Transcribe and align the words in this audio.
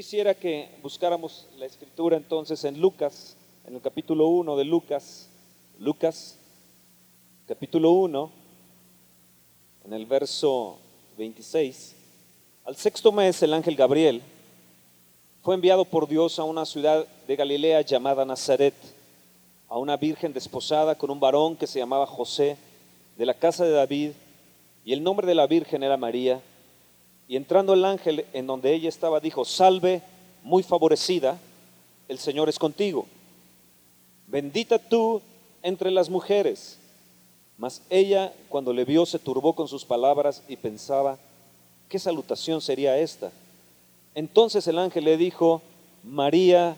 quisiera 0.00 0.32
que 0.32 0.70
buscáramos 0.82 1.46
la 1.58 1.66
escritura 1.66 2.16
entonces 2.16 2.64
en 2.64 2.80
Lucas, 2.80 3.36
en 3.66 3.74
el 3.74 3.82
capítulo 3.82 4.28
1 4.28 4.56
de 4.56 4.64
Lucas, 4.64 5.28
Lucas, 5.78 6.38
capítulo 7.46 7.90
1, 7.90 8.30
en 9.84 9.92
el 9.92 10.06
verso 10.06 10.78
26. 11.18 11.94
Al 12.64 12.76
sexto 12.76 13.12
mes 13.12 13.42
el 13.42 13.52
ángel 13.52 13.76
Gabriel 13.76 14.22
fue 15.42 15.54
enviado 15.54 15.84
por 15.84 16.08
Dios 16.08 16.38
a 16.38 16.44
una 16.44 16.64
ciudad 16.64 17.06
de 17.26 17.36
Galilea 17.36 17.82
llamada 17.82 18.24
Nazaret, 18.24 18.72
a 19.68 19.76
una 19.76 19.98
virgen 19.98 20.32
desposada 20.32 20.94
con 20.94 21.10
un 21.10 21.20
varón 21.20 21.56
que 21.56 21.66
se 21.66 21.78
llamaba 21.78 22.06
José, 22.06 22.56
de 23.18 23.26
la 23.26 23.34
casa 23.34 23.66
de 23.66 23.72
David, 23.72 24.12
y 24.82 24.94
el 24.94 25.02
nombre 25.02 25.26
de 25.26 25.34
la 25.34 25.46
virgen 25.46 25.82
era 25.82 25.98
María. 25.98 26.40
Y 27.30 27.36
entrando 27.36 27.74
el 27.74 27.84
ángel 27.84 28.26
en 28.32 28.48
donde 28.48 28.74
ella 28.74 28.88
estaba, 28.88 29.20
dijo, 29.20 29.44
salve, 29.44 30.02
muy 30.42 30.64
favorecida, 30.64 31.38
el 32.08 32.18
Señor 32.18 32.48
es 32.48 32.58
contigo. 32.58 33.06
Bendita 34.26 34.80
tú 34.80 35.22
entre 35.62 35.92
las 35.92 36.10
mujeres. 36.10 36.76
Mas 37.56 37.82
ella, 37.88 38.32
cuando 38.48 38.72
le 38.72 38.84
vio, 38.84 39.06
se 39.06 39.20
turbó 39.20 39.52
con 39.52 39.68
sus 39.68 39.84
palabras 39.84 40.42
y 40.48 40.56
pensaba, 40.56 41.18
¿qué 41.88 42.00
salutación 42.00 42.60
sería 42.60 42.98
esta? 42.98 43.30
Entonces 44.16 44.66
el 44.66 44.80
ángel 44.80 45.04
le 45.04 45.16
dijo, 45.16 45.62
María, 46.02 46.76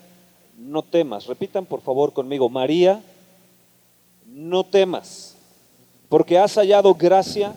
no 0.55 0.83
temas. 0.83 1.25
Repitan 1.25 1.65
por 1.65 1.81
favor 1.81 2.13
conmigo, 2.13 2.47
María, 2.47 3.01
no 4.27 4.63
temas, 4.63 5.35
porque 6.09 6.37
has 6.37 6.53
hallado 6.53 6.93
gracia 6.93 7.55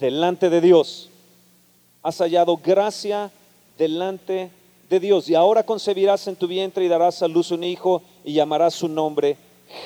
delante 0.00 0.50
de 0.50 0.60
Dios. 0.60 1.10
Has 2.02 2.18
hallado 2.18 2.56
gracia 2.56 3.30
delante 3.78 4.50
de 4.90 5.00
Dios. 5.00 5.28
Y 5.28 5.34
ahora 5.34 5.64
concebirás 5.64 6.26
en 6.26 6.36
tu 6.36 6.46
vientre 6.46 6.84
y 6.84 6.88
darás 6.88 7.22
a 7.22 7.28
luz 7.28 7.50
un 7.50 7.64
hijo 7.64 8.02
y 8.24 8.34
llamarás 8.34 8.74
su 8.74 8.88
nombre 8.88 9.36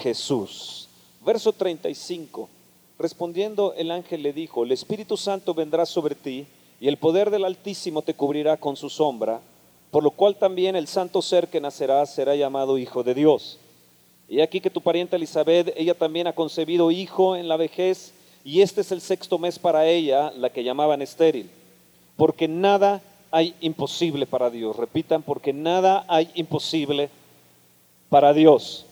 Jesús. 0.02 0.88
Verso 1.24 1.52
35. 1.52 2.48
Respondiendo 2.98 3.74
el 3.76 3.90
ángel 3.90 4.22
le 4.22 4.32
dijo, 4.32 4.64
el 4.64 4.72
Espíritu 4.72 5.16
Santo 5.16 5.52
vendrá 5.52 5.84
sobre 5.84 6.14
ti 6.14 6.46
y 6.80 6.88
el 6.88 6.96
poder 6.96 7.30
del 7.30 7.44
Altísimo 7.44 8.02
te 8.02 8.14
cubrirá 8.14 8.56
con 8.56 8.76
su 8.76 8.88
sombra, 8.88 9.40
por 9.90 10.02
lo 10.02 10.10
cual 10.10 10.36
también 10.36 10.76
el 10.76 10.86
santo 10.86 11.20
ser 11.22 11.48
que 11.48 11.60
nacerá 11.60 12.04
será 12.06 12.34
llamado 12.34 12.78
Hijo 12.78 13.02
de 13.02 13.14
Dios. 13.14 13.58
Y 14.28 14.40
aquí 14.40 14.60
que 14.60 14.70
tu 14.70 14.80
pariente 14.80 15.16
Elizabeth, 15.16 15.72
ella 15.76 15.94
también 15.94 16.26
ha 16.26 16.34
concebido 16.34 16.90
hijo 16.90 17.36
en 17.36 17.48
la 17.48 17.56
vejez, 17.56 18.12
y 18.44 18.60
este 18.60 18.80
es 18.80 18.92
el 18.92 19.00
sexto 19.00 19.38
mes 19.38 19.58
para 19.58 19.86
ella, 19.86 20.32
la 20.32 20.50
que 20.50 20.64
llamaban 20.64 21.00
estéril, 21.02 21.50
porque 22.16 22.48
nada 22.48 23.02
hay 23.30 23.54
imposible 23.60 24.26
para 24.26 24.50
Dios. 24.50 24.76
Repitan, 24.76 25.22
porque 25.22 25.52
nada 25.52 26.04
hay 26.08 26.30
imposible 26.34 27.10
para 28.08 28.32
Dios. 28.32 28.86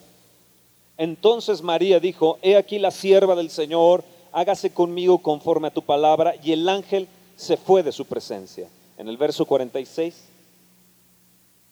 Entonces 0.97 1.63
María 1.63 2.01
dijo, 2.01 2.39
he 2.43 2.57
aquí 2.57 2.79
la 2.79 2.91
sierva 2.91 3.35
del 3.35 3.51
Señor, 3.51 4.05
hágase 4.33 4.71
conmigo 4.71 5.19
conforme 5.19 5.69
a 5.69 5.73
tu 5.73 5.83
palabra, 5.83 6.35
y 6.43 6.53
el 6.53 6.69
ángel 6.69 7.09
se 7.37 7.57
fue 7.57 7.83
de 7.83 7.93
su 7.93 8.05
presencia. 8.07 8.69
En 8.97 9.09
el 9.09 9.17
verso 9.17 9.45
46 9.45 10.25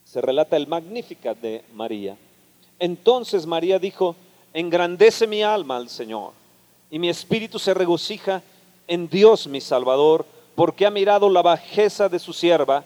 se 0.04 0.20
relata 0.20 0.56
el 0.56 0.66
Magnificat 0.66 1.38
de 1.38 1.64
María. 1.74 2.16
Entonces 2.78 3.46
María 3.46 3.78
dijo, 3.78 4.16
engrandece 4.52 5.26
mi 5.26 5.42
alma 5.42 5.76
al 5.76 5.88
Señor 5.88 6.32
y 6.90 6.98
mi 6.98 7.08
espíritu 7.08 7.58
se 7.58 7.72
regocija 7.72 8.42
en 8.88 9.08
Dios 9.08 9.46
mi 9.46 9.60
Salvador, 9.60 10.26
porque 10.54 10.86
ha 10.86 10.90
mirado 10.90 11.28
la 11.28 11.42
bajeza 11.42 12.08
de 12.08 12.18
su 12.18 12.32
sierva, 12.32 12.84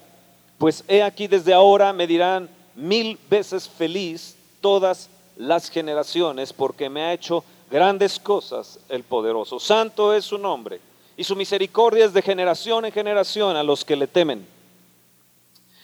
pues 0.57 0.83
he 0.87 1.03
aquí 1.03 1.27
desde 1.27 1.53
ahora 1.53 1.93
me 1.93 2.07
dirán 2.07 2.49
mil 2.75 3.17
veces 3.29 3.67
feliz 3.67 4.35
todas 4.61 5.09
las 5.35 5.69
generaciones, 5.69 6.53
porque 6.53 6.89
me 6.89 7.03
ha 7.03 7.13
hecho 7.13 7.43
grandes 7.69 8.19
cosas 8.19 8.79
el 8.89 9.03
poderoso. 9.03 9.59
Santo 9.59 10.13
es 10.13 10.25
su 10.25 10.37
nombre 10.37 10.79
y 11.15 11.23
su 11.23 11.35
misericordia 11.35 12.05
es 12.05 12.13
de 12.13 12.21
generación 12.21 12.85
en 12.85 12.91
generación 12.91 13.55
a 13.55 13.63
los 13.63 13.83
que 13.83 13.95
le 13.95 14.07
temen. 14.07 14.47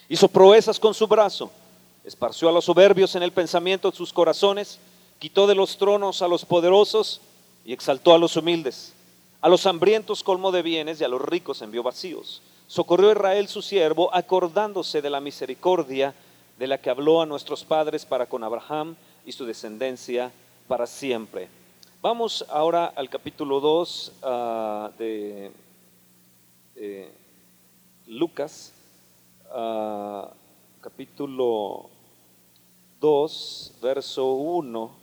Hizo 0.10 0.28
proezas 0.28 0.80
con 0.80 0.94
su 0.94 1.08
brazo, 1.08 1.52
esparció 2.04 2.50
a 2.50 2.52
los 2.52 2.66
soberbios 2.66 3.16
en 3.16 3.24
el 3.24 3.32
pensamiento 3.32 3.90
de 3.90 3.98
sus 3.98 4.14
corazones, 4.14 4.80
quitó 5.20 5.48
de 5.48 5.56
los 5.56 5.78
tronos 5.78 6.22
a 6.22 6.28
los 6.28 6.46
poderosos 6.46 7.22
y 7.66 7.74
exaltó 7.74 8.14
a 8.14 8.18
los 8.18 8.36
humildes. 8.36 8.94
A 9.44 9.50
los 9.50 9.66
hambrientos 9.66 10.24
colmó 10.24 10.54
de 10.54 10.62
bienes 10.62 11.02
y 11.02 11.04
a 11.04 11.10
los 11.10 11.22
ricos 11.22 11.62
envió 11.62 11.84
vacíos. 11.84 12.42
Socorrió 12.66 13.12
Israel 13.12 13.50
su 13.50 13.62
siervo, 13.62 14.10
acordándose 14.16 15.02
de 15.02 15.10
la 15.10 15.20
misericordia 15.20 16.16
de 16.58 16.66
la 16.66 16.78
que 16.78 16.90
habló 16.90 17.22
a 17.22 17.26
nuestros 17.26 17.66
padres 17.66 18.06
para 18.06 18.26
con 18.26 18.42
Abraham 18.46 18.96
y 19.26 19.34
su 19.34 19.46
descendencia 19.46 20.32
para 20.70 20.88
siempre. 20.88 21.50
Vamos 22.02 22.46
ahora 22.50 22.86
al 22.96 23.10
capítulo 23.10 23.60
2 23.60 24.14
ah, 24.24 24.92
de 24.98 25.52
Lucas, 28.08 28.72
ah, 29.52 30.32
capítulo 30.80 31.90
2, 33.02 33.74
verso 33.82 34.26
1. 34.36 35.03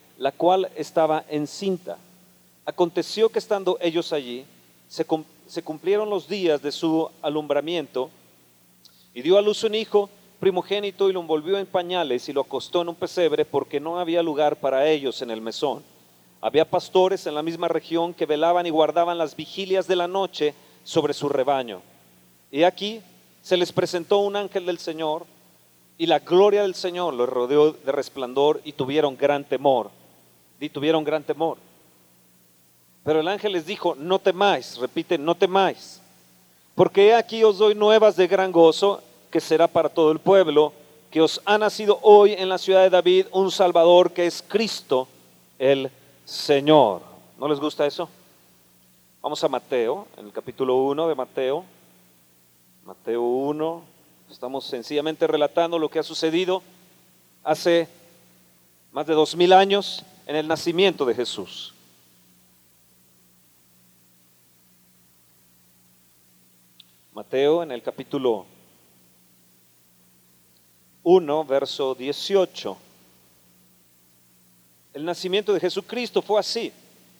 la 0.21 0.31
cual 0.31 0.69
estaba 0.75 1.25
encinta. 1.29 1.97
Aconteció 2.63 3.29
que 3.29 3.39
estando 3.39 3.79
ellos 3.81 4.13
allí, 4.13 4.45
se, 4.87 5.03
se 5.47 5.63
cumplieron 5.63 6.11
los 6.11 6.27
días 6.27 6.61
de 6.61 6.71
su 6.71 7.09
alumbramiento, 7.23 8.11
y 9.15 9.23
dio 9.23 9.39
a 9.39 9.41
luz 9.41 9.63
un 9.63 9.73
hijo, 9.73 10.11
primogénito 10.39 11.09
y 11.09 11.13
lo 11.13 11.21
envolvió 11.21 11.57
en 11.57 11.65
pañales 11.65 12.29
y 12.29 12.33
lo 12.33 12.41
acostó 12.41 12.83
en 12.83 12.89
un 12.89 12.95
pesebre 12.95 13.45
porque 13.45 13.79
no 13.79 13.97
había 13.97 14.21
lugar 14.21 14.57
para 14.57 14.87
ellos 14.87 15.23
en 15.23 15.31
el 15.31 15.41
mesón. 15.41 15.83
Había 16.39 16.69
pastores 16.69 17.25
en 17.25 17.33
la 17.33 17.41
misma 17.41 17.67
región 17.67 18.13
que 18.13 18.27
velaban 18.27 18.67
y 18.67 18.69
guardaban 18.69 19.17
las 19.17 19.35
vigilias 19.35 19.87
de 19.87 19.95
la 19.95 20.07
noche 20.07 20.53
sobre 20.83 21.15
su 21.15 21.29
rebaño. 21.29 21.81
Y 22.51 22.61
aquí 22.61 23.01
se 23.41 23.57
les 23.57 23.71
presentó 23.71 24.19
un 24.19 24.35
ángel 24.35 24.67
del 24.67 24.77
Señor 24.77 25.25
y 25.97 26.05
la 26.05 26.19
gloria 26.19 26.61
del 26.61 26.75
Señor 26.75 27.15
los 27.15 27.27
rodeó 27.27 27.71
de 27.71 27.91
resplandor 27.91 28.61
y 28.63 28.73
tuvieron 28.73 29.17
gran 29.17 29.43
temor. 29.45 29.89
Y 30.61 30.69
tuvieron 30.69 31.03
gran 31.03 31.23
temor. 31.23 31.57
Pero 33.03 33.19
el 33.19 33.27
ángel 33.27 33.51
les 33.51 33.65
dijo, 33.65 33.95
no 33.95 34.19
temáis, 34.19 34.77
repite, 34.77 35.17
no 35.17 35.35
temáis, 35.35 35.99
porque 36.75 37.15
aquí 37.15 37.43
os 37.43 37.57
doy 37.57 37.73
nuevas 37.73 38.15
de 38.15 38.27
gran 38.27 38.51
gozo 38.51 39.01
que 39.31 39.41
será 39.41 39.67
para 39.67 39.89
todo 39.89 40.11
el 40.11 40.19
pueblo, 40.19 40.71
que 41.09 41.19
os 41.19 41.41
ha 41.45 41.57
nacido 41.57 41.99
hoy 42.03 42.33
en 42.33 42.47
la 42.47 42.59
ciudad 42.59 42.83
de 42.83 42.91
David 42.91 43.25
un 43.31 43.49
Salvador 43.49 44.11
que 44.11 44.27
es 44.27 44.43
Cristo 44.47 45.07
el 45.57 45.89
Señor. 46.25 47.01
¿No 47.39 47.47
les 47.47 47.59
gusta 47.59 47.87
eso? 47.87 48.07
Vamos 49.21 49.43
a 49.43 49.47
Mateo, 49.47 50.07
en 50.17 50.27
el 50.27 50.31
capítulo 50.31 50.75
1 50.75 51.07
de 51.07 51.15
Mateo. 51.15 51.65
Mateo 52.85 53.21
1, 53.21 53.83
estamos 54.29 54.65
sencillamente 54.65 55.25
relatando 55.25 55.79
lo 55.79 55.89
que 55.89 55.99
ha 55.99 56.03
sucedido 56.03 56.61
hace 57.43 57.87
más 58.91 59.07
de 59.07 59.13
dos 59.13 59.35
mil 59.35 59.53
años 59.53 60.03
en 60.31 60.37
el 60.37 60.47
nacimiento 60.47 61.03
de 61.05 61.13
Jesús. 61.13 61.73
Mateo 67.11 67.61
en 67.63 67.73
el 67.73 67.81
capítulo 67.81 68.45
1, 71.03 71.43
verso 71.43 71.93
18. 71.95 72.77
El 74.93 75.03
nacimiento 75.03 75.51
de 75.51 75.59
Jesucristo 75.59 76.21
fue 76.21 76.39
así. 76.39 76.71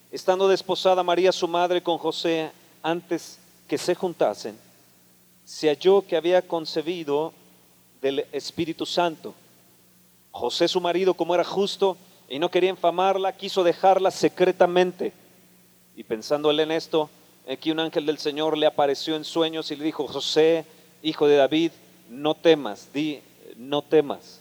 Estando 0.09 0.47
desposada 0.47 1.03
María, 1.03 1.33
su 1.33 1.49
madre, 1.49 1.83
con 1.83 1.97
José, 1.97 2.49
antes 2.81 3.37
que 3.67 3.77
se 3.77 3.93
juntasen, 3.93 4.57
se 5.43 5.67
halló 5.67 6.01
que 6.01 6.15
había 6.15 6.41
concebido 6.41 7.33
del 8.01 8.25
Espíritu 8.31 8.85
Santo. 8.85 9.33
José, 10.31 10.69
su 10.69 10.79
marido, 10.79 11.13
como 11.13 11.35
era 11.35 11.43
justo 11.43 11.97
y 12.31 12.39
no 12.39 12.49
quería 12.49 12.69
infamarla, 12.69 13.35
quiso 13.35 13.61
dejarla 13.61 14.09
secretamente. 14.09 15.11
Y 15.97 16.03
pensando 16.03 16.49
él 16.49 16.61
en 16.61 16.71
esto, 16.71 17.09
aquí 17.51 17.71
un 17.71 17.81
ángel 17.81 18.05
del 18.05 18.19
Señor 18.19 18.57
le 18.57 18.65
apareció 18.65 19.17
en 19.17 19.25
sueños 19.25 19.69
y 19.69 19.75
le 19.75 19.83
dijo, 19.83 20.07
José, 20.07 20.65
hijo 21.03 21.27
de 21.27 21.35
David, 21.35 21.71
no 22.09 22.33
temas, 22.33 22.87
di, 22.93 23.19
no 23.57 23.81
temas. 23.81 24.39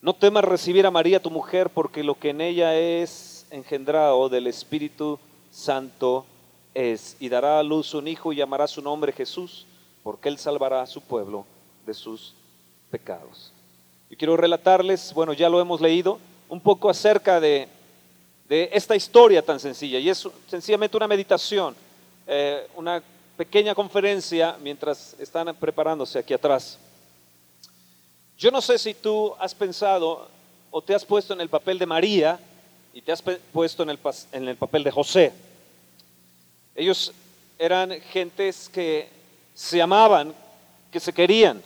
No 0.00 0.14
temas 0.14 0.44
recibir 0.44 0.86
a 0.86 0.92
María 0.92 1.20
tu 1.20 1.28
mujer, 1.28 1.70
porque 1.70 2.04
lo 2.04 2.16
que 2.16 2.30
en 2.30 2.40
ella 2.40 2.76
es 2.76 3.48
engendrado 3.50 4.28
del 4.28 4.46
Espíritu 4.46 5.18
Santo 5.50 6.24
es, 6.72 7.16
y 7.18 7.30
dará 7.30 7.58
a 7.58 7.64
luz 7.64 7.94
un 7.94 8.06
hijo 8.06 8.32
y 8.32 8.36
llamará 8.36 8.68
su 8.68 8.80
nombre 8.80 9.10
Jesús, 9.10 9.66
porque 10.04 10.28
él 10.28 10.38
salvará 10.38 10.82
a 10.82 10.86
su 10.86 11.00
pueblo 11.00 11.46
de 11.84 11.94
sus 11.94 12.32
pecados. 12.92 13.52
Yo 14.08 14.16
quiero 14.16 14.36
relatarles, 14.36 15.12
bueno, 15.14 15.32
ya 15.32 15.48
lo 15.48 15.60
hemos 15.60 15.80
leído, 15.80 16.20
un 16.48 16.60
poco 16.60 16.90
acerca 16.90 17.40
de, 17.40 17.68
esta 18.48 18.94
historia 18.94 19.42
tan 19.42 19.58
sencilla, 19.58 19.98
y 19.98 20.08
es 20.08 20.28
sencillamente 20.48 20.96
una 20.96 21.08
meditación, 21.08 21.74
eh, 22.26 22.68
una 22.76 23.02
pequeña 23.36 23.74
conferencia 23.74 24.56
mientras 24.62 25.16
están 25.18 25.54
preparándose 25.56 26.18
aquí 26.18 26.34
atrás. 26.34 26.78
Yo 28.38 28.50
no 28.50 28.60
sé 28.60 28.78
si 28.78 28.94
tú 28.94 29.34
has 29.38 29.54
pensado 29.54 30.28
o 30.70 30.82
te 30.82 30.94
has 30.94 31.04
puesto 31.04 31.34
en 31.34 31.40
el 31.40 31.48
papel 31.48 31.78
de 31.78 31.86
María 31.86 32.38
y 32.92 33.00
te 33.00 33.12
has 33.12 33.22
puesto 33.22 33.82
en 33.82 33.90
el, 33.90 33.98
en 34.32 34.48
el 34.48 34.56
papel 34.56 34.84
de 34.84 34.90
José. 34.90 35.32
Ellos 36.74 37.12
eran 37.58 37.92
gentes 38.12 38.68
que 38.68 39.08
se 39.54 39.80
amaban, 39.80 40.34
que 40.90 41.00
se 41.00 41.12
querían. 41.12 41.62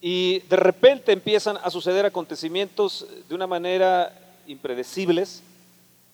Y 0.00 0.40
de 0.40 0.56
repente 0.56 1.12
empiezan 1.12 1.58
a 1.62 1.70
suceder 1.70 2.06
acontecimientos 2.06 3.06
de 3.28 3.34
una 3.34 3.46
manera 3.46 4.12
impredecibles, 4.46 5.42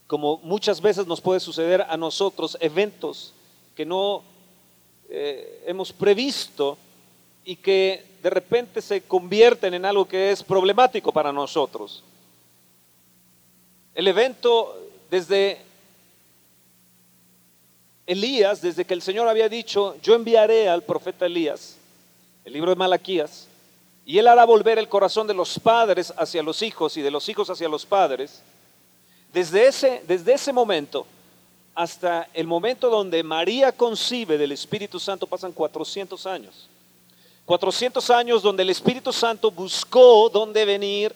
como 0.06 0.38
muchas 0.38 0.80
veces 0.80 1.06
nos 1.06 1.20
puede 1.20 1.40
suceder 1.40 1.82
a 1.88 1.96
nosotros, 1.96 2.56
eventos 2.60 3.32
que 3.74 3.84
no 3.84 4.22
eh, 5.08 5.64
hemos 5.66 5.92
previsto 5.92 6.78
y 7.44 7.56
que 7.56 8.04
de 8.22 8.30
repente 8.30 8.80
se 8.80 9.02
convierten 9.02 9.74
en 9.74 9.84
algo 9.84 10.06
que 10.06 10.30
es 10.30 10.42
problemático 10.42 11.12
para 11.12 11.32
nosotros. 11.32 12.02
El 13.94 14.08
evento 14.08 14.76
desde 15.10 15.58
Elías, 18.06 18.60
desde 18.60 18.84
que 18.84 18.94
el 18.94 19.02
Señor 19.02 19.28
había 19.28 19.48
dicho, 19.48 19.96
yo 20.02 20.14
enviaré 20.14 20.68
al 20.68 20.82
profeta 20.82 21.26
Elías, 21.26 21.76
el 22.44 22.52
libro 22.52 22.70
de 22.70 22.76
Malaquías, 22.76 23.48
y 24.06 24.18
él 24.18 24.28
hará 24.28 24.44
volver 24.44 24.78
el 24.78 24.88
corazón 24.88 25.26
de 25.26 25.34
los 25.34 25.58
padres 25.58 26.12
hacia 26.16 26.42
los 26.42 26.62
hijos 26.62 26.96
y 26.96 27.02
de 27.02 27.10
los 27.10 27.28
hijos 27.28 27.48
hacia 27.48 27.68
los 27.68 27.86
padres, 27.86 28.42
desde 29.32 29.66
ese, 29.66 30.02
desde 30.06 30.34
ese 30.34 30.52
momento 30.52 31.06
hasta 31.74 32.28
el 32.32 32.46
momento 32.46 32.88
donde 32.88 33.22
María 33.22 33.72
concibe 33.72 34.38
del 34.38 34.52
Espíritu 34.52 35.00
Santo 35.00 35.26
pasan 35.26 35.52
400 35.52 36.26
años. 36.26 36.68
400 37.44 38.10
años 38.10 38.42
donde 38.42 38.62
el 38.62 38.70
Espíritu 38.70 39.12
Santo 39.12 39.50
buscó 39.50 40.30
dónde 40.30 40.64
venir 40.64 41.14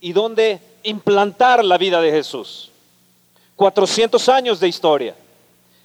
y 0.00 0.12
dónde 0.12 0.60
implantar 0.82 1.64
la 1.64 1.76
vida 1.78 2.00
de 2.00 2.10
Jesús. 2.10 2.70
400 3.56 4.28
años 4.28 4.60
de 4.60 4.68
historia. 4.68 5.14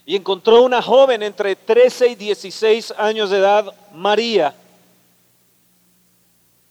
Y 0.06 0.15
encontró 0.15 0.62
una 0.62 0.81
joven 0.81 1.21
entre 1.24 1.56
13 1.56 2.09
y 2.09 2.15
16 2.15 2.94
años 2.97 3.29
de 3.29 3.39
edad, 3.39 3.74
María. 3.94 4.56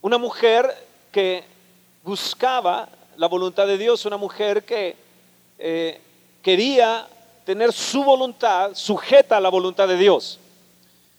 Una 0.07 0.19
mujer 0.19 0.73
que 1.11 1.43
buscaba 2.05 2.89
la 3.17 3.27
voluntad 3.27 3.67
de 3.67 3.77
Dios, 3.77 4.07
una 4.07 4.17
mujer 4.17 4.65
que 4.65 4.95
eh, 5.59 6.01
quería 6.41 7.09
tener 7.45 7.73
su 7.73 8.05
voluntad 8.05 8.71
sujeta 8.75 9.37
a 9.37 9.41
la 9.41 9.49
voluntad 9.49 9.89
de 9.89 9.97
Dios. 9.97 10.39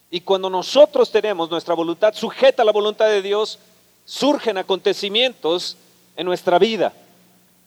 Y 0.09 0.21
cuando 0.21 0.49
nosotros 0.49 1.11
tenemos 1.11 1.51
nuestra 1.51 1.73
voluntad 1.73 2.13
sujeta 2.13 2.61
a 2.61 2.65
la 2.65 2.71
voluntad 2.71 3.07
de 3.07 3.21
Dios, 3.21 3.59
surgen 4.05 4.57
acontecimientos 4.57 5.75
en 6.15 6.25
nuestra 6.25 6.57
vida. 6.57 6.93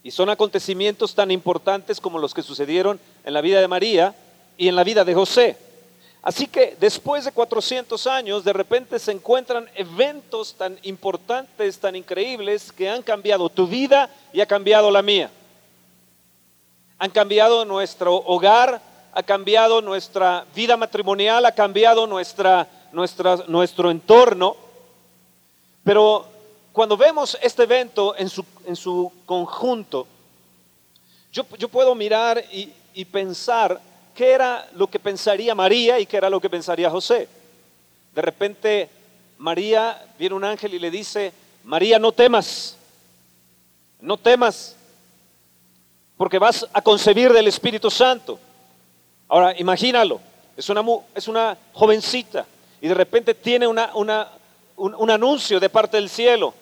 Y 0.02 0.12
son 0.12 0.31
acontecimientos 0.31 1.14
tan 1.14 1.31
importantes 1.31 2.00
como 2.00 2.19
los 2.19 2.32
que 2.32 2.40
sucedieron 2.40 2.99
en 3.26 3.34
la 3.34 3.43
vida 3.43 3.61
de 3.61 3.69
María 3.69 4.14
y 4.56 4.69
en 4.69 4.75
la 4.75 4.84
vida 4.84 5.05
de 5.05 5.12
José. 5.12 5.58
Así 6.22 6.46
que 6.46 6.76
después 6.78 7.25
de 7.25 7.32
400 7.32 8.06
años, 8.06 8.44
de 8.44 8.52
repente 8.52 8.99
se 8.99 9.12
encuentran 9.12 9.69
eventos 9.75 10.55
tan 10.55 10.78
importantes, 10.82 11.78
tan 11.78 11.96
increíbles, 11.96 12.72
que 12.72 12.90
han 12.90 13.02
cambiado 13.02 13.49
tu 13.49 13.67
vida 13.67 14.11
y 14.32 14.40
ha 14.40 14.46
cambiado 14.46 14.90
la 14.90 15.02
mía 15.02 15.31
han 17.00 17.11
cambiado 17.11 17.64
nuestro 17.64 18.14
hogar, 18.14 18.82
ha 19.14 19.22
cambiado 19.22 19.81
nuestra 19.81 20.44
vida 20.55 20.76
matrimonial, 20.76 21.46
ha 21.46 21.52
cambiado 21.52 22.06
nuestra, 22.06 22.69
nuestro 22.93 23.90
entorno. 23.90 24.55
Pero 25.82 26.26
cuando 26.72 26.99
vemos 26.99 27.38
este 27.40 27.62
evento 27.62 28.14
en 28.19 28.28
su, 28.28 28.44
en 28.67 28.76
su 28.76 29.11
conjunto, 29.25 30.06
yo, 31.32 31.69
puedo 31.69 31.94
mirar 31.94 32.44
y, 32.52 32.70
y 32.93 33.06
pensar 33.06 33.81
qué 34.15 34.33
era 34.33 34.69
lo 34.75 34.89
que 34.89 34.99
pensaría 34.99 35.55
María 35.55 35.99
y 35.99 36.07
qué 36.07 36.17
era 36.17 36.31
lo 36.31 36.41
que 36.41 36.51
pensaría 36.51 36.91
José. 36.91 37.29
De 38.15 38.23
repente 38.23 38.89
María 39.39 40.03
viene 40.19 40.35
un 40.35 40.45
ángel 40.45 40.75
y 40.75 40.79
le 40.79 40.91
dice, 40.91 41.33
María, 41.65 41.99
no 41.99 42.12
temas, 42.12 42.77
no 44.01 44.17
temas, 44.17 44.77
porque 46.17 46.39
vas 46.39 46.67
a 46.73 46.83
concebir 46.83 47.33
del 47.33 47.49
Espíritu 47.49 47.91
Santo. 47.91 48.39
Ahora, 49.29 49.55
imagínalo, 49.59 50.21
es 50.56 50.69
una, 50.69 50.83
es 51.15 51.29
una 51.29 51.56
jovencita 51.73 52.45
y 52.81 52.89
de 52.89 52.95
repente 52.95 53.35
tiene 53.35 53.67
una, 53.67 53.91
una, 53.95 54.29
un, 54.77 54.95
un 54.95 55.11
anuncio 55.11 55.59
de 55.59 55.69
parte 55.69 55.97
del 55.97 56.11
cielo. 56.11 56.53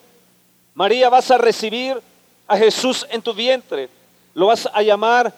María, 0.75 1.09
vas 1.09 1.31
a 1.31 1.39
recibir 1.39 2.01
a 2.47 2.56
Jesús 2.56 3.06
en 3.11 3.23
tu 3.23 3.35
vientre. 3.35 3.89
Lo 4.35 4.47
vas 4.47 4.69
a 4.73 4.83
llamar 4.83 5.33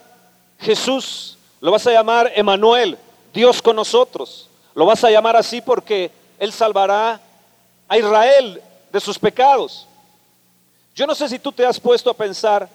Jesús, 0.58 1.38
lo 1.60 1.70
vas 1.70 1.86
a 1.86 1.92
llamar 1.92 2.32
Emanuel, 2.34 2.98
Dios 3.32 3.60
con 3.60 3.76
nosotros. 3.76 4.48
Lo 4.74 4.86
vas 4.86 5.02
a 5.04 5.10
llamar 5.10 5.36
así 5.36 5.60
porque 5.60 6.10
Él 6.38 6.52
salvará 6.52 7.20
a 7.88 7.98
Israel 7.98 8.62
de 8.92 9.00
sus 9.00 9.18
pecados. 9.18 9.86
Yo 10.94 11.06
no 11.06 11.14
sé 11.14 11.28
si 11.28 11.38
tú 11.38 11.52
te 11.52 11.66
has 11.66 11.78
puesto 11.78 12.10
a 12.10 12.14
pensar 12.14 12.68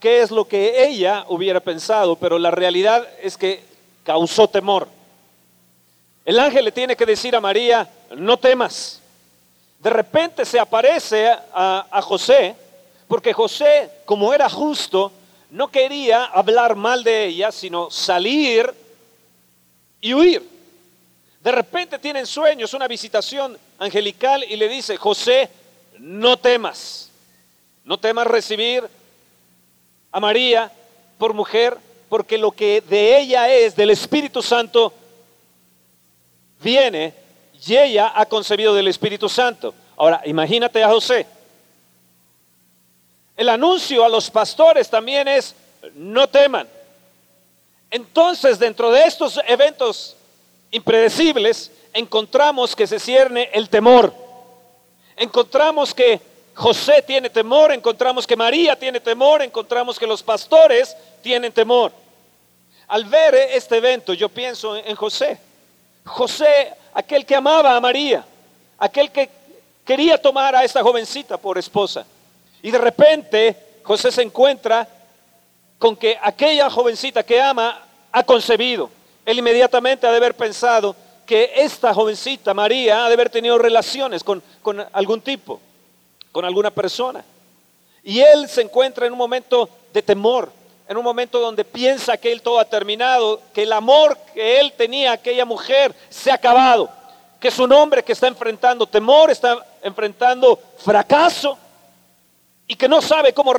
qué 0.00 0.20
es 0.20 0.30
lo 0.30 0.46
que 0.46 0.86
ella 0.86 1.24
hubiera 1.28 1.60
pensado, 1.60 2.16
pero 2.16 2.38
la 2.38 2.50
realidad 2.50 3.06
es 3.22 3.36
que 3.36 3.64
causó 4.04 4.48
temor. 4.48 4.88
El 6.24 6.38
ángel 6.38 6.64
le 6.64 6.72
tiene 6.72 6.96
que 6.96 7.06
decir 7.06 7.34
a 7.36 7.40
María, 7.40 7.88
no 8.16 8.36
temas. 8.36 9.00
De 9.78 9.90
repente 9.90 10.44
se 10.44 10.58
aparece 10.58 11.30
a, 11.52 12.00
José, 12.02 12.56
porque 13.06 13.32
José, 13.32 13.90
como 14.04 14.32
era 14.32 14.48
justo, 14.48 15.12
no 15.56 15.68
quería 15.68 16.26
hablar 16.26 16.76
mal 16.76 17.02
de 17.02 17.24
ella, 17.24 17.50
sino 17.50 17.90
salir 17.90 18.74
y 20.02 20.12
huir. 20.12 20.46
De 21.40 21.50
repente 21.50 21.98
tienen 21.98 22.26
sueños, 22.26 22.74
una 22.74 22.86
visitación 22.86 23.56
angelical 23.78 24.44
y 24.44 24.56
le 24.56 24.68
dice, 24.68 24.98
José, 24.98 25.48
no 25.98 26.36
temas, 26.36 27.10
no 27.84 27.98
temas 27.98 28.26
recibir 28.26 28.86
a 30.12 30.20
María 30.20 30.70
por 31.16 31.32
mujer, 31.32 31.78
porque 32.10 32.36
lo 32.36 32.50
que 32.50 32.82
de 32.82 33.18
ella 33.18 33.48
es, 33.48 33.74
del 33.74 33.88
Espíritu 33.88 34.42
Santo, 34.42 34.92
viene 36.60 37.14
y 37.66 37.76
ella 37.76 38.12
ha 38.14 38.26
concebido 38.26 38.74
del 38.74 38.88
Espíritu 38.88 39.26
Santo. 39.26 39.72
Ahora, 39.96 40.20
imagínate 40.26 40.84
a 40.84 40.90
José. 40.90 41.26
El 43.36 43.48
anuncio 43.50 44.04
a 44.04 44.08
los 44.08 44.30
pastores 44.30 44.88
también 44.88 45.28
es, 45.28 45.54
no 45.94 46.28
teman. 46.28 46.66
Entonces, 47.90 48.58
dentro 48.58 48.90
de 48.90 49.04
estos 49.04 49.38
eventos 49.46 50.16
impredecibles, 50.70 51.70
encontramos 51.92 52.74
que 52.74 52.86
se 52.86 52.98
cierne 52.98 53.50
el 53.52 53.68
temor. 53.68 54.12
Encontramos 55.16 55.94
que 55.94 56.20
José 56.54 57.02
tiene 57.02 57.28
temor, 57.28 57.72
encontramos 57.72 58.26
que 58.26 58.36
María 58.36 58.76
tiene 58.76 59.00
temor, 59.00 59.42
encontramos 59.42 59.98
que 59.98 60.06
los 60.06 60.22
pastores 60.22 60.96
tienen 61.22 61.52
temor. 61.52 61.92
Al 62.88 63.04
ver 63.04 63.34
este 63.34 63.76
evento, 63.76 64.14
yo 64.14 64.28
pienso 64.28 64.76
en 64.76 64.96
José. 64.96 65.38
José, 66.04 66.72
aquel 66.94 67.26
que 67.26 67.34
amaba 67.34 67.76
a 67.76 67.80
María, 67.80 68.24
aquel 68.78 69.10
que 69.10 69.28
quería 69.84 70.20
tomar 70.20 70.54
a 70.56 70.64
esta 70.64 70.82
jovencita 70.82 71.36
por 71.36 71.58
esposa. 71.58 72.06
Y 72.62 72.70
de 72.70 72.78
repente 72.78 73.56
José 73.82 74.10
se 74.10 74.22
encuentra 74.22 74.88
con 75.78 75.96
que 75.96 76.18
aquella 76.20 76.70
jovencita 76.70 77.22
que 77.22 77.40
ama 77.40 77.82
ha 78.12 78.22
concebido. 78.22 78.90
Él 79.24 79.38
inmediatamente 79.38 80.06
ha 80.06 80.10
de 80.10 80.16
haber 80.16 80.34
pensado 80.34 80.94
que 81.26 81.52
esta 81.56 81.92
jovencita, 81.92 82.54
María, 82.54 83.04
ha 83.04 83.08
de 83.08 83.14
haber 83.14 83.30
tenido 83.30 83.58
relaciones 83.58 84.22
con, 84.22 84.42
con 84.62 84.84
algún 84.92 85.20
tipo 85.20 85.60
con 86.36 86.44
alguna 86.44 86.70
persona. 86.70 87.24
Y 88.04 88.20
él 88.20 88.46
se 88.46 88.60
encuentra 88.60 89.06
en 89.06 89.12
un 89.14 89.18
momento 89.18 89.70
de 89.90 90.02
temor, 90.02 90.52
en 90.86 90.98
un 90.98 91.02
momento 91.02 91.40
donde 91.40 91.64
piensa 91.64 92.18
que 92.18 92.30
él 92.30 92.42
todo 92.42 92.60
ha 92.60 92.66
terminado, 92.66 93.40
que 93.54 93.62
el 93.62 93.72
amor 93.72 94.18
que 94.34 94.60
él 94.60 94.74
tenía 94.76 95.12
a 95.12 95.14
aquella 95.14 95.46
mujer 95.46 95.94
se 96.10 96.30
ha 96.30 96.34
acabado. 96.34 96.90
que 97.40 97.48
es 97.48 97.58
un 97.58 97.72
hombre 97.72 98.02
que 98.04 98.12
está 98.12 98.26
enfrentando 98.26 98.86
temor, 98.86 99.30
está 99.30 99.64
enfrentando 99.82 100.60
fracaso 100.76 101.56
y 102.66 102.76
que 102.76 102.88
no 102.88 103.00
sabe 103.00 103.32
cómo 103.32 103.52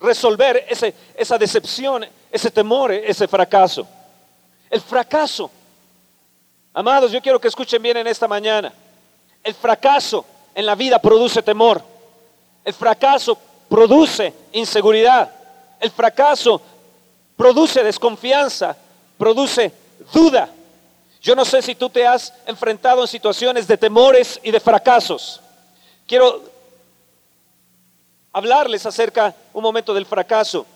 resolver 0.00 0.66
ese, 0.68 0.94
esa 1.14 1.38
decepción, 1.38 2.04
ese 2.30 2.50
temor, 2.50 2.92
ese 2.92 3.28
fracaso. 3.28 3.86
El 4.70 4.80
fracaso. 4.80 5.50
Amados, 6.72 7.12
yo 7.12 7.20
quiero 7.20 7.40
que 7.40 7.48
escuchen 7.48 7.80
bien 7.80 7.96
en 7.98 8.06
esta 8.06 8.26
mañana. 8.26 8.72
El 9.42 9.54
fracaso 9.54 10.24
en 10.54 10.66
la 10.66 10.74
vida 10.74 10.98
produce 10.98 11.42
temor. 11.42 11.82
El 12.64 12.74
fracaso 12.74 13.38
produce 13.68 14.32
inseguridad. 14.52 15.30
El 15.80 15.90
fracaso 15.90 16.60
produce 17.36 17.82
desconfianza, 17.82 18.76
produce 19.18 19.72
duda. 20.12 20.48
Yo 21.20 21.34
no 21.34 21.44
sé 21.44 21.62
si 21.62 21.74
tú 21.74 21.88
te 21.88 22.06
has 22.06 22.32
enfrentado 22.46 23.02
en 23.02 23.08
situaciones 23.08 23.66
de 23.66 23.76
temores 23.76 24.40
y 24.42 24.50
de 24.50 24.60
fracasos. 24.60 25.40
Quiero 26.06 26.53
hablarles 28.34 28.84
acerca 28.84 29.34
un 29.52 29.62
momento 29.62 29.94
del 29.94 30.04
fracaso, 30.04 30.66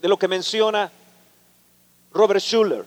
de 0.00 0.08
lo 0.08 0.18
que 0.18 0.26
menciona 0.26 0.90
Robert 2.10 2.40
Schuller. 2.40 2.84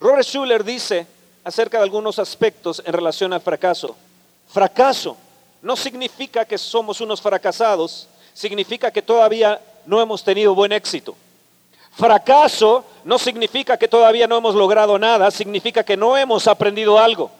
Robert 0.00 0.26
Schuller 0.26 0.64
dice 0.64 1.06
acerca 1.44 1.76
de 1.76 1.84
algunos 1.84 2.18
aspectos 2.18 2.82
en 2.84 2.92
relación 2.94 3.34
al 3.34 3.42
fracaso. 3.42 3.94
Fracaso 4.48 5.18
no 5.60 5.76
significa 5.76 6.46
que 6.46 6.56
somos 6.56 7.00
unos 7.02 7.20
fracasados, 7.20 8.08
significa 8.32 8.90
que 8.90 9.02
todavía 9.02 9.60
no 9.84 10.00
hemos 10.00 10.24
tenido 10.24 10.54
buen 10.54 10.72
éxito. 10.72 11.14
Fracaso 11.92 12.84
no 13.04 13.18
significa 13.18 13.76
que 13.76 13.86
todavía 13.86 14.26
no 14.26 14.38
hemos 14.38 14.54
logrado 14.54 14.98
nada, 14.98 15.30
significa 15.30 15.84
que 15.84 15.96
no 15.96 16.16
hemos 16.16 16.46
aprendido 16.46 16.98
algo. 16.98 17.30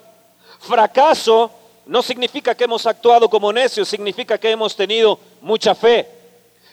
Fracaso 0.60 1.50
no 1.86 2.02
significa 2.02 2.54
que 2.54 2.64
hemos 2.64 2.84
actuado 2.84 3.28
como 3.28 3.52
necios, 3.52 3.88
significa 3.88 4.36
que 4.36 4.50
hemos 4.50 4.74
tenido 4.74 5.18
mucha 5.40 5.74
fe. 5.74 6.08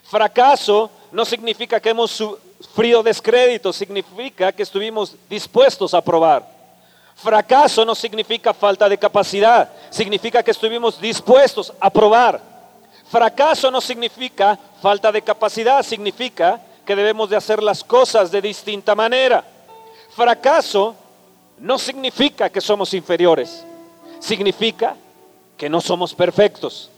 Fracaso 0.03 0.89
no 1.11 1.23
significa 1.23 1.79
que 1.79 1.89
hemos 1.89 2.11
sufrido 2.11 3.03
descrédito, 3.03 3.71
significa 3.71 4.51
que 4.51 4.63
estuvimos 4.63 5.15
dispuestos 5.29 5.93
a 5.93 6.01
probar. 6.01 6.51
Fracaso 7.15 7.85
no 7.85 7.93
significa 7.93 8.53
falta 8.53 8.89
de 8.89 8.97
capacidad, 8.97 9.71
significa 9.91 10.41
que 10.41 10.51
estuvimos 10.51 10.99
dispuestos 10.99 11.71
a 11.79 11.91
probar. 11.91 12.41
Fracaso 13.09 13.69
no 13.69 13.79
significa 13.79 14.57
falta 14.81 15.11
de 15.11 15.21
capacidad, 15.21 15.83
significa 15.83 16.59
que 16.83 16.95
debemos 16.95 17.29
de 17.29 17.35
hacer 17.35 17.61
las 17.61 17.83
cosas 17.83 18.31
de 18.31 18.41
distinta 18.41 18.95
manera. 18.95 19.43
Fracaso 20.15 20.95
no 21.59 21.77
significa 21.77 22.49
que 22.49 22.59
somos 22.59 22.93
inferiores, 22.95 23.63
significa 24.19 24.95
que 25.57 25.69
no 25.69 25.81
somos 25.81 26.13
perfectos. 26.13 26.89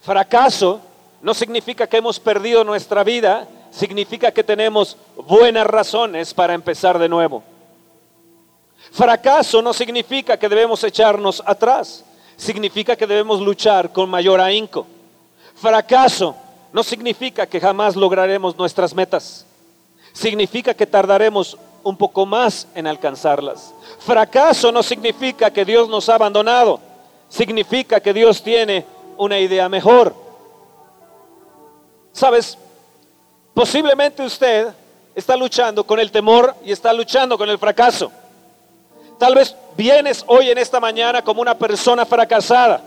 Fracaso 0.00 0.80
no 1.22 1.34
significa 1.34 1.86
que 1.86 1.96
hemos 1.96 2.20
perdido 2.20 2.64
nuestra 2.64 3.04
vida, 3.04 3.48
significa 3.70 4.32
que 4.32 4.44
tenemos 4.44 4.96
buenas 5.16 5.66
razones 5.66 6.32
para 6.34 6.54
empezar 6.54 6.98
de 6.98 7.08
nuevo. 7.08 7.42
Fracaso 8.92 9.60
no 9.60 9.72
significa 9.72 10.36
que 10.36 10.48
debemos 10.48 10.82
echarnos 10.84 11.42
atrás, 11.44 12.04
significa 12.36 12.96
que 12.96 13.06
debemos 13.06 13.40
luchar 13.40 13.92
con 13.92 14.08
mayor 14.08 14.40
ahínco. 14.40 14.86
Fracaso 15.54 16.36
no 16.72 16.82
significa 16.82 17.46
que 17.46 17.60
jamás 17.60 17.96
lograremos 17.96 18.56
nuestras 18.56 18.94
metas. 18.94 19.44
Significa 20.12 20.74
que 20.74 20.86
tardaremos 20.86 21.56
un 21.82 21.96
poco 21.96 22.26
más 22.26 22.66
en 22.74 22.86
alcanzarlas. 22.86 23.72
Fracaso 23.98 24.72
no 24.72 24.82
significa 24.82 25.50
que 25.50 25.64
Dios 25.64 25.88
nos 25.88 26.08
ha 26.08 26.14
abandonado. 26.14 26.80
Significa 27.28 28.00
que 28.00 28.12
Dios 28.12 28.42
tiene 28.42 28.84
una 29.16 29.38
idea 29.38 29.68
mejor. 29.68 30.14
Sabes, 32.12 32.56
posiblemente 33.54 34.22
usted 34.22 34.68
está 35.14 35.36
luchando 35.36 35.84
con 35.84 35.98
el 36.00 36.10
temor 36.10 36.54
y 36.64 36.72
está 36.72 36.92
luchando 36.92 37.36
con 37.36 37.48
el 37.50 37.58
fracaso. 37.58 38.10
Tal 39.18 39.34
vez 39.34 39.54
vienes 39.76 40.24
hoy 40.28 40.50
en 40.50 40.58
esta 40.58 40.78
mañana 40.78 41.22
como 41.22 41.42
una 41.42 41.58
persona 41.58 42.06
fracasada 42.06 42.80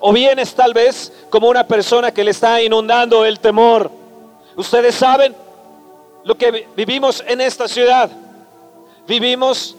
o 0.00 0.12
vienes 0.12 0.54
tal 0.54 0.74
vez 0.74 1.12
como 1.30 1.48
una 1.48 1.66
persona 1.66 2.12
que 2.12 2.24
le 2.24 2.32
está 2.32 2.60
inundando 2.62 3.24
el 3.24 3.38
temor. 3.40 3.90
Ustedes 4.56 4.94
saben 4.94 5.34
lo 6.24 6.36
que 6.36 6.66
vivimos 6.76 7.22
en 7.26 7.40
esta 7.40 7.68
ciudad. 7.68 8.10
Vivimos, 9.06 9.76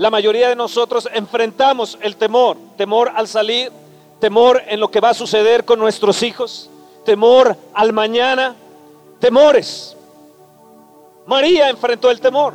la 0.00 0.08
mayoría 0.08 0.48
de 0.48 0.56
nosotros 0.56 1.06
enfrentamos 1.12 1.98
el 2.00 2.16
temor. 2.16 2.56
Temor 2.78 3.12
al 3.14 3.28
salir, 3.28 3.70
temor 4.18 4.62
en 4.66 4.80
lo 4.80 4.90
que 4.90 4.98
va 4.98 5.10
a 5.10 5.14
suceder 5.14 5.66
con 5.66 5.78
nuestros 5.78 6.22
hijos, 6.22 6.70
temor 7.04 7.54
al 7.74 7.92
mañana, 7.92 8.56
temores. 9.18 9.94
María 11.26 11.68
enfrentó 11.68 12.10
el 12.10 12.18
temor. 12.18 12.54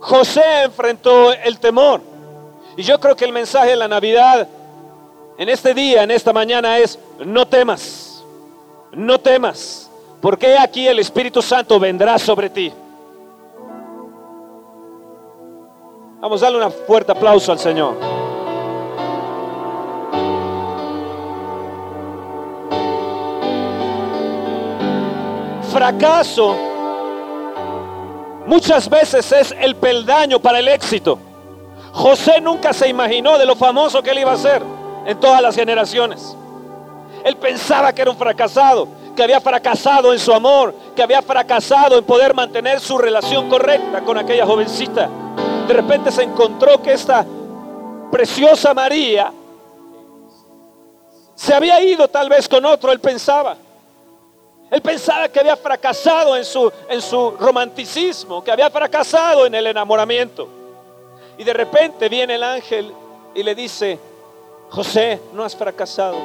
José 0.00 0.64
enfrentó 0.64 1.32
el 1.32 1.58
temor. 1.58 2.02
Y 2.76 2.82
yo 2.82 3.00
creo 3.00 3.16
que 3.16 3.24
el 3.24 3.32
mensaje 3.32 3.70
de 3.70 3.76
la 3.76 3.88
Navidad 3.88 4.46
en 5.38 5.48
este 5.48 5.72
día, 5.72 6.02
en 6.02 6.10
esta 6.10 6.34
mañana 6.34 6.76
es, 6.76 6.98
no 7.24 7.48
temas, 7.48 8.22
no 8.92 9.18
temas, 9.18 9.90
porque 10.20 10.58
aquí 10.58 10.86
el 10.86 10.98
Espíritu 10.98 11.40
Santo 11.40 11.80
vendrá 11.80 12.18
sobre 12.18 12.50
ti. 12.50 12.70
Vamos 16.20 16.42
a 16.42 16.46
darle 16.46 16.64
un 16.64 16.72
fuerte 16.72 17.12
aplauso 17.12 17.52
al 17.52 17.58
Señor. 17.58 17.94
Fracaso 25.70 26.56
muchas 28.46 28.88
veces 28.88 29.30
es 29.30 29.54
el 29.60 29.76
peldaño 29.76 30.40
para 30.40 30.58
el 30.58 30.68
éxito. 30.68 31.18
José 31.92 32.40
nunca 32.40 32.72
se 32.72 32.88
imaginó 32.88 33.36
de 33.38 33.44
lo 33.44 33.54
famoso 33.54 34.02
que 34.02 34.10
él 34.10 34.20
iba 34.20 34.32
a 34.32 34.38
ser 34.38 34.62
en 35.04 35.20
todas 35.20 35.42
las 35.42 35.54
generaciones. 35.54 36.34
Él 37.24 37.36
pensaba 37.36 37.92
que 37.92 38.00
era 38.00 38.10
un 38.10 38.16
fracasado, 38.16 38.88
que 39.14 39.22
había 39.22 39.40
fracasado 39.40 40.14
en 40.14 40.18
su 40.18 40.32
amor, 40.32 40.74
que 40.94 41.02
había 41.02 41.20
fracasado 41.20 41.98
en 41.98 42.04
poder 42.04 42.32
mantener 42.32 42.80
su 42.80 42.96
relación 42.96 43.50
correcta 43.50 44.00
con 44.00 44.16
aquella 44.16 44.46
jovencita. 44.46 45.10
De 45.66 45.74
repente 45.74 46.12
se 46.12 46.22
encontró 46.22 46.80
que 46.80 46.92
esta 46.92 47.24
preciosa 48.10 48.72
María 48.72 49.32
se 51.34 51.52
había 51.52 51.82
ido 51.82 52.08
tal 52.08 52.28
vez 52.28 52.48
con 52.48 52.64
otro, 52.64 52.90
él 52.90 53.00
pensaba. 53.00 53.56
Él 54.70 54.80
pensaba 54.80 55.28
que 55.28 55.38
había 55.38 55.56
fracasado 55.56 56.36
en 56.36 56.44
su, 56.44 56.72
en 56.88 57.00
su 57.00 57.32
romanticismo, 57.32 58.42
que 58.42 58.50
había 58.50 58.70
fracasado 58.70 59.46
en 59.46 59.54
el 59.54 59.66
enamoramiento. 59.66 60.48
Y 61.38 61.44
de 61.44 61.52
repente 61.52 62.08
viene 62.08 62.36
el 62.36 62.42
ángel 62.42 62.92
y 63.34 63.42
le 63.42 63.54
dice, 63.54 63.98
José, 64.70 65.20
no 65.34 65.44
has 65.44 65.54
fracasado. 65.54 66.16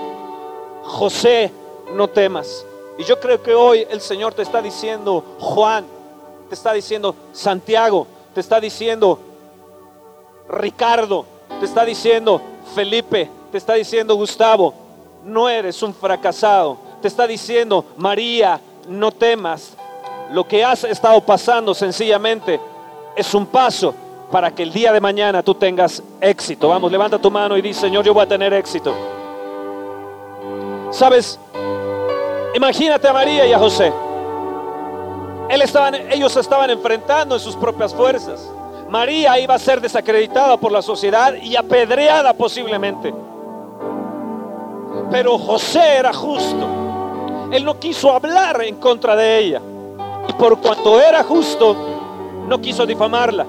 José, 0.84 1.52
no 1.94 2.08
temas. 2.08 2.66
Y 2.98 3.04
yo 3.04 3.20
creo 3.20 3.42
que 3.44 3.54
hoy 3.54 3.86
el 3.90 4.02
Señor 4.02 4.34
te 4.34 4.42
está 4.42 4.62
diciendo, 4.62 5.24
Juan, 5.40 5.86
te 6.48 6.56
está 6.56 6.74
diciendo, 6.74 7.14
Santiago, 7.34 8.08
te 8.34 8.40
está 8.40 8.60
diciendo, 8.60 9.20
Ricardo, 10.52 11.26
te 11.60 11.66
está 11.66 11.86
diciendo, 11.86 12.42
Felipe, 12.76 13.30
te 13.52 13.58
está 13.58 13.74
diciendo, 13.74 14.16
Gustavo, 14.16 14.74
no 15.24 15.50
eres 15.50 15.82
un 15.82 15.94
fracasado. 15.94 16.78
Te 17.02 17.08
está 17.08 17.26
diciendo, 17.26 17.86
María, 17.98 18.60
no 18.88 19.12
temas. 19.12 19.74
Lo 20.32 20.48
que 20.48 20.64
has 20.64 20.84
estado 20.84 21.22
pasando 21.22 21.74
sencillamente 21.74 22.60
es 23.16 23.34
un 23.34 23.46
paso 23.46 23.94
para 24.32 24.52
que 24.52 24.64
el 24.64 24.72
día 24.72 24.94
de 24.94 25.02
mañana 25.02 25.44
tú 25.44 25.56
tengas 25.56 26.02
éxito. 26.20 26.70
Vamos, 26.70 26.92
levanta 26.92 27.20
tu 27.20 27.32
mano 27.32 27.58
y 27.58 27.62
dice, 27.62 27.82
Señor, 27.82 28.06
yo 28.06 28.14
voy 28.14 28.24
a 28.24 28.28
tener 28.28 28.54
éxito. 28.54 28.94
Sabes, 30.92 31.40
imagínate 32.54 33.08
a 33.08 33.14
María 33.14 33.46
y 33.46 33.54
a 33.54 33.60
José. 33.60 33.92
Él 35.50 35.62
estaban, 35.62 35.96
ellos 35.96 36.36
estaban 36.38 36.70
enfrentando 36.70 37.36
en 37.36 37.42
sus 37.42 37.56
propias 37.56 37.94
fuerzas. 37.94 38.50
María 38.92 39.40
iba 39.40 39.56
a 39.56 39.60
ser 39.60 39.80
desacreditada 39.80 40.58
por 40.58 40.70
la 40.70 40.82
sociedad 40.82 41.34
y 41.42 41.56
apedreada 41.56 42.34
posiblemente. 42.34 43.14
Pero 45.10 45.40
José 45.40 45.96
era 46.00 46.12
justo. 46.12 46.68
Él 47.54 47.64
no 47.64 47.80
quiso 47.80 48.14
hablar 48.14 48.62
en 48.64 48.76
contra 48.76 49.16
de 49.16 49.40
ella. 49.40 49.62
Y 50.28 50.34
por 50.34 50.60
cuanto 50.60 51.00
era 51.00 51.24
justo, 51.24 51.74
no 52.46 52.60
quiso 52.60 52.86
difamarla. 52.86 53.46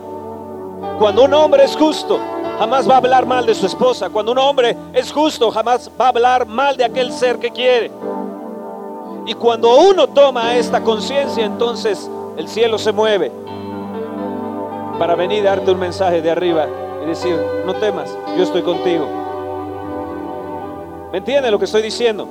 Cuando 1.01 1.25
un 1.25 1.35
hombre 1.35 1.65
es 1.65 1.77
justo, 1.77 2.21
jamás 2.61 2.89
va 2.89 2.95
a 2.95 2.99
hablar 2.99 3.27
mal 3.27 3.45
de 3.45 3.57
su 3.57 3.67
esposa. 3.67 4.11
Cuando 4.11 4.31
un 4.31 4.39
hombre 4.39 4.77
es 4.93 5.11
justo, 5.11 5.51
jamás 5.51 5.91
va 6.01 6.05
a 6.05 6.11
hablar 6.11 6.47
mal 6.47 6.77
de 6.77 6.85
aquel 6.85 7.13
ser 7.13 7.41
que 7.41 7.51
quiere. 7.51 7.91
Y 9.27 9.35
cuando 9.35 9.75
uno 9.75 10.07
toma 10.07 10.55
esta 10.55 10.81
conciencia, 10.85 11.45
entonces 11.45 12.09
el 12.37 12.47
cielo 12.47 12.79
se 12.79 12.93
mueve 12.93 13.43
para 15.03 15.17
venir 15.17 15.45
a 15.49 15.57
darte 15.57 15.73
un 15.73 15.81
mensaje 15.81 16.23
de 16.23 16.31
arriba 16.31 16.65
y 17.03 17.07
decir, 17.07 17.37
no 17.67 17.75
temas, 17.75 18.17
yo 18.37 18.45
estoy 18.45 18.63
contigo. 18.63 19.05
¿Me 21.11 21.19
entiende 21.19 21.51
lo 21.51 21.59
que 21.59 21.65
estoy 21.65 21.83
diciendo? 21.83 22.29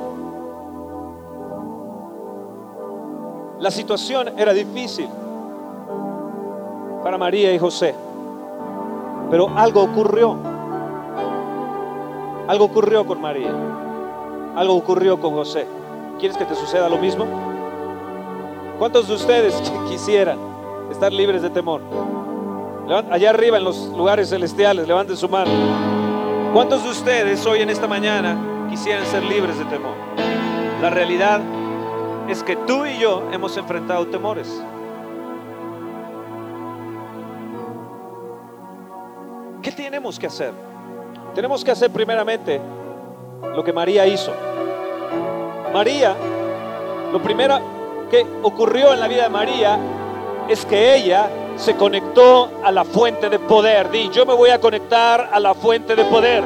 La 3.59 3.69
situación 3.71 4.39
era 4.39 4.53
difícil 4.53 5.09
para 7.03 7.17
María 7.17 7.53
y 7.53 7.59
José, 7.59 7.93
pero 9.29 9.49
algo 9.53 9.83
ocurrió. 9.83 10.37
Algo 12.47 12.63
ocurrió 12.63 13.05
con 13.05 13.19
María, 13.19 13.51
algo 14.55 14.75
ocurrió 14.75 15.19
con 15.19 15.33
José. 15.33 15.67
¿Quieres 16.19 16.37
que 16.37 16.45
te 16.45 16.55
suceda 16.55 16.87
lo 16.87 16.99
mismo? 16.99 17.25
¿Cuántos 18.79 19.09
de 19.09 19.15
ustedes 19.15 19.61
quisieran 19.89 20.39
estar 20.89 21.11
libres 21.11 21.41
de 21.41 21.49
temor? 21.49 21.81
Allá 22.89 23.29
arriba 23.29 23.57
en 23.57 23.63
los 23.63 23.87
lugares 23.87 24.29
celestiales, 24.29 24.87
levanten 24.87 25.15
su 25.15 25.29
mano. 25.29 25.51
¿Cuántos 26.53 26.83
de 26.83 26.89
ustedes 26.89 27.45
hoy 27.45 27.61
en 27.61 27.69
esta 27.69 27.87
mañana 27.87 28.67
quisieran 28.69 29.05
ser 29.05 29.23
libres 29.23 29.57
de 29.57 29.65
temor? 29.65 29.95
La 30.81 30.89
realidad 30.89 31.39
es 32.27 32.43
que 32.43 32.55
tú 32.55 32.85
y 32.85 32.97
yo 32.97 33.23
hemos 33.31 33.55
enfrentado 33.55 34.07
temores. 34.07 34.61
¿Qué 39.61 39.71
tenemos 39.71 40.19
que 40.19 40.27
hacer? 40.27 40.53
Tenemos 41.33 41.63
que 41.63 41.71
hacer 41.71 41.91
primeramente 41.91 42.59
lo 43.55 43.63
que 43.63 43.71
María 43.71 44.05
hizo. 44.05 44.33
María, 45.73 46.15
lo 47.13 47.21
primero 47.21 47.59
que 48.09 48.25
ocurrió 48.41 48.93
en 48.93 48.99
la 48.99 49.07
vida 49.07 49.23
de 49.23 49.29
María 49.29 49.79
es 50.49 50.65
que 50.65 50.95
ella 50.95 51.29
se 51.57 51.75
conectó 51.75 52.49
a 52.63 52.71
la 52.71 52.83
fuente 52.83 53.29
de 53.29 53.39
poder. 53.39 53.89
Di, 53.91 54.09
yo 54.09 54.25
me 54.25 54.33
voy 54.33 54.49
a 54.49 54.59
conectar 54.59 55.29
a 55.31 55.39
la 55.39 55.53
fuente 55.53 55.95
de 55.95 56.05
poder. 56.05 56.43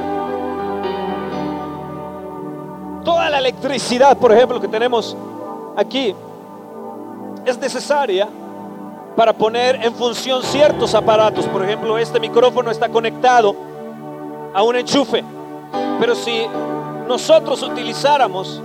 Toda 3.04 3.30
la 3.30 3.38
electricidad, 3.38 4.18
por 4.18 4.32
ejemplo, 4.32 4.60
que 4.60 4.68
tenemos 4.68 5.16
aquí, 5.76 6.16
es 7.46 7.58
necesaria 7.58 8.28
para 9.16 9.32
poner 9.34 9.84
en 9.84 9.94
función 9.94 10.44
ciertos 10.44 10.94
aparatos. 10.96 11.46
Por 11.46 11.64
ejemplo, 11.64 11.98
este 11.98 12.20
micrófono 12.20 12.72
está 12.72 12.90
conectado 12.90 13.56
a 14.54 14.64
un 14.64 14.76
enchufe. 14.76 15.24
Pero 16.00 16.16
si 16.16 16.46
nosotros 17.08 17.62
utilizáramos 17.64 18.62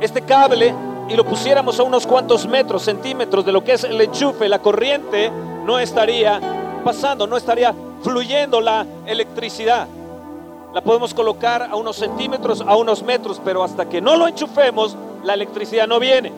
este 0.00 0.20
cable 0.22 0.74
y 1.08 1.16
lo 1.16 1.24
pusiéramos 1.24 1.80
a 1.80 1.82
unos 1.82 2.06
cuantos 2.06 2.46
metros, 2.46 2.82
centímetros 2.82 3.44
de 3.44 3.52
lo 3.52 3.64
que 3.64 3.72
es 3.72 3.84
el 3.84 4.00
enchufe, 4.00 4.48
la 4.48 4.60
corriente 4.60 5.30
no 5.64 5.78
estaría 5.78 6.40
pasando, 6.84 7.26
no 7.26 7.36
estaría 7.36 7.74
fluyendo 8.02 8.60
la 8.60 8.86
electricidad. 9.06 9.88
La 10.74 10.82
podemos 10.82 11.14
colocar 11.14 11.62
a 11.62 11.76
unos 11.76 11.96
centímetros, 11.96 12.60
a 12.60 12.76
unos 12.76 13.02
metros, 13.02 13.40
pero 13.42 13.64
hasta 13.64 13.88
que 13.88 14.02
no 14.02 14.16
lo 14.16 14.28
enchufemos, 14.28 14.96
la 15.24 15.34
electricidad 15.34 15.88
no 15.88 15.98
viene. 15.98 16.30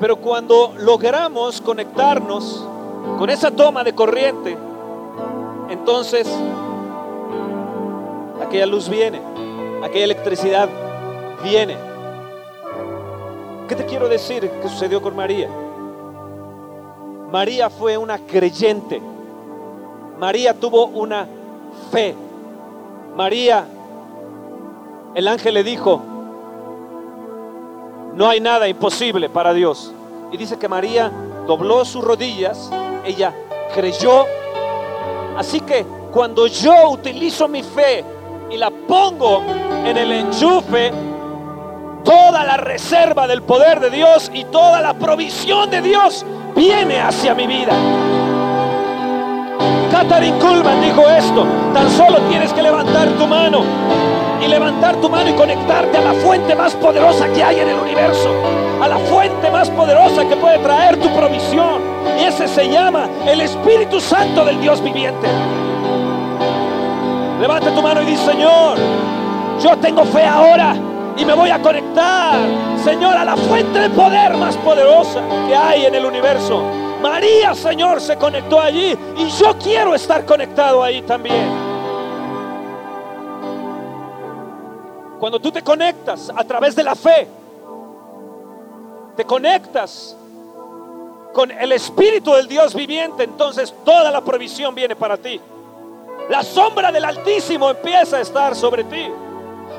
Pero 0.00 0.16
cuando 0.16 0.72
logramos 0.78 1.60
conectarnos 1.60 2.66
con 3.18 3.28
esa 3.28 3.50
toma 3.50 3.84
de 3.84 3.94
corriente, 3.94 4.56
entonces 5.68 6.26
aquella 8.42 8.66
luz 8.66 8.88
viene, 8.88 9.20
aquella 9.82 10.04
electricidad 10.04 10.68
viene. 11.44 11.95
¿Qué 13.68 13.74
te 13.74 13.84
quiero 13.84 14.08
decir 14.08 14.48
que 14.48 14.68
sucedió 14.68 15.02
con 15.02 15.16
María? 15.16 15.48
María 17.32 17.68
fue 17.68 17.98
una 17.98 18.18
creyente. 18.18 19.02
María 20.18 20.54
tuvo 20.54 20.86
una 20.86 21.26
fe. 21.90 22.14
María, 23.16 23.66
el 25.14 25.26
ángel 25.26 25.54
le 25.54 25.64
dijo, 25.64 26.00
no 28.14 28.28
hay 28.28 28.40
nada 28.40 28.68
imposible 28.68 29.28
para 29.28 29.52
Dios. 29.52 29.92
Y 30.30 30.36
dice 30.36 30.58
que 30.58 30.68
María 30.68 31.10
dobló 31.46 31.84
sus 31.84 32.04
rodillas, 32.04 32.70
ella 33.04 33.34
creyó. 33.74 34.24
Así 35.36 35.60
que 35.60 35.84
cuando 36.12 36.46
yo 36.46 36.90
utilizo 36.90 37.48
mi 37.48 37.62
fe 37.62 38.04
y 38.50 38.56
la 38.56 38.70
pongo 38.70 39.42
en 39.84 39.96
el 39.96 40.12
enchufe, 40.12 40.92
toda 42.06 42.44
la 42.44 42.56
reserva 42.56 43.26
del 43.26 43.42
poder 43.42 43.80
de 43.80 43.90
Dios 43.90 44.30
y 44.32 44.44
toda 44.44 44.80
la 44.80 44.94
provisión 44.94 45.68
de 45.68 45.82
Dios 45.82 46.24
viene 46.54 47.00
hacia 47.00 47.34
mi 47.34 47.48
vida. 47.48 47.72
Catherine 49.90 50.38
Kuhlman 50.38 50.80
dijo 50.82 51.02
esto, 51.10 51.44
tan 51.74 51.90
solo 51.90 52.18
tienes 52.28 52.52
que 52.52 52.62
levantar 52.62 53.08
tu 53.18 53.26
mano 53.26 53.64
y 54.40 54.46
levantar 54.46 54.94
tu 54.96 55.10
mano 55.10 55.30
y 55.30 55.32
conectarte 55.32 55.98
a 55.98 56.02
la 56.02 56.12
fuente 56.12 56.54
más 56.54 56.74
poderosa 56.74 57.26
que 57.34 57.42
hay 57.42 57.58
en 57.58 57.70
el 57.70 57.76
universo, 57.76 58.30
a 58.80 58.86
la 58.86 58.98
fuente 58.98 59.50
más 59.50 59.68
poderosa 59.70 60.28
que 60.28 60.36
puede 60.36 60.58
traer 60.58 61.00
tu 61.00 61.08
provisión. 61.08 61.82
Y 62.20 62.24
ese 62.24 62.46
se 62.46 62.70
llama 62.70 63.08
el 63.26 63.40
Espíritu 63.40 64.00
Santo 64.00 64.44
del 64.44 64.60
Dios 64.60 64.80
viviente. 64.80 65.26
Levanta 67.40 67.74
tu 67.74 67.82
mano 67.82 68.02
y 68.02 68.06
dice, 68.06 68.26
Señor, 68.26 68.78
yo 69.60 69.76
tengo 69.78 70.04
fe 70.04 70.24
ahora 70.24 70.76
y 71.16 71.24
me 71.24 71.34
voy 71.34 71.50
a 71.50 71.60
conectar, 71.60 72.38
Señor, 72.84 73.16
a 73.16 73.24
la 73.24 73.36
fuente 73.36 73.78
de 73.78 73.90
poder 73.90 74.36
más 74.36 74.56
poderosa 74.58 75.22
que 75.48 75.56
hay 75.56 75.86
en 75.86 75.94
el 75.94 76.04
universo. 76.04 76.62
María, 77.00 77.54
Señor, 77.54 78.00
se 78.00 78.16
conectó 78.16 78.60
allí 78.60 78.96
y 79.16 79.26
yo 79.30 79.56
quiero 79.58 79.94
estar 79.94 80.24
conectado 80.26 80.82
ahí 80.82 81.02
también. 81.02 81.66
Cuando 85.18 85.40
tú 85.40 85.50
te 85.50 85.62
conectas 85.62 86.30
a 86.34 86.44
través 86.44 86.76
de 86.76 86.84
la 86.84 86.94
fe, 86.94 87.26
te 89.16 89.24
conectas 89.24 90.16
con 91.32 91.50
el 91.50 91.72
Espíritu 91.72 92.32
del 92.32 92.46
Dios 92.46 92.74
viviente, 92.74 93.24
entonces 93.24 93.74
toda 93.84 94.10
la 94.10 94.20
provisión 94.22 94.74
viene 94.74 94.94
para 94.94 95.16
ti. 95.16 95.40
La 96.28 96.42
sombra 96.42 96.92
del 96.92 97.04
Altísimo 97.04 97.70
empieza 97.70 98.18
a 98.18 98.20
estar 98.20 98.54
sobre 98.54 98.84
ti. 98.84 99.06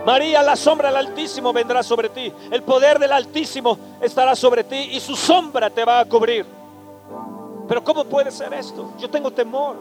María, 0.08 0.42
la 0.42 0.56
sombra 0.56 0.88
del 0.88 1.06
Altísimo 1.06 1.52
vendrá 1.52 1.84
sobre 1.84 2.08
ti. 2.08 2.32
El 2.50 2.64
poder 2.64 2.98
del 2.98 3.12
Altísimo 3.12 3.78
estará 4.00 4.38
sobre 4.38 4.64
ti 4.64 4.92
y 4.94 5.02
su 5.02 5.18
sombra 5.18 5.70
te 5.70 5.84
va 5.84 6.00
a 6.00 6.06
cubrir. 6.06 6.46
Pero 7.68 7.84
¿cómo 7.84 8.06
puede 8.06 8.32
ser 8.32 8.54
esto? 8.54 8.94
Yo 9.00 9.10
tengo 9.10 9.32
temor. 9.32 9.76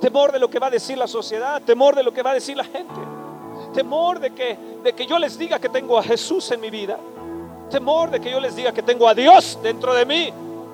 Temor 0.00 0.32
de 0.32 0.40
lo 0.40 0.50
que 0.50 0.58
va 0.58 0.66
a 0.66 0.70
decir 0.70 0.98
la 0.98 1.06
sociedad, 1.06 1.62
temor 1.62 1.94
de 1.94 2.02
lo 2.02 2.12
que 2.12 2.20
va 2.20 2.32
a 2.32 2.34
decir 2.34 2.56
la 2.56 2.64
gente. 2.64 3.00
Temor 3.72 4.18
de 4.18 4.34
que, 4.34 4.58
de 4.82 4.92
que 4.92 5.06
yo 5.06 5.20
les 5.20 5.38
diga 5.38 5.60
que 5.60 5.68
tengo 5.68 5.96
a 5.96 6.02
Jesús 6.02 6.50
en 6.50 6.60
mi 6.60 6.70
vida. 6.70 6.98
Temor 7.70 8.10
de 8.10 8.20
que 8.20 8.28
yo 8.28 8.40
les 8.40 8.56
diga 8.56 8.72
que 8.72 8.82
tengo 8.82 9.08
a 9.08 9.14
Dios 9.14 9.56
dentro 9.62 9.94
de 9.94 10.04
mí. 10.04 10.32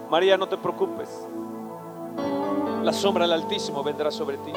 María, 0.08 0.38
no 0.38 0.48
te 0.48 0.56
preocupes. 0.56 1.26
La 2.82 2.94
sombra 2.94 3.24
del 3.24 3.34
Altísimo 3.34 3.82
vendrá 3.82 4.10
sobre 4.10 4.38
ti. 4.38 4.52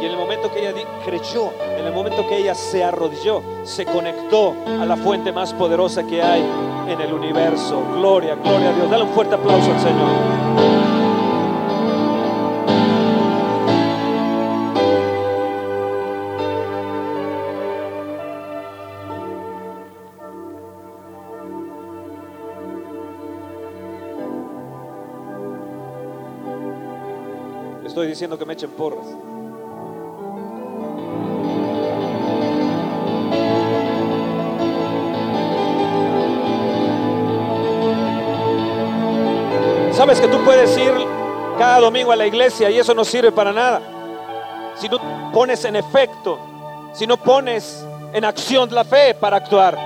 Y 0.00 0.06
en 0.06 0.12
el 0.12 0.16
momento 0.16 0.52
que 0.52 0.60
ella 0.60 0.72
creyó, 1.04 1.52
en 1.60 1.86
el 1.86 1.92
momento 1.92 2.26
que 2.28 2.36
ella 2.38 2.54
se 2.54 2.84
arrodilló, 2.84 3.42
se 3.64 3.84
conectó 3.84 4.54
a 4.66 4.84
la 4.84 4.96
fuente 4.96 5.32
más 5.32 5.52
poderosa 5.52 6.06
que 6.06 6.22
hay 6.22 6.42
en 6.88 7.00
el 7.00 7.12
universo. 7.12 7.82
Gloria, 7.96 8.34
gloria 8.36 8.70
a 8.70 8.72
Dios. 8.74 8.90
Dale 8.90 9.04
un 9.04 9.10
fuerte 9.10 9.34
aplauso 9.34 9.72
al 9.72 9.80
Señor. 9.80 10.68
estoy 27.98 28.10
diciendo 28.10 28.38
que 28.38 28.44
me 28.44 28.52
echen 28.52 28.70
porras. 28.70 29.06
Puedes 40.48 40.78
ir 40.78 40.94
cada 41.58 41.78
domingo 41.78 42.10
a 42.10 42.16
la 42.16 42.26
iglesia 42.26 42.70
y 42.70 42.78
eso 42.78 42.94
no 42.94 43.04
sirve 43.04 43.30
para 43.30 43.52
nada. 43.52 43.82
Si 44.76 44.88
no 44.88 44.98
pones 45.30 45.62
en 45.66 45.76
efecto, 45.76 46.38
si 46.94 47.06
no 47.06 47.18
pones 47.18 47.84
en 48.14 48.24
acción 48.24 48.74
la 48.74 48.82
fe 48.82 49.12
para 49.12 49.36
actuar. 49.36 49.76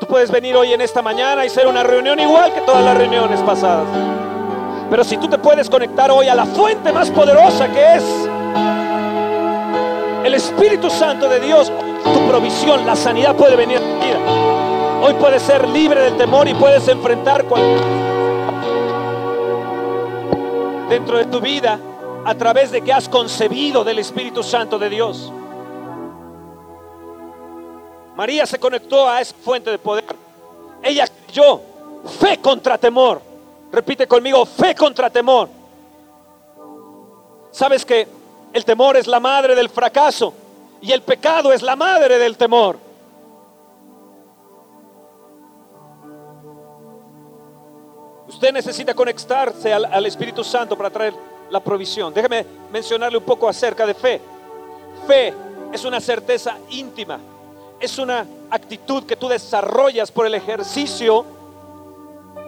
Tú 0.00 0.08
puedes 0.08 0.28
venir 0.28 0.56
hoy 0.56 0.72
en 0.72 0.80
esta 0.80 1.02
mañana 1.02 1.46
y 1.46 1.50
ser 1.50 1.68
una 1.68 1.84
reunión 1.84 2.18
igual 2.18 2.52
que 2.52 2.62
todas 2.62 2.84
las 2.84 2.98
reuniones 2.98 3.38
pasadas. 3.42 3.86
Pero 4.90 5.04
si 5.04 5.16
tú 5.18 5.28
te 5.28 5.38
puedes 5.38 5.70
conectar 5.70 6.10
hoy 6.10 6.26
a 6.26 6.34
la 6.34 6.44
fuente 6.44 6.90
más 6.90 7.08
poderosa 7.08 7.68
que 7.68 7.94
es 7.94 8.04
el 10.24 10.34
Espíritu 10.34 10.90
Santo 10.90 11.28
de 11.28 11.38
Dios, 11.38 11.70
tu 12.02 12.26
provisión, 12.26 12.84
la 12.84 12.96
sanidad 12.96 13.36
puede 13.36 13.54
venir 13.54 13.76
a 13.76 13.80
tu 13.82 14.04
vida. 14.04 14.18
Hoy 15.00 15.14
puedes 15.14 15.42
ser 15.42 15.68
libre 15.68 16.00
del 16.00 16.16
temor 16.16 16.48
y 16.48 16.54
puedes 16.54 16.88
enfrentar 16.88 17.44
cualquier 17.44 18.11
dentro 20.92 21.16
de 21.16 21.24
tu 21.24 21.40
vida 21.40 21.80
a 22.22 22.34
través 22.34 22.70
de 22.70 22.82
que 22.82 22.92
has 22.92 23.08
concebido 23.08 23.82
del 23.82 23.98
Espíritu 23.98 24.42
Santo 24.42 24.78
de 24.78 24.90
Dios. 24.90 25.32
María 28.14 28.44
se 28.44 28.58
conectó 28.58 29.08
a 29.08 29.22
esa 29.22 29.34
fuente 29.34 29.70
de 29.70 29.78
poder. 29.78 30.14
Ella 30.82 31.06
creyó 31.26 31.62
fe 32.20 32.36
contra 32.42 32.76
temor. 32.76 33.22
Repite 33.72 34.06
conmigo, 34.06 34.44
fe 34.44 34.74
contra 34.74 35.08
temor. 35.08 35.48
Sabes 37.52 37.86
que 37.86 38.06
el 38.52 38.62
temor 38.66 38.98
es 38.98 39.06
la 39.06 39.18
madre 39.18 39.54
del 39.54 39.70
fracaso 39.70 40.34
y 40.82 40.92
el 40.92 41.00
pecado 41.00 41.54
es 41.54 41.62
la 41.62 41.74
madre 41.74 42.18
del 42.18 42.36
temor. 42.36 42.76
Usted 48.32 48.52
necesita 48.52 48.94
conectarse 48.94 49.72
al, 49.72 50.06
Espíritu 50.06 50.42
Santo 50.42 50.76
para 50.76 50.90
traer 50.90 51.14
la 51.50 51.60
provisión. 51.60 52.14
Déjeme 52.14 52.44
mencionarle 52.72 53.18
un 53.18 53.24
poco 53.24 53.48
acerca 53.48 53.86
de 53.86 53.94
fe. 53.94 54.20
Fe 55.06 55.34
es 55.72 55.84
una 55.84 56.00
certeza 56.00 56.56
íntima, 56.70 57.20
es 57.78 57.98
una 57.98 58.26
actitud 58.50 59.04
que 59.04 59.16
tú 59.16 59.28
desarrollas 59.28 60.10
por 60.10 60.26
el 60.26 60.34
ejercicio 60.34 61.24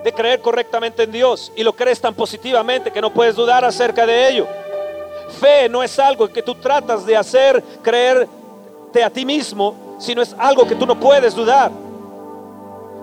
de 0.02 0.12
creer 0.12 0.40
correctamente 0.40 1.02
en 1.02 1.12
Dios 1.12 1.52
y 1.54 1.62
lo 1.62 1.74
crees 1.74 2.00
tan 2.00 2.14
positivamente 2.14 2.90
que 2.90 3.00
no 3.00 3.12
puedes 3.12 3.36
dudar 3.36 3.64
acerca 3.64 4.06
de 4.06 4.28
ello. 4.30 4.46
Fe 5.40 5.68
no 5.68 5.82
es 5.82 5.98
algo 5.98 6.28
que 6.28 6.42
tú 6.42 6.54
tratas 6.54 7.04
de 7.04 7.16
hacer 7.16 7.62
creerte 7.82 9.02
a 9.04 9.10
ti 9.10 9.24
mismo, 9.24 9.96
sino 9.98 10.22
es 10.22 10.34
algo 10.38 10.66
que 10.66 10.74
tú 10.74 10.86
no 10.86 10.98
puedes 10.98 11.34
dudar. 11.34 11.70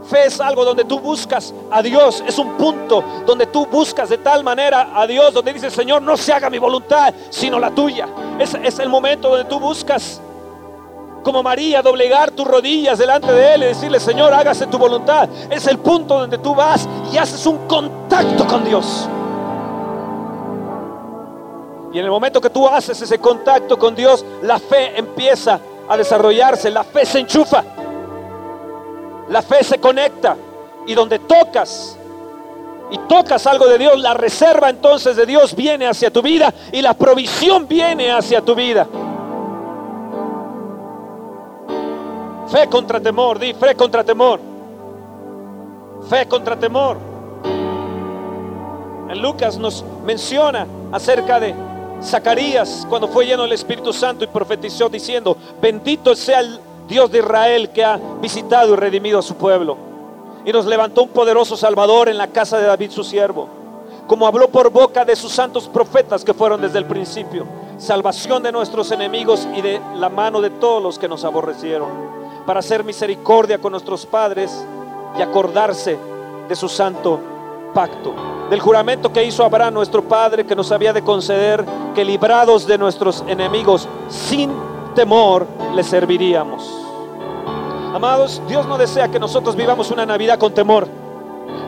Fe 0.03 0.25
es 0.25 0.41
algo 0.41 0.65
donde 0.65 0.83
tú 0.83 0.99
buscas 0.99 1.53
a 1.69 1.81
Dios, 1.81 2.23
es 2.27 2.37
un 2.39 2.57
punto 2.57 3.03
donde 3.25 3.45
tú 3.45 3.67
buscas 3.67 4.09
de 4.09 4.17
tal 4.17 4.43
manera 4.43 4.89
a 4.95 5.05
Dios, 5.05 5.33
donde 5.33 5.53
dices, 5.53 5.73
Señor, 5.73 6.01
no 6.01 6.17
se 6.17 6.33
haga 6.33 6.49
mi 6.49 6.57
voluntad, 6.57 7.13
sino 7.29 7.59
la 7.59 7.71
tuya. 7.71 8.07
Es, 8.39 8.55
es 8.55 8.79
el 8.79 8.89
momento 8.89 9.29
donde 9.29 9.45
tú 9.45 9.59
buscas, 9.59 10.19
como 11.23 11.43
María, 11.43 11.83
doblegar 11.83 12.31
tus 12.31 12.47
rodillas 12.47 12.97
delante 12.97 13.31
de 13.31 13.53
Él 13.53 13.63
y 13.63 13.65
decirle, 13.67 13.99
Señor, 13.99 14.33
hágase 14.33 14.65
tu 14.67 14.79
voluntad. 14.79 15.29
Es 15.51 15.67
el 15.67 15.77
punto 15.77 16.19
donde 16.19 16.39
tú 16.39 16.55
vas 16.55 16.87
y 17.13 17.17
haces 17.17 17.45
un 17.45 17.67
contacto 17.67 18.47
con 18.47 18.65
Dios. 18.65 19.07
Y 21.93 21.99
en 21.99 22.05
el 22.05 22.11
momento 22.11 22.39
que 22.39 22.49
tú 22.49 22.67
haces 22.67 23.01
ese 23.01 23.19
contacto 23.19 23.77
con 23.77 23.93
Dios, 23.95 24.25
la 24.41 24.59
fe 24.59 24.97
empieza 24.97 25.59
a 25.87 25.97
desarrollarse, 25.97 26.71
la 26.71 26.83
fe 26.83 27.05
se 27.05 27.19
enchufa. 27.19 27.63
La 29.31 29.41
fe 29.41 29.63
se 29.63 29.79
conecta 29.79 30.35
y 30.85 30.93
donde 30.93 31.19
tocas 31.19 31.97
y 32.91 32.97
tocas 33.07 33.47
algo 33.47 33.65
de 33.67 33.77
Dios, 33.77 33.97
la 33.97 34.13
reserva 34.13 34.69
entonces 34.69 35.15
de 35.15 35.25
Dios 35.25 35.55
viene 35.55 35.87
hacia 35.87 36.11
tu 36.11 36.21
vida 36.21 36.53
y 36.73 36.81
la 36.81 36.93
provisión 36.93 37.65
viene 37.65 38.11
hacia 38.11 38.41
tu 38.41 38.53
vida. 38.53 38.85
Fe 42.49 42.67
contra 42.67 42.99
temor, 42.99 43.39
di 43.39 43.53
fe 43.53 43.73
contra 43.75 44.03
temor. 44.03 44.41
Fe 46.09 46.27
contra 46.27 46.59
temor. 46.59 46.97
En 49.09 49.21
Lucas 49.21 49.57
nos 49.57 49.85
menciona 50.05 50.67
acerca 50.91 51.39
de 51.39 51.55
Zacarías 52.03 52.85
cuando 52.89 53.07
fue 53.07 53.25
lleno 53.25 53.43
del 53.43 53.53
Espíritu 53.53 53.93
Santo 53.93 54.25
y 54.25 54.27
profetizó 54.27 54.89
diciendo, 54.89 55.37
bendito 55.61 56.13
sea 56.15 56.41
el 56.41 56.59
Dios 56.91 57.09
de 57.09 57.19
Israel 57.19 57.69
que 57.69 57.85
ha 57.85 57.97
visitado 58.21 58.73
y 58.73 58.75
redimido 58.75 59.17
a 59.17 59.21
su 59.21 59.35
pueblo. 59.35 59.77
Y 60.43 60.51
nos 60.51 60.65
levantó 60.65 61.03
un 61.03 61.09
poderoso 61.09 61.55
Salvador 61.55 62.09
en 62.09 62.17
la 62.17 62.27
casa 62.27 62.57
de 62.57 62.67
David 62.67 62.91
su 62.91 63.05
siervo, 63.05 63.47
como 64.07 64.27
habló 64.27 64.49
por 64.49 64.69
boca 64.71 65.05
de 65.05 65.15
sus 65.15 65.31
santos 65.31 65.69
profetas 65.69 66.25
que 66.25 66.33
fueron 66.33 66.59
desde 66.59 66.79
el 66.79 66.85
principio, 66.85 67.45
salvación 67.77 68.43
de 68.43 68.51
nuestros 68.51 68.91
enemigos 68.91 69.47
y 69.55 69.61
de 69.61 69.79
la 69.95 70.09
mano 70.09 70.41
de 70.41 70.49
todos 70.49 70.83
los 70.83 70.99
que 70.99 71.07
nos 71.07 71.23
aborrecieron, 71.23 71.87
para 72.45 72.59
hacer 72.59 72.83
misericordia 72.83 73.57
con 73.57 73.71
nuestros 73.71 74.05
padres 74.05 74.51
y 75.17 75.21
acordarse 75.21 75.97
de 76.49 76.55
su 76.57 76.67
santo 76.67 77.21
pacto, 77.73 78.13
del 78.49 78.59
juramento 78.59 79.13
que 79.13 79.23
hizo 79.23 79.45
Abraham 79.45 79.75
nuestro 79.75 80.03
Padre, 80.03 80.45
que 80.45 80.57
nos 80.57 80.73
había 80.73 80.91
de 80.91 81.03
conceder 81.03 81.63
que 81.95 82.03
librados 82.03 82.67
de 82.67 82.77
nuestros 82.77 83.23
enemigos 83.29 83.87
sin 84.09 84.51
temor 84.93 85.47
le 85.73 85.83
serviríamos. 85.83 86.80
Amados, 87.93 88.41
Dios 88.47 88.65
no 88.67 88.77
desea 88.77 89.09
que 89.09 89.19
nosotros 89.19 89.53
vivamos 89.53 89.91
una 89.91 90.05
Navidad 90.05 90.39
con 90.39 90.53
temor, 90.53 90.87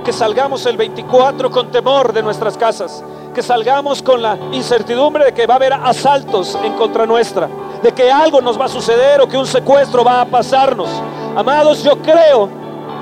que 0.06 0.14
salgamos 0.14 0.66
el 0.66 0.78
24 0.78 1.52
con 1.52 1.70
temor 1.70 2.14
de 2.14 2.24
nuestras 2.24 2.58
casas, 2.58 3.04
que 3.36 3.44
salgamos 3.44 4.02
con 4.02 4.22
la 4.22 4.38
incertidumbre 4.54 5.26
de 5.26 5.34
que 5.34 5.46
va 5.46 5.56
a 5.56 5.58
haber 5.58 5.74
asaltos 5.74 6.58
en 6.64 6.74
contra 6.74 7.06
nuestra, 7.06 7.50
de 7.82 7.92
que 7.92 8.10
algo 8.10 8.40
nos 8.40 8.58
va 8.58 8.66
a 8.66 8.70
suceder 8.70 9.20
o 9.20 9.28
que 9.28 9.38
un 9.38 9.46
secuestro 9.46 10.02
va 10.06 10.22
a 10.22 10.26
pasarnos. 10.26 10.88
Amados, 11.36 11.84
yo 11.84 11.98
creo 11.98 12.50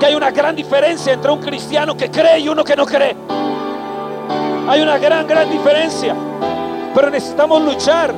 que 0.00 0.06
hay 0.06 0.16
una 0.16 0.32
gran 0.32 0.56
diferencia 0.56 1.12
entre 1.12 1.30
un 1.30 1.38
cristiano 1.38 1.96
que 1.96 2.10
cree 2.10 2.40
y 2.40 2.48
uno 2.48 2.64
que 2.64 2.74
no 2.74 2.84
cree. 2.84 3.14
Hay 4.68 4.80
una 4.80 4.98
gran, 4.98 5.28
gran 5.28 5.48
diferencia. 5.48 6.16
Pero 6.92 7.08
necesitamos 7.08 7.62
luchar, 7.62 8.12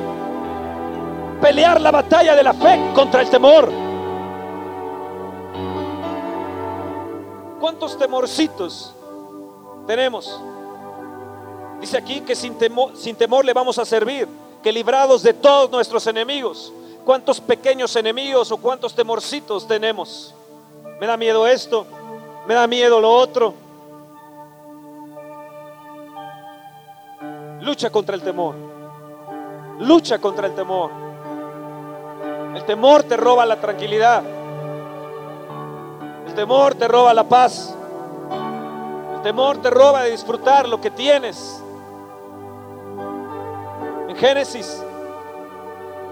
pelear 1.39 1.79
la 1.79 1.91
batalla 1.91 2.35
de 2.35 2.41
la 2.41 2.53
fe 2.53 2.91
contra 2.95 3.21
el 3.21 3.29
temor. 3.29 3.84
¿Cuántos 7.65 7.97
temorcitos 7.97 8.93
tenemos? 9.87 10.39
Dice 11.81 11.97
aquí 11.97 12.21
que 12.21 12.35
sin 12.35 12.59
temor, 12.59 12.95
sin 12.95 13.15
temor 13.15 13.43
le 13.43 13.53
vamos 13.53 13.79
a 13.79 13.85
servir, 13.85 14.27
que 14.61 14.71
librados 14.71 15.23
de 15.23 15.33
todos 15.33 15.71
nuestros 15.71 16.05
enemigos. 16.05 16.71
¿Cuántos 17.03 17.41
pequeños 17.41 17.95
enemigos 17.95 18.51
o 18.51 18.57
cuántos 18.57 18.93
temorcitos 18.93 19.67
tenemos? 19.67 20.35
Me 20.99 21.07
da 21.07 21.17
miedo 21.17 21.47
esto, 21.47 21.87
me 22.47 22.53
da 22.53 22.67
miedo 22.67 23.01
lo 23.01 23.11
otro. 23.11 23.55
Lucha 27.61 27.89
contra 27.89 28.13
el 28.13 28.21
temor. 28.21 28.53
Lucha 29.79 30.19
contra 30.19 30.45
el 30.45 30.53
temor. 30.53 30.91
El 32.53 32.63
temor 32.63 33.01
te 33.01 33.17
roba 33.17 33.43
la 33.43 33.59
tranquilidad 33.59 34.34
temor 36.35 36.75
te 36.75 36.87
roba 36.87 37.13
la 37.13 37.23
paz. 37.23 37.73
El 39.15 39.21
temor 39.23 39.57
te 39.61 39.69
roba 39.69 40.03
de 40.03 40.11
disfrutar 40.11 40.67
lo 40.67 40.79
que 40.79 40.91
tienes. 40.91 41.63
En 44.07 44.15
Génesis 44.15 44.83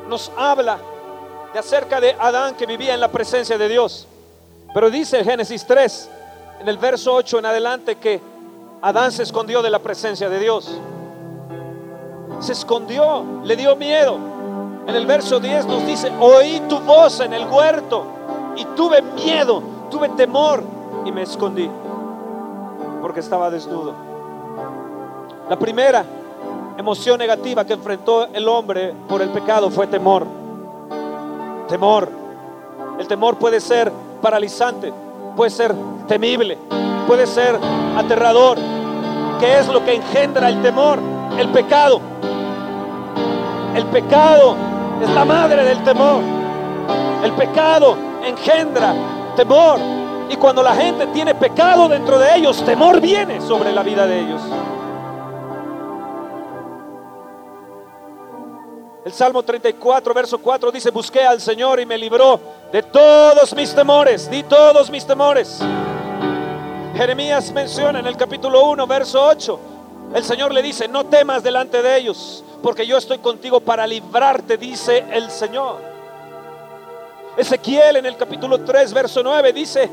nos 0.08 0.32
habla 0.36 0.80
de 1.54 1.60
acerca 1.60 2.02
de 2.02 2.16
Adán 2.20 2.56
que 2.56 2.66
vivía 2.66 2.94
en 2.94 3.00
la 3.00 3.10
presencia 3.10 3.58
de 3.58 3.68
Dios. 3.68 4.08
Pero 4.74 4.90
dice 4.90 5.24
Génesis 5.24 5.66
3, 5.68 6.10
en 6.62 6.68
el 6.68 6.78
verso 6.78 7.14
8 7.14 7.40
en 7.40 7.46
adelante, 7.46 7.98
que 7.98 8.20
Adán 8.82 9.12
se 9.12 9.24
escondió 9.24 9.62
de 9.62 9.70
la 9.70 9.80
presencia 9.80 10.30
de 10.30 10.40
Dios. 10.40 10.72
Se 12.40 12.54
escondió, 12.54 13.24
le 13.44 13.56
dio 13.56 13.76
miedo. 13.76 14.18
En 14.88 14.96
el 14.96 15.06
verso 15.06 15.40
10 15.40 15.66
nos 15.68 15.86
dice, 15.86 16.12
oí 16.20 16.62
tu 16.68 16.80
voz 16.80 17.20
en 17.20 17.34
el 17.34 17.46
huerto 17.46 18.06
y 18.56 18.66
tuve 18.76 19.02
miedo 19.02 19.73
tuve 19.94 20.10
temor 20.10 20.64
y 21.06 21.12
me 21.12 21.22
escondí 21.22 21.70
porque 23.00 23.20
estaba 23.20 23.52
desnudo. 23.52 23.94
La 25.48 25.56
primera 25.56 26.04
emoción 26.76 27.20
negativa 27.20 27.64
que 27.64 27.74
enfrentó 27.74 28.26
el 28.26 28.48
hombre 28.48 28.92
por 29.08 29.22
el 29.22 29.30
pecado 29.30 29.70
fue 29.70 29.86
temor. 29.86 30.26
Temor. 31.68 32.10
El 32.98 33.08
temor 33.08 33.38
puede 33.38 33.60
ser 33.60 33.92
paralizante, 34.20 34.92
puede 35.36 35.52
ser 35.52 35.76
temible, 36.08 36.58
puede 37.06 37.28
ser 37.28 37.60
aterrador. 37.96 38.58
¿Qué 39.40 39.60
es 39.60 39.68
lo 39.68 39.86
que 39.86 39.94
engendra 39.94 40.50
el 40.50 40.60
temor? 40.64 40.98
El 41.38 41.50
pecado. 41.50 42.02
El 43.76 43.86
pecado 43.86 44.56
es 45.04 45.10
la 45.12 45.24
madre 45.24 45.64
del 45.64 45.84
temor. 45.84 46.24
El 47.24 47.32
pecado 47.34 47.96
engendra 48.26 49.13
temor. 49.36 49.80
Y 50.30 50.36
cuando 50.38 50.64
la 50.64 50.76
gente 50.76 51.08
tiene 51.08 51.36
pecado 51.36 51.88
dentro 51.88 52.18
de 52.18 52.36
ellos, 52.36 52.64
temor 52.66 53.00
viene 53.00 53.42
sobre 53.42 53.72
la 53.72 53.84
vida 53.84 54.08
de 54.08 54.20
ellos. 54.20 54.42
El 59.06 59.12
Salmo 59.12 59.44
34, 59.44 60.14
verso 60.14 60.38
4 60.38 60.72
dice, 60.72 60.90
busqué 60.90 61.26
al 61.26 61.42
Señor 61.42 61.80
y 61.82 61.86
me 61.86 61.98
libró 61.98 62.40
de 62.72 62.84
todos 62.84 63.54
mis 63.54 63.76
temores, 63.76 64.30
di 64.32 64.44
todos 64.44 64.90
mis 64.90 65.06
temores. 65.06 65.60
Jeremías 66.96 67.52
menciona 67.52 68.00
en 68.00 68.08
el 68.08 68.16
capítulo 68.16 68.64
1, 68.70 68.88
verso 68.88 69.26
8, 69.26 69.60
el 70.16 70.24
Señor 70.24 70.54
le 70.54 70.62
dice, 70.62 70.88
no 70.88 71.06
temas 71.06 71.44
delante 71.44 71.82
de 71.82 71.98
ellos, 71.98 72.46
porque 72.62 72.88
yo 72.88 72.98
estoy 72.98 73.18
contigo 73.18 73.60
para 73.60 73.86
librarte, 73.86 74.58
dice 74.58 75.04
el 75.12 75.30
Señor. 75.30 75.93
Ezequiel 77.36 77.96
en 77.98 78.06
el 78.06 78.16
capítulo 78.16 78.60
3, 78.60 78.94
verso 78.94 79.24
9 79.24 79.54
dice, 79.54 79.90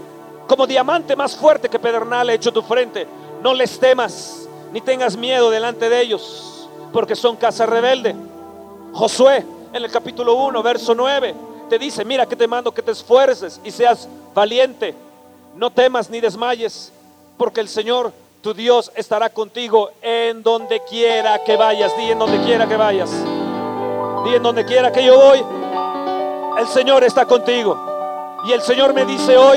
como 0.46 0.66
diamante 0.66 1.16
más 1.16 1.34
fuerte 1.34 1.68
que 1.68 1.78
pedernal 1.78 2.28
he 2.28 2.34
hecho 2.34 2.52
tu 2.52 2.62
frente, 2.62 3.06
no 3.42 3.54
les 3.54 3.78
temas, 3.78 4.46
ni 4.72 4.80
tengas 4.80 5.16
miedo 5.16 5.48
delante 5.50 5.88
de 5.88 6.00
ellos, 6.00 6.68
porque 6.92 7.16
son 7.16 7.36
casa 7.36 7.64
rebelde. 7.64 8.14
Josué 8.92 9.44
en 9.72 9.82
el 9.82 9.90
capítulo 9.90 10.34
1, 10.34 10.62
verso 10.62 10.94
9, 10.94 11.34
te 11.70 11.78
dice, 11.78 12.04
mira 12.04 12.26
que 12.26 12.36
te 12.36 12.46
mando 12.46 12.72
que 12.72 12.82
te 12.82 12.90
esfuerces 12.90 13.60
y 13.64 13.70
seas 13.70 14.08
valiente. 14.34 14.94
No 15.56 15.70
temas 15.70 16.10
ni 16.10 16.20
desmayes, 16.20 16.92
porque 17.38 17.60
el 17.60 17.68
Señor, 17.68 18.12
tu 18.42 18.52
Dios, 18.52 18.92
estará 18.94 19.30
contigo 19.30 19.90
en 20.02 20.42
donde 20.42 20.82
quiera 20.88 21.42
que 21.44 21.56
vayas. 21.56 21.96
Di 21.96 22.10
en 22.10 22.18
donde 22.18 22.38
quiera 22.44 22.66
que 22.66 22.76
vayas. 22.76 23.10
Di 24.24 24.34
en 24.34 24.42
donde 24.42 24.64
quiera 24.64 24.92
que 24.92 25.04
yo 25.04 25.16
voy. 25.16 25.59
El 26.60 26.68
Señor 26.68 27.02
está 27.04 27.24
contigo. 27.24 27.74
Y 28.44 28.52
el 28.52 28.60
Señor 28.60 28.92
me 28.92 29.06
dice 29.06 29.34
hoy, 29.34 29.56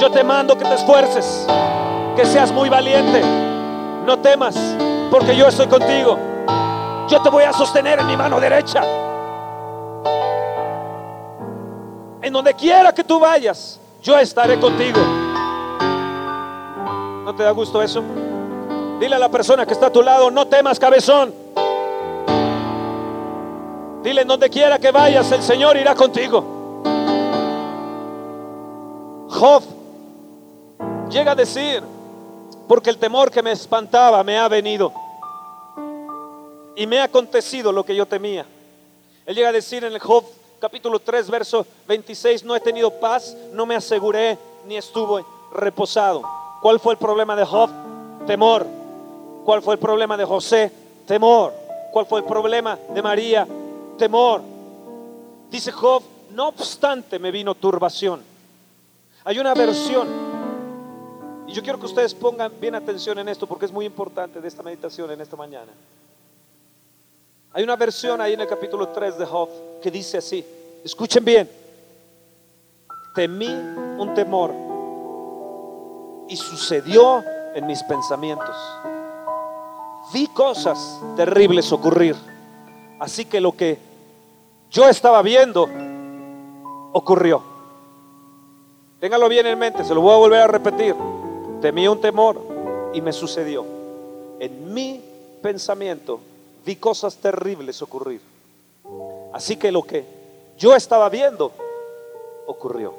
yo 0.00 0.08
te 0.08 0.22
mando 0.22 0.56
que 0.56 0.64
te 0.64 0.74
esfuerces, 0.74 1.44
que 2.14 2.24
seas 2.24 2.52
muy 2.52 2.68
valiente. 2.68 3.20
No 4.06 4.16
temas, 4.20 4.54
porque 5.10 5.36
yo 5.36 5.48
estoy 5.48 5.66
contigo. 5.66 6.16
Yo 7.08 7.20
te 7.20 7.28
voy 7.28 7.42
a 7.42 7.52
sostener 7.52 7.98
en 7.98 8.06
mi 8.06 8.16
mano 8.16 8.38
derecha. 8.38 8.84
En 12.22 12.32
donde 12.32 12.54
quiera 12.54 12.94
que 12.94 13.02
tú 13.02 13.18
vayas, 13.18 13.80
yo 14.00 14.16
estaré 14.16 14.60
contigo. 14.60 15.00
¿No 17.24 17.34
te 17.34 17.42
da 17.42 17.50
gusto 17.50 17.82
eso? 17.82 18.00
Dile 19.00 19.16
a 19.16 19.18
la 19.18 19.28
persona 19.28 19.66
que 19.66 19.72
está 19.72 19.86
a 19.86 19.92
tu 19.92 20.02
lado, 20.02 20.30
no 20.30 20.46
temas 20.46 20.78
cabezón. 20.78 21.43
Dile 24.04 24.22
donde 24.26 24.50
quiera 24.50 24.78
que 24.78 24.90
vayas, 24.90 25.32
el 25.32 25.42
Señor 25.42 25.78
irá 25.78 25.94
contigo. 25.94 26.82
Job 29.30 29.62
llega 31.08 31.32
a 31.32 31.34
decir, 31.34 31.82
porque 32.68 32.90
el 32.90 32.98
temor 32.98 33.30
que 33.30 33.42
me 33.42 33.50
espantaba 33.52 34.22
me 34.22 34.36
ha 34.36 34.46
venido 34.46 34.92
y 36.76 36.86
me 36.86 37.00
ha 37.00 37.04
acontecido 37.04 37.72
lo 37.72 37.82
que 37.82 37.96
yo 37.96 38.04
temía. 38.04 38.44
Él 39.24 39.34
llega 39.34 39.48
a 39.48 39.52
decir 39.52 39.82
en 39.84 39.94
el 39.94 39.98
Job 39.98 40.22
capítulo 40.60 40.98
3, 40.98 41.30
verso 41.30 41.66
26, 41.88 42.44
no 42.44 42.54
he 42.54 42.60
tenido 42.60 42.90
paz, 42.90 43.34
no 43.54 43.64
me 43.64 43.74
aseguré 43.74 44.36
ni 44.66 44.76
estuve 44.76 45.24
reposado. 45.54 46.22
¿Cuál 46.60 46.78
fue 46.78 46.92
el 46.92 46.98
problema 46.98 47.34
de 47.34 47.46
Job? 47.46 47.70
Temor. 48.26 48.66
¿Cuál 49.46 49.62
fue 49.62 49.74
el 49.74 49.80
problema 49.80 50.14
de 50.18 50.26
José? 50.26 50.70
Temor. 51.06 51.54
¿Cuál 51.90 52.04
fue 52.04 52.20
el 52.20 52.26
problema 52.26 52.78
de 52.94 53.00
María? 53.00 53.48
Temor. 53.96 54.42
Dice 55.50 55.70
Job, 55.72 56.02
no 56.30 56.48
obstante 56.48 57.18
me 57.18 57.30
vino 57.30 57.54
turbación. 57.54 58.22
Hay 59.24 59.38
una 59.38 59.54
versión, 59.54 60.08
y 61.46 61.52
yo 61.52 61.62
quiero 61.62 61.78
que 61.78 61.86
ustedes 61.86 62.14
pongan 62.14 62.52
bien 62.60 62.74
atención 62.74 63.18
en 63.18 63.28
esto 63.28 63.46
porque 63.46 63.66
es 63.66 63.72
muy 63.72 63.86
importante 63.86 64.40
de 64.40 64.48
esta 64.48 64.62
meditación 64.62 65.10
en 65.10 65.20
esta 65.20 65.36
mañana. 65.36 65.72
Hay 67.52 67.62
una 67.62 67.76
versión 67.76 68.20
ahí 68.20 68.34
en 68.34 68.40
el 68.40 68.48
capítulo 68.48 68.88
3 68.88 69.16
de 69.16 69.26
Job 69.26 69.48
que 69.80 69.90
dice 69.90 70.18
así, 70.18 70.44
escuchen 70.84 71.24
bien, 71.24 71.50
temí 73.14 73.46
un 73.46 74.12
temor 74.14 74.52
y 76.28 76.36
sucedió 76.36 77.22
en 77.54 77.66
mis 77.66 77.82
pensamientos. 77.84 78.56
Vi 80.12 80.26
cosas 80.26 81.00
terribles 81.16 81.70
ocurrir, 81.72 82.16
así 83.04 83.26
que 83.26 83.38
lo 83.38 83.52
que 83.52 83.78
yo 84.70 84.88
estaba 84.88 85.20
viendo 85.20 85.68
ocurrió. 86.92 87.42
Téngalo 88.98 89.28
bien 89.28 89.46
en 89.46 89.58
mente, 89.58 89.84
se 89.84 89.94
lo 89.94 90.00
voy 90.00 90.14
a 90.14 90.16
volver 90.16 90.40
a 90.40 90.46
repetir. 90.46 90.96
Temí 91.60 91.86
un 91.86 92.00
temor 92.00 92.40
y 92.94 93.02
me 93.02 93.12
sucedió. 93.12 93.66
En 94.40 94.72
mi 94.72 95.02
pensamiento 95.42 96.18
vi 96.64 96.76
cosas 96.76 97.16
terribles 97.16 97.82
ocurrir. 97.82 98.22
Así 99.34 99.56
que 99.56 99.70
lo 99.70 99.82
que 99.82 100.06
yo 100.56 100.74
estaba 100.74 101.10
viendo 101.10 101.52
ocurrió. 102.46 102.94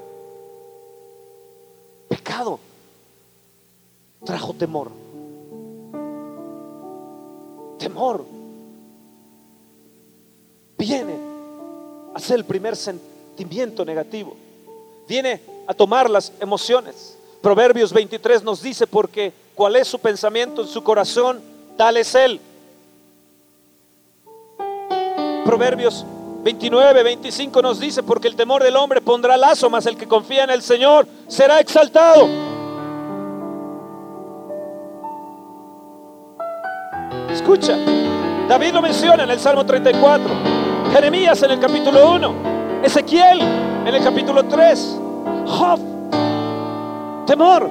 Pecado 2.08 2.60
trajo 4.24 4.54
temor. 4.54 4.91
Temor 7.80 8.35
viene 10.78 11.16
a 12.14 12.20
ser 12.20 12.38
el 12.38 12.46
primer 12.46 12.76
sentimiento 12.76 13.84
negativo. 13.86 14.36
Viene 15.08 15.42
a 15.68 15.74
tomar 15.74 16.10
las 16.10 16.32
emociones. 16.40 17.18
Proverbios 17.42 17.94
23 17.94 18.44
nos 18.44 18.62
dice 18.62 18.88
porque 18.88 19.34
cuál 19.54 19.76
es 19.76 19.88
su 19.88 20.00
pensamiento 20.00 20.62
en 20.62 20.68
su 20.68 20.84
corazón, 20.84 21.42
tal 21.78 21.98
es 21.98 22.16
él. 22.16 22.40
Proverbios 25.46 26.06
29, 26.46 27.02
25 27.02 27.62
nos 27.62 27.80
dice, 27.80 28.04
porque 28.04 28.28
el 28.28 28.36
temor 28.36 28.62
del 28.62 28.76
hombre 28.76 29.02
pondrá 29.02 29.36
lazo, 29.36 29.68
mas 29.68 29.88
el 29.88 29.98
que 29.98 30.08
confía 30.08 30.44
en 30.44 30.52
el 30.52 30.62
Señor 30.62 31.08
será 31.28 31.60
exaltado. 31.60 32.28
Escucha, 37.32 37.76
David 38.48 38.74
lo 38.74 38.82
menciona 38.84 39.24
en 39.24 39.32
el 39.32 39.40
Salmo 39.40 39.66
34, 39.66 40.64
Jeremías 40.93 41.41
en 41.43 41.52
el 41.52 41.60
capítulo 41.60 42.13
1, 42.13 42.34
Ezequiel 42.84 43.41
en 43.41 43.93
el 43.93 44.04
capítulo 44.04 44.45
3, 44.45 45.00
Job, 45.48 45.80
temor, 47.26 47.69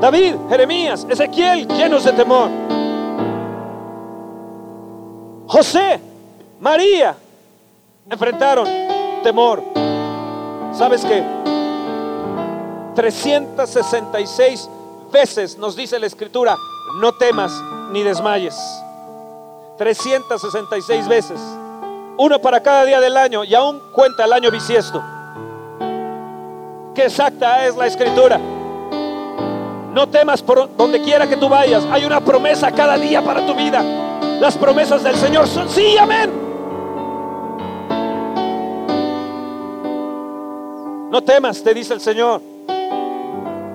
David, 0.00 0.34
Jeremías, 0.48 1.06
Ezequiel 1.08 1.66
llenos 1.68 2.04
de 2.04 2.12
temor, 2.12 2.50
José 5.46 6.00
María 6.60 7.16
enfrentaron 8.10 8.66
temor. 9.22 9.62
¿Sabes 10.72 11.04
qué? 11.04 11.24
366 12.94 14.68
veces 15.12 15.56
nos 15.56 15.74
dice 15.74 15.98
la 15.98 16.06
escritura, 16.06 16.56
no 16.96 17.12
temas 17.14 17.52
ni 17.92 18.02
desmayes. 18.02 18.56
366 19.78 21.08
veces. 21.08 21.40
Uno 22.18 22.40
para 22.40 22.60
cada 22.60 22.84
día 22.84 23.00
del 23.00 23.16
año 23.16 23.44
y 23.44 23.54
aún 23.54 23.80
cuenta 23.92 24.24
el 24.24 24.32
año 24.32 24.50
bisiesto. 24.50 25.00
Qué 26.92 27.04
exacta 27.04 27.64
es 27.64 27.76
la 27.76 27.86
escritura. 27.86 28.40
No 29.94 30.08
temas 30.08 30.42
por 30.42 30.76
donde 30.76 31.00
quiera 31.00 31.28
que 31.28 31.36
tú 31.36 31.48
vayas. 31.48 31.84
Hay 31.92 32.04
una 32.04 32.20
promesa 32.20 32.72
cada 32.72 32.98
día 32.98 33.22
para 33.22 33.46
tu 33.46 33.54
vida. 33.54 33.84
Las 34.40 34.56
promesas 34.56 35.04
del 35.04 35.14
Señor 35.14 35.46
son 35.46 35.70
sí, 35.70 35.96
amén. 35.96 36.32
No 41.12 41.22
temas, 41.22 41.62
te 41.62 41.72
dice 41.72 41.94
el 41.94 42.00
Señor. 42.00 42.42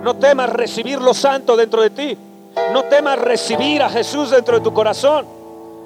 No 0.04 0.16
temas 0.18 0.50
recibir 0.50 1.02
lo 1.02 1.14
santo 1.14 1.56
dentro 1.56 1.82
de 1.82 1.92
ti. 1.92 2.18
No 2.74 2.84
temas 2.84 3.18
recibir 3.20 3.82
a 3.82 3.90
Jesús 3.90 4.32
dentro 4.32 4.58
de 4.58 4.62
tu 4.62 4.74
corazón. 4.74 5.43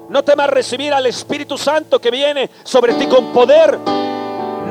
No 0.08 0.22
temas 0.24 0.48
recibir 0.48 0.94
al 0.94 1.04
Espíritu 1.04 1.58
Santo 1.58 2.00
que 2.00 2.10
viene 2.10 2.48
sobre 2.62 2.94
ti 2.94 3.06
con 3.06 3.30
poder. 3.30 3.76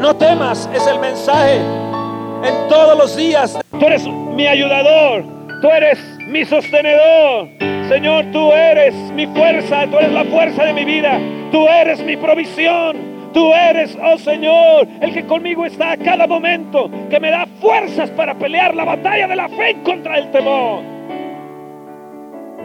No 0.01 0.15
temas, 0.15 0.67
es 0.73 0.87
el 0.87 0.99
mensaje 0.99 1.57
en 1.57 2.67
todos 2.67 2.97
los 2.97 3.15
días. 3.15 3.55
Tú 3.69 3.85
eres 3.85 4.03
mi 4.07 4.47
ayudador, 4.47 5.23
tú 5.61 5.69
eres 5.69 5.99
mi 6.27 6.43
sostenedor. 6.43 7.49
Señor, 7.87 8.25
tú 8.31 8.51
eres 8.51 8.95
mi 9.13 9.27
fuerza, 9.27 9.85
tú 9.85 9.99
eres 9.99 10.11
la 10.11 10.25
fuerza 10.25 10.63
de 10.63 10.73
mi 10.73 10.85
vida, 10.85 11.19
tú 11.51 11.67
eres 11.67 11.99
mi 11.99 12.17
provisión. 12.17 13.17
Tú 13.31 13.53
eres, 13.53 13.95
oh 14.03 14.17
Señor, 14.17 14.87
el 14.99 15.13
que 15.13 15.27
conmigo 15.27 15.65
está 15.65 15.91
a 15.91 15.97
cada 15.97 16.25
momento, 16.25 16.89
que 17.07 17.19
me 17.19 17.29
da 17.29 17.45
fuerzas 17.61 18.09
para 18.11 18.33
pelear 18.33 18.73
la 18.73 18.85
batalla 18.85 19.27
de 19.27 19.35
la 19.35 19.47
fe 19.49 19.77
contra 19.83 20.17
el 20.17 20.31
temor. 20.31 20.81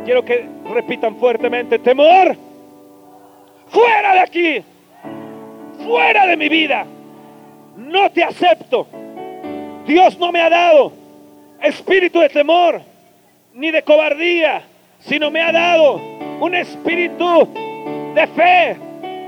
Quiero 0.06 0.24
que 0.24 0.48
repitan 0.72 1.16
fuertemente, 1.16 1.78
temor, 1.78 2.34
fuera 3.72 4.14
de 4.14 4.20
aquí, 4.20 4.64
fuera 5.84 6.26
de 6.26 6.36
mi 6.36 6.48
vida, 6.48 6.86
no 7.76 8.10
te 8.10 8.22
acepto. 8.22 8.86
Dios 9.86 10.18
no 10.18 10.30
me 10.30 10.40
ha 10.40 10.50
dado 10.50 10.92
espíritu 11.62 12.20
de 12.20 12.28
temor 12.28 12.80
ni 13.54 13.70
de 13.70 13.82
cobardía, 13.82 14.62
sino 15.00 15.30
me 15.30 15.40
ha 15.40 15.52
dado 15.52 16.00
un 16.40 16.54
espíritu 16.54 17.48
de 18.14 18.26
fe, 18.28 18.76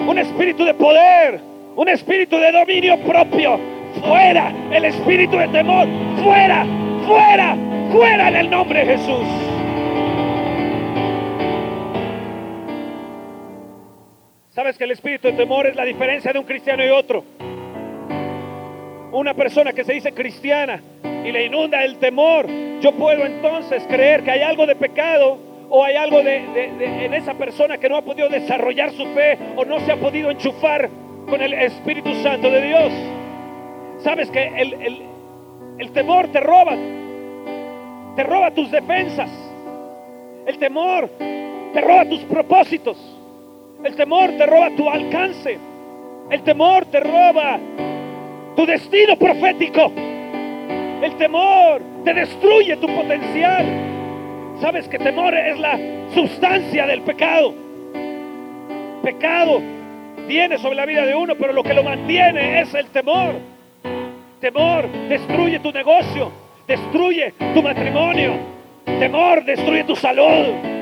un 0.07 0.18
espíritu 0.18 0.64
de 0.64 0.74
poder, 0.74 1.40
un 1.76 1.88
espíritu 1.88 2.37
de 2.37 2.52
dominio 2.52 2.98
propio. 3.00 3.59
Fuera 4.07 4.52
el 4.72 4.85
espíritu 4.85 5.37
de 5.37 5.48
temor, 5.48 5.87
fuera, 6.22 6.66
fuera, 7.07 7.57
fuera 7.92 8.28
en 8.28 8.37
el 8.37 8.50
nombre 8.50 8.85
de 8.85 8.96
Jesús. 8.96 9.54
¿Sabes 14.55 14.79
que 14.79 14.85
el 14.85 14.93
espíritu 14.93 15.27
de 15.27 15.33
temor 15.33 15.67
es 15.67 15.75
la 15.75 15.85
diferencia 15.85 16.33
de 16.33 16.38
un 16.38 16.45
cristiano 16.45 16.85
y 16.85 16.88
otro? 16.88 17.25
Una 19.11 19.35
persona 19.35 19.73
que 19.73 19.83
se 19.83 19.95
dice 19.95 20.12
cristiana 20.12 20.81
y 21.25 21.33
le 21.33 21.47
inunda 21.47 21.85
el 21.85 21.99
temor, 21.99 22.47
yo 22.81 22.93
puedo 22.93 23.27
entonces 23.27 23.85
creer 23.88 24.23
que 24.23 24.31
hay 24.31 24.43
algo 24.43 24.64
de 24.64 24.77
pecado 24.77 25.38
o 25.69 25.83
hay 25.83 25.97
algo 25.97 26.23
de, 26.23 26.37
en 27.05 27.14
esa 27.14 27.35
persona 27.35 27.79
que 27.79 27.88
no 27.88 27.97
ha 27.97 28.03
podido 28.03 28.29
desarrollar 28.29 28.93
su 28.93 29.05
fe 29.07 29.37
o 29.57 29.64
no 29.64 29.81
se 29.81 29.90
ha 29.90 29.97
podido 29.97 30.31
enchufar 30.31 30.88
con 31.29 31.43
el 31.43 31.53
Espíritu 31.53 32.14
Santo 32.23 32.49
de 32.49 32.62
Dios. 32.62 32.93
Sabes 34.05 34.31
que 34.31 34.47
el, 34.57 35.03
el 35.81 35.90
temor 35.90 36.29
te 36.29 36.38
roba, 36.38 36.77
te 38.14 38.23
roba 38.23 38.53
tus 38.53 38.71
defensas. 38.71 39.31
El 40.47 40.59
temor 40.59 41.11
te 41.19 41.81
roba 41.81 42.05
tus 42.05 42.21
propósitos. 42.21 43.13
El 43.85 43.97
temor 43.97 44.31
te 44.38 44.47
roba 44.47 44.70
tu 44.70 44.88
alcance. 44.88 45.59
El 46.31 46.42
temor 46.42 46.87
te 46.87 47.01
roba 47.01 47.61
tu 48.57 48.64
destino 48.64 49.14
profético. 49.16 49.92
El 51.03 51.14
temor 51.18 51.83
te 52.03 52.14
destruye 52.14 52.79
tu 52.79 52.87
potencial. 52.87 53.66
Sabes 54.62 54.88
que 54.88 54.99
temor 54.99 55.35
es 55.35 55.59
la 55.59 55.79
sustancia 56.14 56.87
del 56.87 57.03
pecado. 57.03 57.53
Pecado 59.03 59.61
viene 60.27 60.57
sobre 60.57 60.77
la 60.77 60.87
vida 60.87 61.05
de 61.05 61.14
uno, 61.14 61.35
pero 61.38 61.53
lo 61.53 61.62
que 61.62 61.75
lo 61.75 61.83
mantiene 61.83 62.62
es 62.62 62.73
el 62.73 62.87
temor. 62.87 63.35
Temor 64.40 64.88
destruye 65.11 65.59
tu 65.59 65.70
negocio, 65.73 66.33
destruye 66.66 67.35
tu 67.53 67.62
matrimonio. 67.62 68.33
Temor 68.99 69.44
destruye 69.44 69.85
tu 69.85 69.94
salud. 69.94 70.73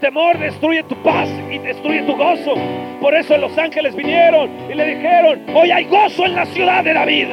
Temor 0.00 0.38
destruye 0.38 0.82
tu 0.84 0.94
paz 1.02 1.28
y 1.50 1.58
destruye 1.58 2.02
tu 2.04 2.16
gozo. 2.16 2.54
Por 3.02 3.14
eso 3.14 3.36
los 3.36 3.56
ángeles 3.58 3.94
vinieron 3.94 4.48
y 4.70 4.74
le 4.74 4.96
dijeron, 4.96 5.42
hoy 5.54 5.70
hay 5.70 5.84
gozo 5.84 6.24
en 6.24 6.36
la 6.36 6.46
ciudad 6.46 6.82
de 6.82 6.94
David. 6.94 7.26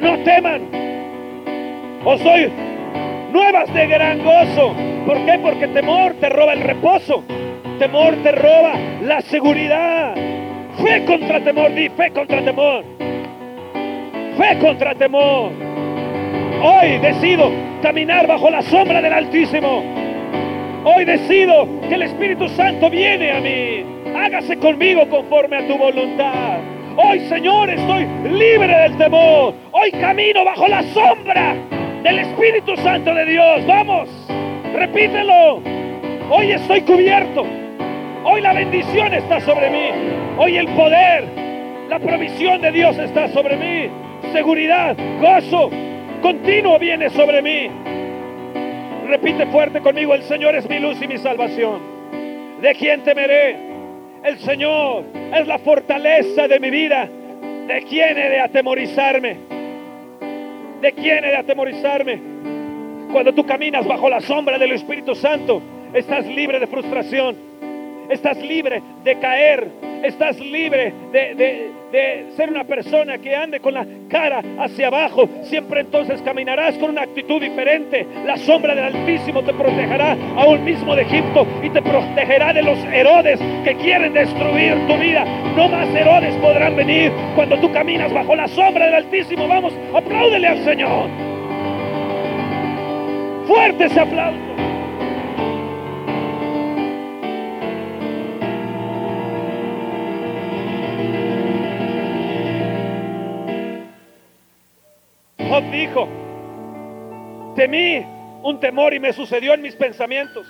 No 0.00 0.18
teman. 0.20 0.62
Os 2.02 2.24
doy 2.24 2.50
nuevas 3.30 3.72
de 3.74 3.86
gran 3.88 4.24
gozo. 4.24 4.74
¿Por 5.04 5.18
qué? 5.26 5.38
Porque 5.42 5.68
temor 5.68 6.14
te 6.14 6.30
roba 6.30 6.54
el 6.54 6.62
reposo. 6.62 7.24
Temor 7.78 8.14
te 8.22 8.32
roba 8.32 8.72
la 9.02 9.20
seguridad. 9.20 10.14
Fe 10.82 11.04
contra 11.04 11.44
temor, 11.44 11.74
di 11.74 11.90
fe 11.90 12.10
contra 12.10 12.42
temor. 12.42 12.84
Fe 14.38 14.58
contra 14.60 14.94
temor. 14.94 15.52
Hoy 16.62 16.98
decido 17.02 17.52
caminar 17.82 18.26
bajo 18.26 18.48
la 18.48 18.62
sombra 18.62 19.02
del 19.02 19.12
Altísimo 19.12 20.09
Hoy 20.82 21.04
decido 21.04 21.68
que 21.88 21.94
el 21.94 22.02
Espíritu 22.02 22.48
Santo 22.48 22.88
viene 22.88 23.32
a 23.32 23.40
mí. 23.40 23.84
Hágase 24.16 24.56
conmigo 24.56 25.06
conforme 25.10 25.56
a 25.58 25.66
tu 25.66 25.76
voluntad. 25.76 26.58
Hoy, 26.96 27.20
Señor, 27.28 27.68
estoy 27.68 28.06
libre 28.30 28.74
del 28.74 28.96
temor. 28.96 29.54
Hoy 29.72 29.90
camino 29.92 30.42
bajo 30.44 30.66
la 30.68 30.82
sombra 30.94 31.54
del 32.02 32.20
Espíritu 32.20 32.76
Santo 32.78 33.14
de 33.14 33.26
Dios. 33.26 33.66
Vamos, 33.66 34.08
repítelo. 34.74 35.60
Hoy 36.30 36.52
estoy 36.52 36.80
cubierto. 36.80 37.44
Hoy 38.24 38.40
la 38.40 38.54
bendición 38.54 39.12
está 39.12 39.38
sobre 39.40 39.68
mí. 39.68 39.90
Hoy 40.38 40.56
el 40.56 40.68
poder, 40.68 41.24
la 41.90 41.98
provisión 41.98 42.62
de 42.62 42.72
Dios 42.72 42.96
está 42.98 43.28
sobre 43.28 43.56
mí. 43.56 43.90
Seguridad, 44.32 44.96
gozo 45.20 45.70
continuo 46.22 46.78
viene 46.78 47.10
sobre 47.10 47.42
mí. 47.42 47.70
Repite 49.10 49.44
fuerte 49.46 49.80
conmigo, 49.80 50.14
el 50.14 50.22
Señor 50.22 50.54
es 50.54 50.70
mi 50.70 50.78
luz 50.78 51.02
y 51.02 51.08
mi 51.08 51.18
salvación. 51.18 51.80
¿De 52.62 52.72
quién 52.76 53.02
temeré? 53.02 53.56
El 54.22 54.38
Señor 54.38 55.02
es 55.34 55.48
la 55.48 55.58
fortaleza 55.58 56.46
de 56.46 56.60
mi 56.60 56.70
vida. 56.70 57.08
¿De 57.66 57.84
quién 57.88 58.16
he 58.16 58.28
de 58.28 58.38
atemorizarme? 58.38 59.36
¿De 60.80 60.92
quién 60.92 61.24
he 61.24 61.28
de 61.28 61.36
atemorizarme? 61.36 62.20
Cuando 63.12 63.34
tú 63.34 63.44
caminas 63.44 63.84
bajo 63.84 64.08
la 64.08 64.20
sombra 64.20 64.58
del 64.58 64.70
Espíritu 64.70 65.16
Santo, 65.16 65.60
estás 65.92 66.24
libre 66.26 66.60
de 66.60 66.68
frustración. 66.68 67.36
Estás 68.10 68.36
libre 68.38 68.82
de 69.04 69.18
caer. 69.18 69.68
Estás 70.02 70.38
libre 70.40 70.92
de, 71.12 71.70
de 71.92 72.26
ser 72.36 72.50
una 72.50 72.64
persona 72.64 73.18
que 73.18 73.34
ande 73.34 73.60
con 73.60 73.74
la 73.74 73.86
cara 74.08 74.42
hacia 74.58 74.88
abajo, 74.88 75.28
siempre 75.42 75.80
entonces 75.80 76.22
caminarás 76.22 76.76
con 76.78 76.90
una 76.90 77.02
actitud 77.02 77.40
diferente. 77.40 78.06
La 78.24 78.36
sombra 78.36 78.74
del 78.74 78.84
Altísimo 78.84 79.42
te 79.42 79.52
protegerá 79.52 80.16
aún 80.36 80.64
mismo 80.64 80.94
de 80.94 81.02
Egipto 81.02 81.46
y 81.62 81.70
te 81.70 81.82
protegerá 81.82 82.52
de 82.52 82.62
los 82.62 82.78
Herodes 82.84 83.40
que 83.64 83.74
quieren 83.76 84.12
destruir 84.12 84.74
tu 84.86 84.96
vida. 84.96 85.24
No 85.56 85.68
más 85.68 85.88
Herodes 85.94 86.34
podrán 86.36 86.76
venir 86.76 87.12
cuando 87.34 87.58
tú 87.58 87.70
caminas 87.72 88.12
bajo 88.12 88.34
la 88.34 88.48
sombra 88.48 88.86
del 88.86 88.94
Altísimo. 88.94 89.48
Vamos, 89.48 89.72
apláudele 89.94 90.46
al 90.46 90.64
Señor. 90.64 91.08
Fuerte 93.46 93.84
ese 93.84 94.00
aplauso. 94.00 94.38
Dijo, 105.70 106.08
temí 107.56 108.04
un 108.42 108.58
temor 108.60 108.94
y 108.94 109.00
me 109.00 109.12
sucedió 109.12 109.54
en 109.54 109.62
mis 109.62 109.76
pensamientos. 109.76 110.46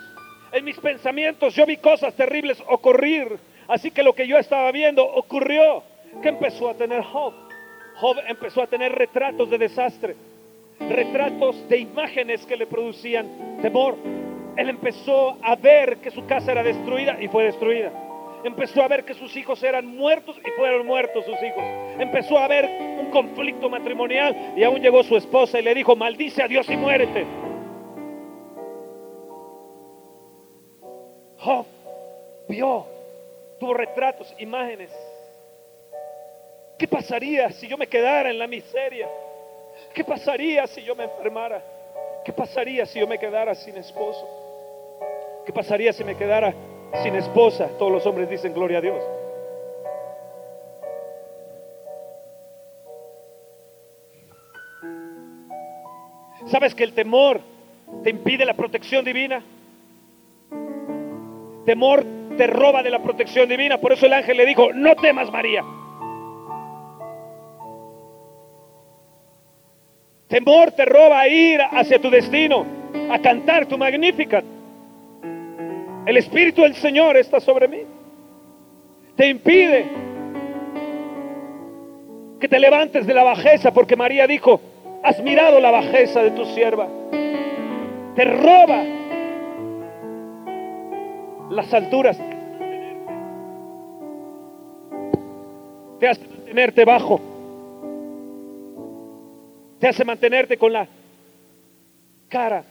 En 0.52 0.64
mis 0.64 0.78
pensamientos 0.78 1.54
yo 1.54 1.66
vi 1.66 1.76
cosas 1.76 2.14
terribles 2.14 2.62
ocurrir. 2.68 3.38
Así 3.68 3.90
que 3.90 4.02
lo 4.02 4.14
que 4.14 4.26
yo 4.26 4.36
estaba 4.38 4.70
viendo 4.72 5.04
ocurrió. 5.04 5.82
que 6.22 6.28
empezó 6.28 6.68
a 6.68 6.74
tener 6.74 7.02
Job? 7.02 7.32
Job 7.96 8.16
empezó 8.26 8.62
a 8.62 8.66
tener 8.66 8.92
retratos 8.92 9.50
de 9.50 9.58
desastre, 9.58 10.16
retratos 10.88 11.68
de 11.68 11.78
imágenes 11.78 12.44
que 12.46 12.56
le 12.56 12.66
producían 12.66 13.58
temor. 13.62 13.96
Él 14.56 14.68
empezó 14.68 15.36
a 15.42 15.54
ver 15.54 15.98
que 15.98 16.10
su 16.10 16.26
casa 16.26 16.52
era 16.52 16.62
destruida 16.62 17.16
y 17.20 17.28
fue 17.28 17.44
destruida. 17.44 17.92
Empezó 18.42 18.82
a 18.82 18.88
ver 18.88 19.04
que 19.04 19.14
sus 19.14 19.36
hijos 19.36 19.62
eran 19.62 19.86
muertos 19.86 20.36
y 20.38 20.50
fueron 20.52 20.86
muertos 20.86 21.24
sus 21.24 21.42
hijos. 21.42 21.62
Empezó 21.98 22.38
a 22.38 22.48
ver 22.48 22.64
un 22.98 23.10
conflicto 23.10 23.68
matrimonial 23.68 24.54
y 24.56 24.64
aún 24.64 24.80
llegó 24.80 25.02
su 25.02 25.16
esposa 25.16 25.58
y 25.58 25.62
le 25.62 25.74
dijo, 25.74 25.94
maldice 25.94 26.42
a 26.42 26.48
Dios 26.48 26.68
y 26.70 26.76
muérete. 26.76 27.26
Job 31.38 31.66
vio, 32.48 32.86
tuvo 33.58 33.74
retratos, 33.74 34.34
imágenes. 34.38 34.90
¿Qué 36.78 36.88
pasaría 36.88 37.50
si 37.50 37.68
yo 37.68 37.76
me 37.76 37.86
quedara 37.86 38.30
en 38.30 38.38
la 38.38 38.46
miseria? 38.46 39.08
¿Qué 39.94 40.02
pasaría 40.02 40.66
si 40.66 40.82
yo 40.82 40.96
me 40.96 41.04
enfermara? 41.04 41.62
¿Qué 42.24 42.32
pasaría 42.32 42.86
si 42.86 43.00
yo 43.00 43.06
me 43.06 43.18
quedara 43.18 43.54
sin 43.54 43.76
esposo? 43.76 45.42
¿Qué 45.44 45.52
pasaría 45.52 45.92
si 45.92 46.04
me 46.04 46.16
quedara 46.16 46.54
sin 47.02 47.14
esposa, 47.14 47.68
todos 47.78 47.92
los 47.92 48.06
hombres 48.06 48.28
dicen 48.28 48.52
gloria 48.52 48.78
a 48.78 48.80
Dios. 48.80 49.02
¿Sabes 56.46 56.74
que 56.74 56.84
el 56.84 56.92
temor 56.94 57.40
te 58.02 58.10
impide 58.10 58.44
la 58.44 58.54
protección 58.54 59.04
divina? 59.04 59.42
Temor 61.64 62.04
te 62.36 62.46
roba 62.46 62.82
de 62.82 62.90
la 62.90 63.02
protección 63.02 63.48
divina. 63.48 63.78
Por 63.78 63.92
eso 63.92 64.06
el 64.06 64.12
ángel 64.14 64.36
le 64.36 64.46
dijo, 64.46 64.72
no 64.72 64.96
temas 64.96 65.30
María. 65.30 65.62
Temor 70.26 70.72
te 70.72 70.84
roba 70.84 71.20
a 71.20 71.28
ir 71.28 71.60
hacia 71.60 72.00
tu 72.00 72.08
destino, 72.08 72.64
a 73.10 73.18
cantar 73.18 73.66
tu 73.66 73.76
magnífica. 73.76 74.42
El 76.06 76.16
Espíritu 76.16 76.62
del 76.62 76.74
Señor 76.74 77.16
está 77.16 77.40
sobre 77.40 77.68
mí. 77.68 77.82
Te 79.16 79.28
impide 79.28 79.86
que 82.40 82.48
te 82.48 82.58
levantes 82.58 83.06
de 83.06 83.12
la 83.12 83.22
bajeza, 83.22 83.70
porque 83.72 83.96
María 83.96 84.26
dijo, 84.26 84.60
has 85.02 85.22
mirado 85.22 85.60
la 85.60 85.70
bajeza 85.70 86.22
de 86.22 86.30
tu 86.30 86.44
sierva. 86.46 86.88
Te 88.14 88.24
roba 88.24 88.84
las 91.50 91.72
alturas. 91.74 92.18
Te 95.98 96.08
hace 96.08 96.26
mantenerte 96.26 96.84
bajo. 96.84 97.20
Te 99.78 99.88
hace 99.88 100.04
mantenerte 100.04 100.56
con 100.56 100.72
la 100.72 100.88
cara 102.28 102.64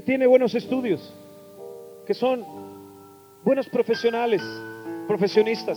que 0.00 0.06
tiene 0.06 0.26
buenos 0.26 0.54
estudios, 0.54 1.12
que 2.06 2.14
son 2.14 2.42
buenos 3.44 3.68
profesionales, 3.68 4.40
profesionistas. 5.06 5.76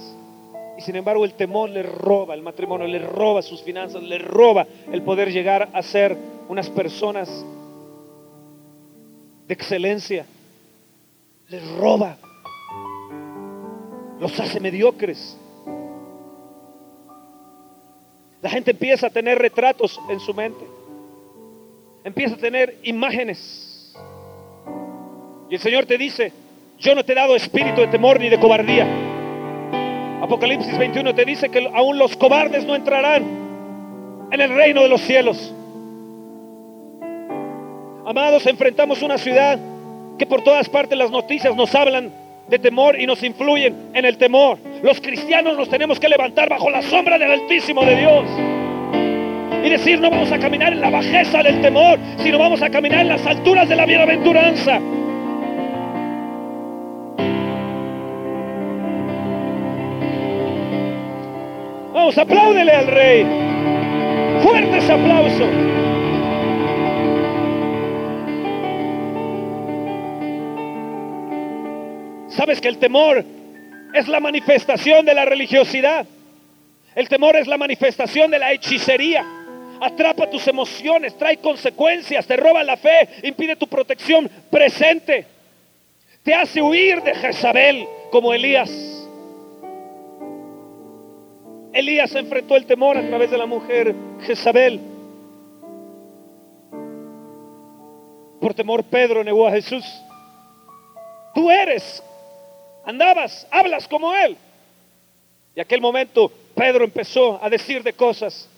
Y 0.77 0.81
sin 0.81 0.95
embargo 0.95 1.25
el 1.25 1.33
temor 1.33 1.69
le 1.69 1.83
roba 1.83 2.33
el 2.33 2.41
matrimonio, 2.41 2.87
le 2.87 2.99
roba 2.99 3.41
sus 3.41 3.61
finanzas, 3.61 4.01
le 4.01 4.17
roba 4.19 4.65
el 4.93 5.01
poder 5.01 5.29
llegar 5.29 5.69
a 5.73 5.81
ser 5.81 6.17
unas 6.47 6.69
personas 6.69 7.45
de 9.45 9.53
excelencia. 9.53 10.25
Le 11.49 11.59
roba. 11.77 12.17
los 14.21 14.39
hace 14.39 14.61
mediocres. 14.61 15.37
La 18.41 18.49
gente 18.49 18.71
empieza 18.71 19.07
a 19.07 19.09
tener 19.09 19.37
retratos 19.37 19.99
en 20.09 20.21
su 20.21 20.33
mente. 20.33 20.65
Empieza 22.05 22.35
a 22.35 22.37
tener 22.37 22.79
imágenes. 22.83 23.72
Y 25.53 25.57
el 25.57 25.61
Señor 25.61 25.85
te 25.85 25.99
dice, 25.99 26.33
yo 26.79 26.95
no 26.95 27.05
te 27.05 27.11
he 27.11 27.15
dado 27.15 27.35
espíritu 27.35 27.81
de 27.81 27.85
temor 27.85 28.19
ni 28.19 28.27
de 28.27 28.39
cobardía. 28.39 28.87
Apocalipsis 30.19 30.75
21 30.75 31.13
te 31.13 31.25
dice 31.25 31.49
que 31.49 31.69
aún 31.75 31.99
los 31.99 32.17
cobardes 32.17 32.65
no 32.65 32.73
entrarán 32.73 33.23
en 34.31 34.41
el 34.41 34.49
reino 34.49 34.81
de 34.81 34.89
los 34.89 35.01
cielos. 35.01 35.53
Amados, 38.03 38.47
enfrentamos 38.47 39.03
una 39.03 39.19
ciudad 39.19 39.59
que 40.17 40.25
por 40.25 40.43
todas 40.43 40.67
partes 40.69 40.97
las 40.97 41.11
noticias 41.11 41.55
nos 41.55 41.75
hablan 41.75 42.11
de 42.47 42.57
temor 42.57 42.99
y 42.99 43.05
nos 43.05 43.21
influyen 43.21 43.91
en 43.93 44.05
el 44.05 44.17
temor. 44.17 44.57
Los 44.81 44.99
cristianos 44.99 45.55
nos 45.55 45.69
tenemos 45.69 45.99
que 45.99 46.09
levantar 46.09 46.49
bajo 46.49 46.71
la 46.71 46.81
sombra 46.81 47.19
del 47.19 47.29
Altísimo 47.29 47.85
de 47.85 47.95
Dios. 47.95 48.25
Y 49.63 49.69
decir, 49.69 50.01
no 50.01 50.09
vamos 50.09 50.31
a 50.31 50.39
caminar 50.39 50.73
en 50.73 50.81
la 50.81 50.89
bajeza 50.89 51.43
del 51.43 51.61
temor, 51.61 51.99
sino 52.23 52.39
vamos 52.39 52.63
a 52.63 52.71
caminar 52.71 53.01
en 53.01 53.09
las 53.09 53.23
alturas 53.27 53.69
de 53.69 53.75
la 53.75 53.85
bienaventuranza. 53.85 54.81
Vamos, 62.03 62.17
apláudele 62.17 62.71
al 62.73 62.87
rey. 62.87 63.25
Fuertes 64.43 64.89
aplausos. 64.89 65.47
¿Sabes 72.27 72.59
que 72.59 72.67
el 72.67 72.77
temor 72.77 73.23
es 73.93 74.09
la 74.09 74.19
manifestación 74.19 75.05
de 75.05 75.13
la 75.13 75.23
religiosidad? 75.23 76.05
El 76.93 77.07
temor 77.07 77.37
es 77.37 77.47
la 77.47 77.57
manifestación 77.57 78.29
de 78.31 78.39
la 78.39 78.51
hechicería. 78.51 79.25
Atrapa 79.79 80.29
tus 80.29 80.45
emociones, 80.49 81.17
trae 81.17 81.37
consecuencias, 81.37 82.27
te 82.27 82.35
roba 82.35 82.65
la 82.65 82.75
fe, 82.75 83.07
impide 83.23 83.55
tu 83.55 83.67
protección 83.67 84.29
presente. 84.51 85.25
Te 86.21 86.35
hace 86.35 86.61
huir 86.61 87.01
de 87.01 87.15
Jezabel 87.15 87.87
como 88.11 88.33
Elías. 88.33 89.02
Elías 91.73 92.13
enfrentó 92.15 92.55
el 92.55 92.65
temor 92.65 92.97
a 92.97 93.07
través 93.07 93.31
de 93.31 93.37
la 93.37 93.45
mujer 93.45 93.95
Jezabel. 94.21 94.79
Por 98.39 98.53
temor 98.53 98.83
Pedro 98.83 99.23
negó 99.23 99.47
a 99.47 99.51
Jesús. 99.51 99.83
Tú 101.33 101.49
eres 101.49 102.03
andabas, 102.85 103.47
hablas 103.49 103.87
como 103.87 104.13
él. 104.13 104.37
Y 105.55 105.61
aquel 105.61 105.81
momento 105.81 106.31
Pedro 106.55 106.83
empezó 106.83 107.43
a 107.43 107.49
decir 107.49 107.83
de 107.83 107.93
cosas, 107.93 108.49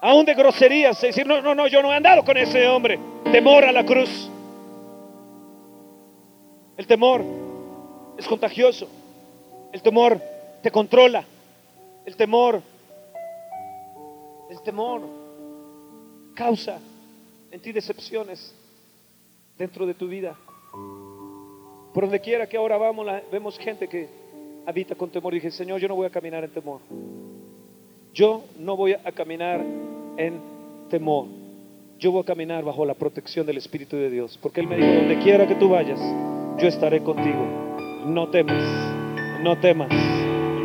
aún 0.00 0.24
de 0.24 0.34
groserías, 0.34 1.00
decir, 1.00 1.26
no, 1.26 1.40
no, 1.42 1.54
no, 1.54 1.66
yo 1.66 1.82
no 1.82 1.92
he 1.92 1.96
andado 1.96 2.24
con 2.24 2.36
ese 2.36 2.66
hombre. 2.66 2.98
Temor 3.30 3.64
a 3.64 3.72
la 3.72 3.84
cruz. 3.84 4.30
El 6.76 6.86
temor 6.86 7.22
es 8.18 8.26
contagioso. 8.26 8.88
El 9.72 9.82
temor 9.82 10.20
te 10.62 10.70
controla. 10.70 11.24
El 12.04 12.16
temor, 12.16 12.62
el 14.50 14.62
temor 14.62 15.02
causa 16.34 16.78
en 17.50 17.60
ti 17.60 17.72
decepciones 17.72 18.54
dentro 19.58 19.86
de 19.86 19.94
tu 19.94 20.08
vida. 20.08 20.36
Por 21.92 22.04
donde 22.04 22.20
quiera 22.20 22.48
que 22.48 22.56
ahora 22.56 22.76
vamos, 22.76 23.06
vemos 23.30 23.58
gente 23.58 23.88
que 23.88 24.08
habita 24.66 24.94
con 24.94 25.10
temor. 25.10 25.34
Y 25.34 25.36
dije, 25.36 25.50
Señor, 25.50 25.80
yo 25.80 25.88
no 25.88 25.96
voy 25.96 26.06
a 26.06 26.10
caminar 26.10 26.44
en 26.44 26.50
temor. 26.50 26.80
Yo 28.12 28.44
no 28.58 28.76
voy 28.76 28.94
a 28.94 29.12
caminar 29.12 29.60
en 30.16 30.40
temor. 30.88 31.26
Yo 31.98 32.12
voy 32.12 32.22
a 32.22 32.24
caminar 32.24 32.64
bajo 32.64 32.84
la 32.84 32.94
protección 32.94 33.46
del 33.46 33.58
Espíritu 33.58 33.96
de 33.96 34.10
Dios. 34.10 34.38
Porque 34.40 34.60
Él 34.60 34.66
me 34.66 34.76
dijo, 34.76 34.88
donde 34.88 35.18
quiera 35.18 35.46
que 35.46 35.54
tú 35.56 35.68
vayas, 35.68 36.00
yo 36.58 36.66
estaré 36.66 37.02
contigo. 37.02 37.44
No 38.06 38.30
temas, 38.30 38.62
no 39.42 39.58
temas, 39.60 39.90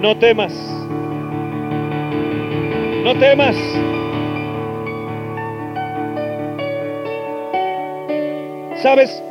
no 0.02 0.18
temas. 0.18 0.54
No 3.04 3.18
temas. 3.20 3.56
¿Sabes? 8.82 9.22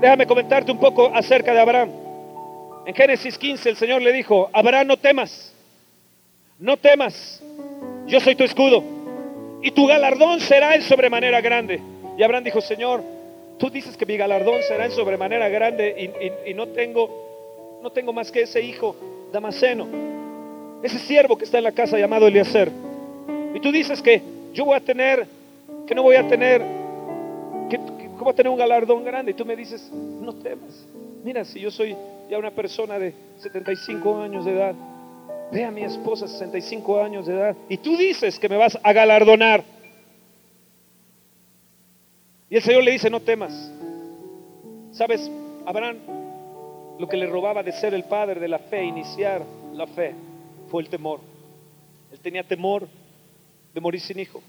Déjame 0.00 0.26
comentarte 0.26 0.70
un 0.70 0.78
poco 0.78 1.10
acerca 1.14 1.52
de 1.52 1.60
Abraham. 1.60 1.90
En 2.86 2.94
Génesis 2.94 3.36
15 3.36 3.70
el 3.70 3.76
Señor 3.76 4.02
le 4.02 4.12
dijo, 4.12 4.48
Abraham 4.52 4.86
no 4.86 4.96
temas, 4.96 5.52
no 6.58 6.76
temas, 6.76 7.42
yo 8.06 8.20
soy 8.20 8.36
tu 8.36 8.44
escudo 8.44 8.84
y 9.62 9.72
tu 9.72 9.86
galardón 9.86 10.40
será 10.40 10.74
en 10.76 10.82
sobremanera 10.82 11.40
grande. 11.40 11.80
Y 12.16 12.22
Abraham 12.22 12.44
dijo, 12.44 12.60
Señor, 12.60 13.02
tú 13.58 13.70
dices 13.70 13.96
que 13.96 14.06
mi 14.06 14.16
galardón 14.16 14.62
será 14.62 14.84
en 14.84 14.92
sobremanera 14.92 15.48
grande 15.48 16.42
y, 16.46 16.54
no, 16.54 16.68
tengo, 16.68 17.80
no 17.82 17.90
tengo 17.90 18.12
más 18.12 18.30
que 18.30 18.42
ese 18.42 18.60
hijo 18.60 18.94
Damaseno, 19.36 19.86
ese 20.82 20.98
siervo 20.98 21.36
que 21.36 21.44
está 21.44 21.58
en 21.58 21.64
la 21.64 21.72
casa 21.72 21.98
llamado 21.98 22.26
Eliezer. 22.26 22.70
Y 23.54 23.60
tú 23.60 23.70
dices 23.70 24.00
que 24.00 24.22
yo 24.54 24.64
voy 24.64 24.76
a 24.76 24.80
tener, 24.80 25.26
que 25.86 25.94
no 25.94 26.02
voy 26.02 26.16
a 26.16 26.26
tener, 26.26 26.62
que, 27.68 27.78
¿Cómo 28.18 28.34
tener 28.34 28.50
un 28.50 28.56
galardón 28.56 29.04
grande? 29.04 29.32
Y 29.32 29.34
tú 29.34 29.44
me 29.44 29.54
dices, 29.54 29.90
no 29.92 30.32
temas. 30.32 30.86
Mira, 31.22 31.44
si 31.44 31.60
yo 31.60 31.70
soy 31.70 31.94
ya 32.30 32.38
una 32.38 32.50
persona 32.50 32.98
de 32.98 33.12
75 33.40 34.22
años 34.22 34.46
de 34.46 34.52
edad, 34.52 34.74
ve 35.52 35.64
a 35.64 35.70
mi 35.70 35.82
esposa 35.82 36.26
65 36.26 37.02
años 37.02 37.26
de 37.26 37.34
edad, 37.34 37.56
y 37.68 37.76
tú 37.76 37.94
dices 37.96 38.38
que 38.38 38.48
me 38.48 38.56
vas 38.56 38.78
a 38.82 38.92
galardonar. 38.94 39.62
Y 42.48 42.56
el 42.56 42.62
Señor 42.62 42.84
le 42.84 42.92
dice, 42.92 43.10
no 43.10 43.20
temas. 43.20 43.70
¿Sabes? 44.92 45.30
Abraham, 45.66 45.98
lo 46.98 47.08
que 47.08 47.16
le 47.16 47.26
robaba 47.26 47.62
de 47.62 47.72
ser 47.72 47.94
el 47.94 48.04
padre 48.04 48.40
de 48.40 48.48
la 48.48 48.58
fe, 48.58 48.84
iniciar 48.84 49.42
la 49.74 49.86
fe, 49.86 50.14
fue 50.68 50.82
el 50.82 50.88
temor. 50.88 51.20
Él 52.12 52.20
tenía 52.20 52.42
temor 52.42 52.88
de 53.74 53.80
morir 53.80 54.00
sin 54.00 54.18
hijo. 54.18 54.42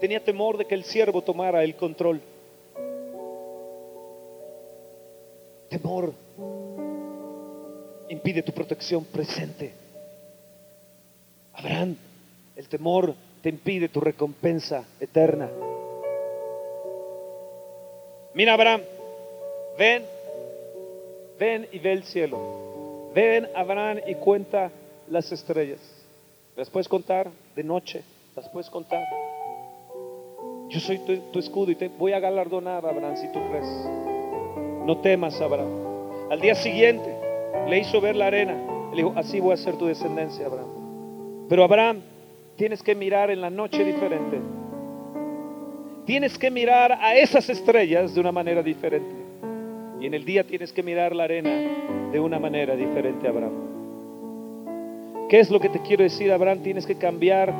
Tenía 0.00 0.22
temor 0.22 0.56
de 0.56 0.64
que 0.64 0.74
el 0.74 0.84
siervo 0.84 1.22
tomara 1.22 1.64
el 1.64 1.74
control. 1.74 2.20
Temor 5.68 6.14
impide 8.08 8.42
tu 8.42 8.52
protección 8.52 9.04
presente. 9.04 9.72
Abraham, 11.52 11.96
el 12.54 12.68
temor 12.68 13.14
te 13.42 13.48
impide 13.48 13.88
tu 13.88 14.00
recompensa 14.00 14.84
eterna. 15.00 15.50
Mira, 18.34 18.54
Abraham, 18.54 18.82
ven, 19.76 20.04
ven 21.38 21.68
y 21.72 21.78
ve 21.78 21.92
el 21.92 22.04
cielo. 22.04 23.10
Ven, 23.14 23.48
Abraham, 23.54 23.98
y 24.06 24.14
cuenta 24.16 24.70
las 25.08 25.30
estrellas. 25.32 25.80
Las 26.56 26.68
puedes 26.68 26.88
contar 26.88 27.30
de 27.54 27.64
noche, 27.64 28.02
las 28.36 28.48
puedes 28.48 28.68
contar. 28.68 29.04
Yo 30.68 30.80
soy 30.80 30.98
tu, 30.98 31.38
escudo 31.38 31.70
y 31.70 31.76
te 31.76 31.88
voy 31.88 32.12
a 32.12 32.20
galardonar, 32.20 32.84
Abraham, 32.84 33.16
si 33.16 33.26
tú 33.32 33.40
crees. 33.48 33.66
No 34.84 34.98
temas, 34.98 35.40
Abraham. 35.40 36.30
Al 36.30 36.40
día 36.40 36.54
siguiente 36.54 37.14
le 37.68 37.78
hizo 37.78 38.00
ver 38.00 38.16
la 38.16 38.26
arena. 38.26 38.56
Le 38.90 38.96
dijo, 38.96 39.12
así 39.16 39.40
voy 39.40 39.54
a 39.54 39.56
ser 39.56 39.76
tu 39.76 39.86
descendencia, 39.86 40.46
Abraham. 40.46 41.46
Pero 41.48 41.64
Abraham, 41.64 42.02
tienes 42.56 42.82
que 42.82 42.94
mirar 42.94 43.30
en 43.30 43.40
la 43.40 43.50
noche 43.50 43.84
diferente. 43.84 44.38
Tienes 46.04 46.38
que 46.38 46.50
mirar 46.50 46.92
a 46.92 47.16
esas 47.16 47.48
estrellas 47.48 48.14
de 48.14 48.20
una 48.20 48.32
manera 48.32 48.62
diferente. 48.62 49.17
Y 50.00 50.06
en 50.06 50.14
el 50.14 50.24
día 50.24 50.44
tienes 50.44 50.72
que 50.72 50.82
mirar 50.82 51.14
la 51.14 51.24
arena 51.24 51.50
de 52.12 52.20
una 52.20 52.38
manera 52.38 52.76
diferente, 52.76 53.26
Abraham. 53.26 53.66
¿Qué 55.28 55.40
es 55.40 55.50
lo 55.50 55.58
que 55.60 55.68
te 55.68 55.82
quiero 55.82 56.04
decir, 56.04 56.32
Abraham? 56.32 56.62
Tienes 56.62 56.86
que 56.86 56.96
cambiar 56.96 57.52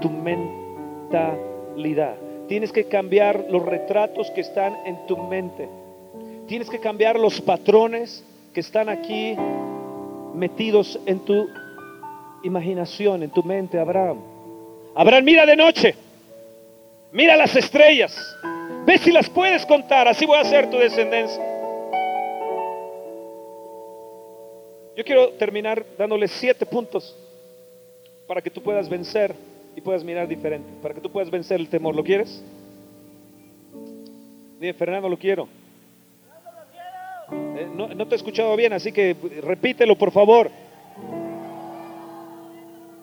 tu 0.00 0.10
mentalidad. 0.10 2.16
Tienes 2.48 2.72
que 2.72 2.84
cambiar 2.84 3.46
los 3.48 3.64
retratos 3.64 4.30
que 4.32 4.42
están 4.42 4.76
en 4.84 5.06
tu 5.06 5.16
mente. 5.16 5.66
Tienes 6.46 6.68
que 6.68 6.80
cambiar 6.80 7.18
los 7.18 7.40
patrones 7.40 8.22
que 8.52 8.60
están 8.60 8.90
aquí 8.90 9.34
metidos 10.34 11.00
en 11.06 11.20
tu 11.20 11.48
imaginación, 12.42 13.22
en 13.22 13.30
tu 13.30 13.42
mente, 13.42 13.78
Abraham. 13.78 14.18
Abraham, 14.94 15.24
mira 15.24 15.46
de 15.46 15.56
noche, 15.56 15.94
mira 17.12 17.34
las 17.36 17.56
estrellas, 17.56 18.14
ve 18.84 18.98
si 18.98 19.10
las 19.10 19.30
puedes 19.30 19.64
contar, 19.64 20.06
así 20.06 20.26
voy 20.26 20.36
a 20.36 20.42
hacer 20.42 20.68
tu 20.70 20.76
descendencia. 20.76 21.53
Yo 24.96 25.04
quiero 25.04 25.30
terminar 25.30 25.84
dándole 25.98 26.28
siete 26.28 26.64
puntos 26.64 27.16
para 28.28 28.40
que 28.40 28.50
tú 28.50 28.62
puedas 28.62 28.88
vencer 28.88 29.34
y 29.74 29.80
puedas 29.80 30.04
mirar 30.04 30.28
diferente, 30.28 30.68
para 30.80 30.94
que 30.94 31.00
tú 31.00 31.10
puedas 31.10 31.30
vencer 31.30 31.58
el 31.58 31.68
temor. 31.68 31.96
¿Lo 31.96 32.04
quieres? 32.04 32.42
Dime, 34.60 34.72
Fernando, 34.74 35.08
lo 35.08 35.18
quiero. 35.18 35.48
Eh, 37.56 37.68
no, 37.74 38.06
te 38.06 38.14
he 38.14 38.16
escuchado 38.16 38.54
bien, 38.56 38.72
así 38.72 38.92
que 38.92 39.16
repítelo, 39.42 39.96
por 39.96 40.12
favor. 40.12 40.50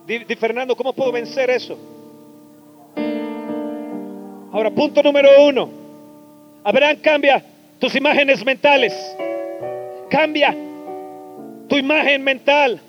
Di, 0.07 0.19
Fernando, 0.35 0.75
¿cómo 0.75 0.93
puedo 0.93 1.11
vencer 1.11 1.49
eso? 1.49 1.77
Ahora, 4.53 4.71
punto 4.71 5.03
número 5.03 5.29
uno. 5.45 5.69
Abraham 6.63 6.97
cambia 7.01 7.43
tus 7.79 7.95
imágenes 7.95 8.45
mentales. 8.45 8.93
Cambia 10.09 10.55
tu 11.72 11.78
imagen 11.78 12.22
mental. 12.22 12.82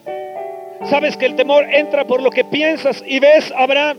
Sabes 0.91 1.17
que 1.17 1.27
el 1.27 1.37
temor 1.37 1.73
entra 1.73 2.05
por 2.05 2.21
lo 2.21 2.31
que 2.31 2.45
piensas 2.45 3.01
y 3.07 3.21
ves, 3.21 3.53
Abraham. 3.57 3.97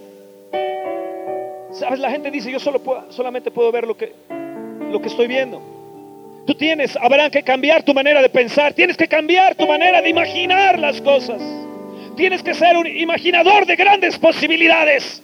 Sabes, 1.72 2.00
la 2.00 2.12
gente 2.12 2.30
dice, 2.30 2.52
yo 2.52 2.60
solo 2.60 2.84
puedo, 2.84 3.10
solamente 3.10 3.50
puedo 3.50 3.72
ver 3.72 3.88
lo 3.88 3.96
que, 3.96 4.12
lo 4.92 5.02
que 5.02 5.08
estoy 5.08 5.28
viendo. 5.28 5.62
Tú 6.46 6.54
tienes, 6.54 6.98
Abraham, 6.98 7.32
que 7.32 7.44
cambiar 7.44 7.84
tu 7.84 7.94
manera 7.94 8.22
de 8.22 8.28
pensar. 8.28 8.74
Tienes 8.74 8.98
que 8.98 9.08
cambiar 9.08 9.56
tu 9.56 9.66
manera 9.66 10.02
de 10.02 10.10
imaginar 10.10 10.78
las 10.78 11.00
cosas. 11.00 11.42
Tienes 12.18 12.44
que 12.44 12.54
ser 12.54 12.76
un 12.76 12.86
imaginador 12.86 13.66
de 13.66 13.78
grandes 13.78 14.20
posibilidades. 14.20 15.24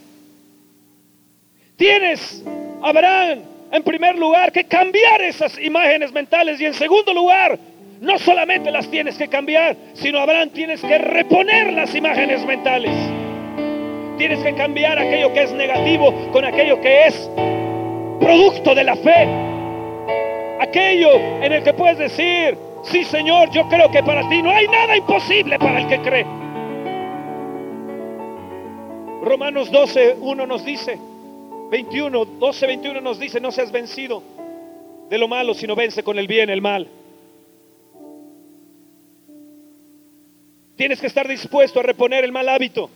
Tienes, 1.76 2.46
Abraham, 2.82 3.40
en 3.74 3.84
primer 3.84 4.18
lugar, 4.18 4.54
que 4.54 4.64
cambiar 4.64 5.22
esas 5.22 5.60
imágenes 5.60 6.14
mentales. 6.14 6.62
Y 6.62 6.66
en 6.66 6.74
segundo 6.74 7.14
lugar, 7.14 7.60
no 8.02 8.18
solamente 8.18 8.72
las 8.72 8.90
tienes 8.90 9.18
que 9.18 9.28
cambiar, 9.28 9.76
sino 9.94 10.20
Abraham 10.20 10.50
tienes 10.50 10.82
que 10.82 10.98
reponer 10.98 11.74
las 11.74 11.94
imágenes 11.94 12.46
mentales. 12.46 12.92
Tienes 14.18 14.40
que 14.44 14.54
cambiar 14.54 15.00
aquello 15.00 15.34
que 15.34 15.44
es 15.44 15.52
negativo 15.54 16.14
con 16.32 16.46
aquello 16.46 16.80
que 16.82 17.08
es 17.08 17.30
producto 18.20 18.76
de 18.76 18.84
la 18.84 18.96
fe. 18.96 19.28
Aquello 20.62 21.16
en 21.42 21.54
el 21.54 21.64
que 21.64 21.74
puedes 21.74 21.98
decir, 21.98 22.58
sí 22.84 23.04
Señor, 23.04 23.50
yo 23.52 23.68
creo 23.68 23.92
que 23.92 24.04
para 24.04 24.28
ti 24.30 24.42
no 24.42 24.52
hay 24.52 24.68
nada 24.68 24.96
imposible 24.96 25.58
para 25.58 25.82
el 25.82 25.88
que 25.88 26.00
cree. 26.00 26.26
Romanos 29.22 29.72
12, 29.72 30.18
1 30.20 30.46
nos 30.46 30.64
dice, 30.64 30.98
21, 31.70 32.26
12, 32.26 32.68
21 32.68 33.02
nos 33.02 33.20
dice, 33.20 33.40
no 33.42 33.52
seas 33.52 33.72
vencido 33.72 34.24
de 35.10 35.18
lo 35.18 35.28
malo, 35.28 35.54
sino 35.54 35.76
vence 35.76 36.04
con 36.04 36.18
el 36.18 36.28
bien 36.28 36.50
el 36.50 36.62
mal. 36.62 36.88
Tienes 40.80 41.02
que 41.02 41.08
estar 41.08 41.28
dispuesto 41.28 41.82
a 41.82 41.84
reponer 41.84 42.24
el 42.24 42.32
mal 42.32 42.48
hábito, 42.48 42.90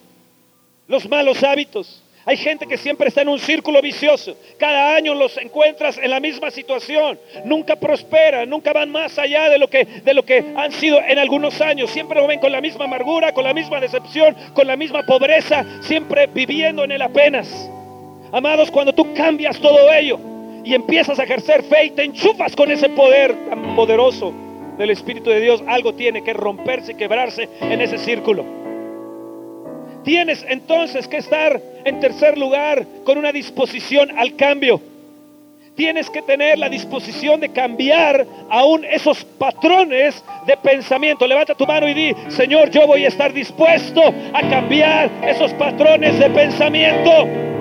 los 0.88 1.06
malos 1.10 1.44
hábitos. 1.44 2.02
Hay 2.24 2.38
gente 2.38 2.66
que 2.66 2.78
siempre 2.78 3.10
está 3.10 3.24
en 3.24 3.28
un 3.28 3.40
círculo 3.40 3.82
vicioso. 3.82 4.38
Cada 4.58 4.96
año 4.96 5.14
los 5.14 5.36
encuentras 5.36 5.98
en 5.98 6.10
la 6.10 6.22
misma 6.22 6.50
situación. 6.50 7.20
Nunca 7.44 7.76
prosperan, 7.76 8.50
nunca 8.50 8.72
van 8.72 8.90
más 8.90 9.20
allá 9.20 9.50
de 9.50 9.58
lo 9.58 9.70
que, 9.70 9.84
de 9.84 10.14
lo 10.14 10.24
que 10.24 10.54
han 10.56 10.72
sido 10.72 11.02
en 11.02 11.20
algunos 11.20 11.60
años. 11.60 11.90
Siempre 11.90 12.22
lo 12.22 12.28
ven 12.28 12.40
con 12.40 12.54
la 12.54 12.62
misma 12.62 12.86
amargura, 12.86 13.34
con 13.34 13.44
la 13.44 13.54
misma 13.54 13.82
decepción, 13.82 14.34
con 14.54 14.66
la 14.66 14.78
misma 14.78 15.04
pobreza, 15.04 15.66
siempre 15.82 16.28
viviendo 16.28 16.86
en 16.86 16.94
el 16.94 17.02
apenas. 17.02 17.70
Amados, 18.32 18.72
cuando 18.72 18.94
tú 18.94 19.14
cambias 19.14 19.60
todo 19.60 19.92
ello 19.92 20.18
y 20.64 20.74
empiezas 20.74 21.20
a 21.20 21.24
ejercer 21.26 21.64
fe 21.64 21.88
y 21.88 21.90
te 21.90 22.06
enchufas 22.06 22.56
con 22.56 22.72
ese 22.72 22.88
poder 22.88 23.36
tan 23.50 23.76
poderoso, 23.76 24.34
del 24.84 24.92
Espíritu 24.92 25.30
de 25.30 25.40
Dios, 25.40 25.64
algo 25.66 25.94
tiene 25.94 26.26
que 26.26 26.34
romperse 26.34 26.92
y 26.92 26.96
quebrarse 26.96 27.48
en 27.62 27.80
ese 27.80 27.98
círculo. 27.98 28.44
Tienes 30.04 30.46
entonces 30.50 31.08
que 31.08 31.18
estar 31.18 31.62
en 31.86 32.02
tercer 32.02 32.38
lugar 32.38 32.86
con 33.06 33.18
una 33.18 33.32
disposición 33.32 34.12
al 34.18 34.36
cambio. 34.36 34.82
Tienes 35.76 36.10
que 36.10 36.22
tener 36.22 36.60
la 36.60 36.68
disposición 36.68 37.40
de 37.40 37.50
cambiar 37.54 38.28
aún 38.50 38.84
esos 38.84 39.24
patrones 39.24 40.22
de 40.46 40.58
pensamiento. 40.58 41.26
Levanta 41.26 41.56
tu 41.56 41.66
mano 41.66 41.88
y 41.88 41.94
di, 41.94 42.14
Señor, 42.28 42.70
yo 42.70 42.86
voy 42.86 43.06
a 43.06 43.08
estar 43.08 43.32
dispuesto 43.32 44.02
a 44.34 44.42
cambiar 44.50 45.10
esos 45.26 45.54
patrones 45.54 46.20
de 46.20 46.30
pensamiento. 46.30 47.53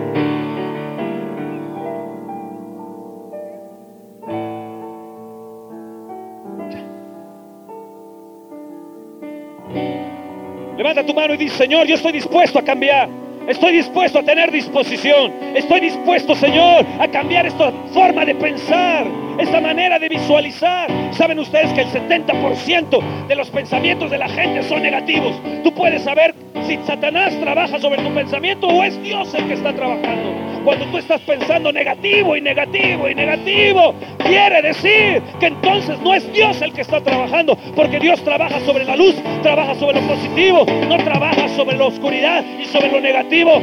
Levanta 10.93 11.11
tu 11.11 11.19
mano 11.19 11.33
y 11.33 11.39
dice, 11.39 11.57
Señor, 11.57 11.87
yo 11.87 11.95
estoy 11.95 12.13
dispuesto 12.13 12.59
a 12.59 12.63
cambiar. 12.63 13.09
Estoy 13.49 13.73
dispuesto 13.73 14.19
a 14.19 14.23
tener 14.23 14.53
disposición. 14.53 15.33
Estoy 15.55 15.81
dispuesto, 15.81 16.35
Señor, 16.35 16.85
a 17.01 17.09
cambiar 17.09 17.47
esta 17.47 17.73
forma 17.95 18.27
de 18.27 18.35
pensar, 18.35 19.07
esta 19.39 19.59
manera 19.63 19.99
de 19.99 20.11
visualizar. 20.11 20.91
Saben 21.13 21.39
ustedes 21.39 21.73
que 21.73 21.81
el 21.81 21.89
70% 21.89 23.27
de 23.27 23.35
los 23.35 23.49
pensamientos 23.49 24.11
de 24.11 24.19
la 24.19 24.29
gente 24.29 24.63
son 24.65 24.83
negativos. 24.83 25.35
Tú 25.65 25.73
puedes 25.73 26.03
saber 26.03 26.35
si 26.67 26.77
Satanás 26.87 27.35
trabaja 27.41 27.79
sobre 27.79 28.03
tu 28.03 28.13
pensamiento 28.13 28.67
o 28.67 28.85
es 28.85 29.03
Dios 29.03 29.33
el 29.33 29.49
que 29.49 29.55
está 29.55 29.73
trabajando. 29.73 30.52
Cuando 30.65 30.87
tú 30.87 30.99
estás 30.99 31.21
pensando 31.23 31.73
negativo 31.73 32.37
y 32.37 32.41
negativo 32.41 33.09
y 33.09 33.15
negativo, 33.15 33.95
quiere 34.19 34.63
decir 34.63 35.21
que 35.41 35.47
entonces 35.47 35.99
no 36.01 36.15
es 36.15 36.33
Dios 36.33 36.63
el 36.63 36.73
que 36.73 36.83
está 36.83 37.01
trabajando, 37.01 37.57
porque 37.75 37.99
Dios 37.99 38.23
trabaja 38.23 38.61
sobre 38.61 38.85
la 38.85 38.95
luz, 38.95 39.17
trabaja 39.43 39.75
sobre 39.75 40.01
lo 40.01 40.07
positivo, 40.07 40.65
no 40.89 40.97
trabaja 40.99 41.49
sobre 41.49 41.77
la 41.77 41.87
oscuridad 41.87 42.45
y 42.61 42.65
sobre 42.67 42.93
lo 42.93 43.01
negativo. 43.01 43.61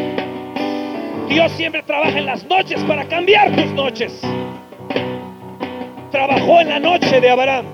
Dios 1.30 1.52
siempre 1.54 1.84
trabaja 1.84 2.18
en 2.18 2.26
las 2.26 2.44
noches 2.46 2.84
para 2.84 3.06
cambiar 3.06 3.56
tus 3.56 3.72
noches. 3.72 4.20
Trabajó 6.12 6.60
en 6.60 6.70
la 6.70 6.80
noche 6.80 7.22
de 7.22 7.30
Abraham 7.30 7.66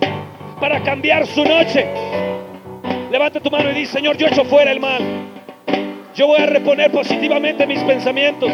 para 0.60 0.84
cambiar 0.84 1.26
su 1.26 1.44
noche. 1.44 1.88
Levanta 3.10 3.40
tu 3.40 3.50
mano 3.50 3.72
y 3.72 3.74
dice, 3.74 3.94
Señor, 3.94 4.18
yo 4.18 4.28
echo 4.28 4.44
fuera 4.46 4.72
el 4.72 4.80
mal. 4.80 5.02
Yo 6.14 6.28
voy 6.28 6.42
a 6.42 6.46
reponer 6.46 6.92
positivamente 6.92 7.66
mis 7.66 7.82
pensamientos. 7.84 8.52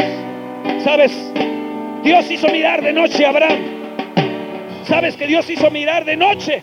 ¿Sabes? 0.84 1.12
Dios 2.04 2.30
hizo 2.32 2.48
mirar 2.48 2.82
de 2.82 2.94
noche 2.94 3.26
a 3.26 3.30
Abraham. 3.30 3.60
¿Sabes 4.84 5.16
que 5.16 5.28
Dios 5.28 5.50
hizo 5.50 5.70
mirar 5.70 6.06
de 6.06 6.18
noche 6.18 6.62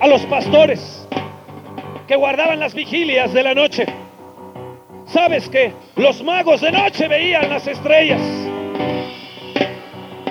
a 0.00 0.06
los 0.06 0.22
pastores 0.22 1.06
que 2.08 2.16
guardaban 2.16 2.58
las 2.58 2.74
vigilias 2.74 3.32
de 3.32 3.42
la 3.42 3.54
noche? 3.54 3.86
¿Sabes 5.06 5.48
que 5.48 5.72
los 5.96 6.22
magos 6.22 6.60
de 6.60 6.72
noche 6.72 7.08
veían 7.08 7.50
las 7.50 7.66
estrellas? 7.66 8.20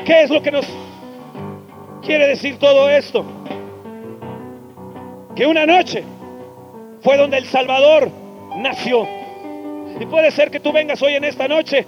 ¿Qué 0.06 0.24
es 0.24 0.30
lo 0.30 0.42
que 0.42 0.52
nos 0.52 0.66
quiere 2.02 2.28
decir 2.28 2.58
todo 2.58 2.90
esto? 2.90 3.24
Que 5.36 5.46
una 5.46 5.66
noche 5.66 6.04
fue 7.02 7.18
donde 7.18 7.38
el 7.38 7.46
Salvador 7.46 8.10
nació. 8.58 9.08
Y 10.00 10.06
puede 10.06 10.32
ser 10.32 10.50
que 10.50 10.60
tú 10.60 10.72
vengas 10.72 11.02
hoy 11.02 11.14
en 11.14 11.24
esta 11.26 11.48
noche 11.48 11.86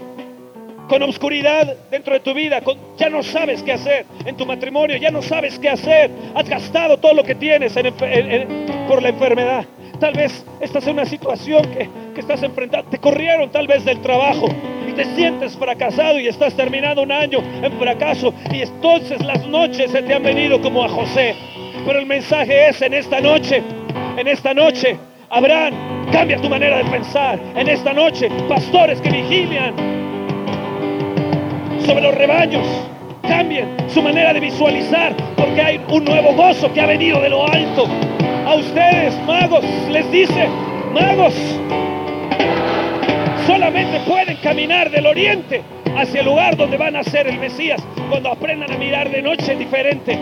con 0.91 1.03
oscuridad 1.03 1.73
dentro 1.89 2.13
de 2.15 2.19
tu 2.19 2.33
vida, 2.33 2.61
ya 2.97 3.09
no 3.09 3.23
sabes 3.23 3.63
qué 3.63 3.71
hacer 3.71 4.05
en 4.25 4.35
tu 4.35 4.45
matrimonio, 4.45 4.97
ya 4.97 5.09
no 5.09 5.21
sabes 5.21 5.57
qué 5.57 5.69
hacer, 5.69 6.11
has 6.35 6.49
gastado 6.49 6.97
todo 6.97 7.13
lo 7.13 7.23
que 7.23 7.33
tienes 7.33 7.73
por 8.89 9.01
la 9.01 9.07
enfermedad. 9.07 9.63
Tal 10.01 10.13
vez 10.13 10.45
estás 10.59 10.85
en 10.87 10.95
una 10.95 11.05
situación 11.05 11.61
que, 11.71 11.89
que 12.13 12.19
estás 12.19 12.43
enfrentando, 12.43 12.89
te 12.89 12.97
corrieron 12.97 13.49
tal 13.53 13.67
vez 13.67 13.85
del 13.85 14.01
trabajo 14.01 14.49
y 14.85 14.91
te 14.91 15.05
sientes 15.15 15.55
fracasado 15.55 16.19
y 16.19 16.27
estás 16.27 16.57
terminando 16.57 17.03
un 17.03 17.13
año 17.13 17.39
en 17.39 17.71
fracaso 17.79 18.33
y 18.51 18.63
entonces 18.63 19.23
las 19.23 19.47
noches 19.47 19.91
se 19.91 20.01
te 20.01 20.13
han 20.13 20.23
venido 20.23 20.61
como 20.61 20.83
a 20.83 20.89
José. 20.89 21.33
Pero 21.85 21.99
el 21.99 22.05
mensaje 22.05 22.67
es 22.67 22.81
en 22.81 22.95
esta 22.95 23.21
noche, 23.21 23.63
en 24.17 24.27
esta 24.27 24.53
noche, 24.53 24.97
Abraham, 25.29 25.73
cambia 26.11 26.35
tu 26.41 26.49
manera 26.49 26.79
de 26.79 26.91
pensar. 26.91 27.39
En 27.55 27.69
esta 27.69 27.93
noche, 27.93 28.27
pastores 28.49 28.99
que 28.99 29.09
vigilian, 29.09 30.00
sobre 31.91 32.03
los 32.03 32.15
rebaños. 32.15 32.65
Cambien 33.23 33.75
su 33.89 34.01
manera 34.01 34.33
de 34.33 34.39
visualizar 34.39 35.13
porque 35.35 35.61
hay 35.61 35.81
un 35.89 36.05
nuevo 36.05 36.33
gozo 36.33 36.71
que 36.71 36.79
ha 36.79 36.85
venido 36.85 37.19
de 37.19 37.29
lo 37.29 37.45
alto. 37.45 37.85
A 38.45 38.55
ustedes, 38.55 39.13
magos, 39.25 39.65
les 39.89 40.09
dice, 40.09 40.47
magos, 40.93 41.33
solamente 43.45 43.99
pueden 44.07 44.37
caminar 44.37 44.89
del 44.89 45.05
oriente 45.05 45.61
hacia 45.97 46.21
el 46.21 46.27
lugar 46.27 46.55
donde 46.55 46.77
van 46.77 46.95
a 46.95 47.03
ser 47.03 47.27
el 47.27 47.37
Mesías 47.39 47.83
cuando 48.09 48.31
aprendan 48.31 48.71
a 48.71 48.77
mirar 48.77 49.09
de 49.09 49.21
noche 49.21 49.53
diferente. 49.57 50.17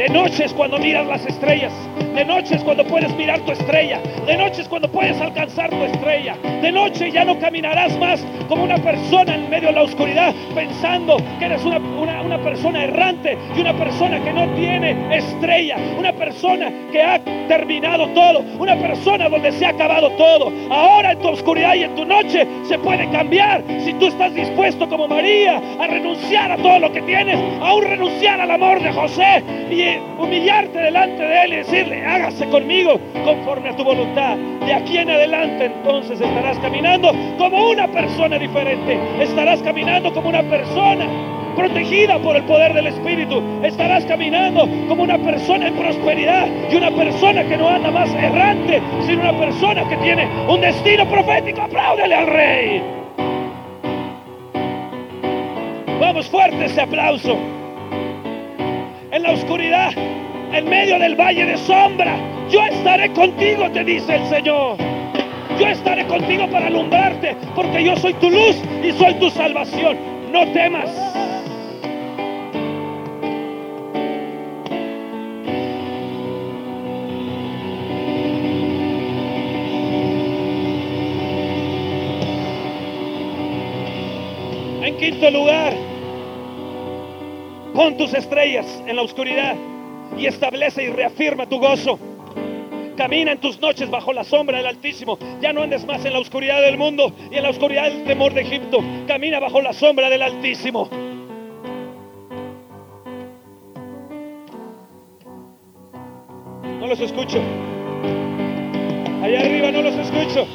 De 0.00 0.08
noche 0.08 0.46
es 0.46 0.54
cuando 0.54 0.78
miras 0.78 1.06
las 1.06 1.26
estrellas. 1.26 1.74
De 2.14 2.24
noche 2.24 2.54
es 2.54 2.64
cuando 2.64 2.86
puedes 2.86 3.14
mirar 3.16 3.38
tu 3.40 3.52
estrella. 3.52 4.00
De 4.26 4.34
noche 4.34 4.62
es 4.62 4.68
cuando 4.68 4.90
puedes 4.90 5.20
alcanzar 5.20 5.68
tu 5.68 5.76
estrella. 5.84 6.38
De 6.62 6.72
noche 6.72 7.10
ya 7.10 7.22
no 7.22 7.38
caminarás 7.38 7.98
más 7.98 8.24
como 8.48 8.64
una 8.64 8.78
persona 8.78 9.34
en 9.34 9.50
medio 9.50 9.68
de 9.68 9.74
la 9.74 9.82
oscuridad 9.82 10.34
pensando 10.54 11.18
que 11.38 11.44
eres 11.44 11.62
una, 11.66 11.76
una, 11.76 12.38
persona 12.38 12.84
errante 12.84 13.36
y 13.54 13.60
una 13.60 13.76
persona 13.76 14.24
que 14.24 14.32
no 14.32 14.48
tiene 14.54 15.14
estrella. 15.14 15.76
Una 15.98 16.14
persona 16.14 16.72
que 16.90 17.02
ha 17.02 17.22
terminado 17.46 18.08
todo. 18.14 18.40
Una 18.58 18.76
persona 18.76 19.28
donde 19.28 19.52
se 19.52 19.66
ha 19.66 19.68
acabado 19.68 20.10
todo. 20.12 20.50
Ahora 20.70 21.12
en 21.12 21.18
tu 21.18 21.28
oscuridad 21.28 21.74
y 21.74 21.82
en 21.82 21.94
tu 21.94 22.06
noche 22.06 22.46
se 22.66 22.78
puede 22.78 23.06
cambiar 23.10 23.62
si 23.84 23.92
tú 23.94 24.06
estás 24.06 24.34
dispuesto 24.34 24.88
como 24.88 25.06
María 25.08 25.60
a 25.78 25.86
renunciar 25.86 26.52
a 26.52 26.56
todo 26.56 26.78
lo 26.78 26.90
que 26.90 27.02
tienes. 27.02 27.38
Aún 27.60 27.84
renunciar 27.84 28.40
al 28.40 28.50
amor 28.50 28.82
de 28.82 28.92
José 28.92 29.44
y 29.70 29.89
humillarte 30.18 30.78
delante 30.78 31.22
de 31.22 31.42
Él 31.42 31.52
y 31.52 31.56
decirle, 31.56 32.04
hágase 32.04 32.46
conmigo 32.48 33.00
conforme 33.24 33.70
a 33.70 33.76
tu 33.76 33.84
voluntad. 33.84 34.36
De 34.36 34.74
aquí 34.74 34.98
en 34.98 35.10
adelante 35.10 35.66
entonces 35.66 36.20
estarás 36.20 36.58
caminando 36.58 37.12
como 37.38 37.70
una 37.70 37.88
persona 37.88 38.38
diferente. 38.38 38.98
Estarás 39.20 39.62
caminando 39.62 40.12
como 40.12 40.28
una 40.28 40.42
persona 40.42 41.06
protegida 41.56 42.18
por 42.18 42.36
el 42.36 42.44
poder 42.44 42.74
del 42.74 42.86
Espíritu. 42.86 43.42
Estarás 43.62 44.04
caminando 44.06 44.68
como 44.88 45.02
una 45.02 45.18
persona 45.18 45.68
en 45.68 45.74
prosperidad 45.74 46.46
y 46.70 46.76
una 46.76 46.90
persona 46.90 47.44
que 47.44 47.56
no 47.56 47.68
anda 47.68 47.90
más 47.90 48.10
errante, 48.14 48.80
sino 49.06 49.22
una 49.22 49.38
persona 49.38 49.88
que 49.88 49.96
tiene 49.98 50.28
un 50.48 50.60
destino 50.60 51.06
profético. 51.08 51.62
Apláudele 51.62 52.14
al 52.14 52.26
Rey. 52.26 52.82
Vamos 56.00 56.28
fuerte 56.28 56.64
ese 56.64 56.80
aplauso. 56.80 57.59
En 59.20 59.24
la 59.24 59.32
oscuridad, 59.32 59.92
en 60.50 60.66
medio 60.66 60.98
del 60.98 61.14
valle 61.14 61.44
de 61.44 61.58
sombra, 61.58 62.16
yo 62.48 62.64
estaré 62.64 63.12
contigo, 63.12 63.70
te 63.70 63.84
dice 63.84 64.16
el 64.16 64.26
Señor. 64.30 64.78
Yo 65.58 65.68
estaré 65.68 66.06
contigo 66.06 66.48
para 66.50 66.68
alumbrarte, 66.68 67.36
porque 67.54 67.84
yo 67.84 67.94
soy 67.96 68.14
tu 68.14 68.30
luz 68.30 68.56
y 68.82 68.92
soy 68.92 69.12
tu 69.16 69.28
salvación. 69.28 69.98
No 70.32 70.50
temas. 70.52 70.88
En 84.82 84.96
quinto 84.96 85.30
lugar, 85.30 85.89
pon 87.80 87.96
tus 87.96 88.12
estrellas 88.12 88.66
en 88.86 88.94
la 88.94 89.00
oscuridad 89.00 89.56
y 90.18 90.26
establece 90.26 90.84
y 90.84 90.88
reafirma 90.88 91.48
tu 91.48 91.58
gozo. 91.58 91.98
Camina 92.94 93.32
en 93.32 93.40
tus 93.40 93.58
noches 93.58 93.88
bajo 93.88 94.12
la 94.12 94.22
sombra 94.22 94.58
del 94.58 94.66
Altísimo. 94.66 95.18
Ya 95.40 95.54
no 95.54 95.62
andes 95.62 95.86
más 95.86 96.04
en 96.04 96.12
la 96.12 96.18
oscuridad 96.18 96.60
del 96.60 96.76
mundo 96.76 97.10
y 97.30 97.36
en 97.36 97.42
la 97.42 97.48
oscuridad 97.48 97.84
del 97.84 98.04
temor 98.04 98.34
de 98.34 98.42
Egipto. 98.42 98.84
Camina 99.06 99.40
bajo 99.40 99.62
la 99.62 99.72
sombra 99.72 100.10
del 100.10 100.20
Altísimo. 100.20 100.90
No 106.80 106.86
los 106.86 107.00
escucho. 107.00 107.40
Allá 109.22 109.40
arriba 109.40 109.70
no 109.70 109.80
los 109.80 109.94
escucho. 109.94 110.46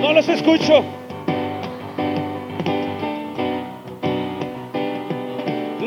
No 0.00 0.12
los 0.12 0.28
escucho. 0.28 0.99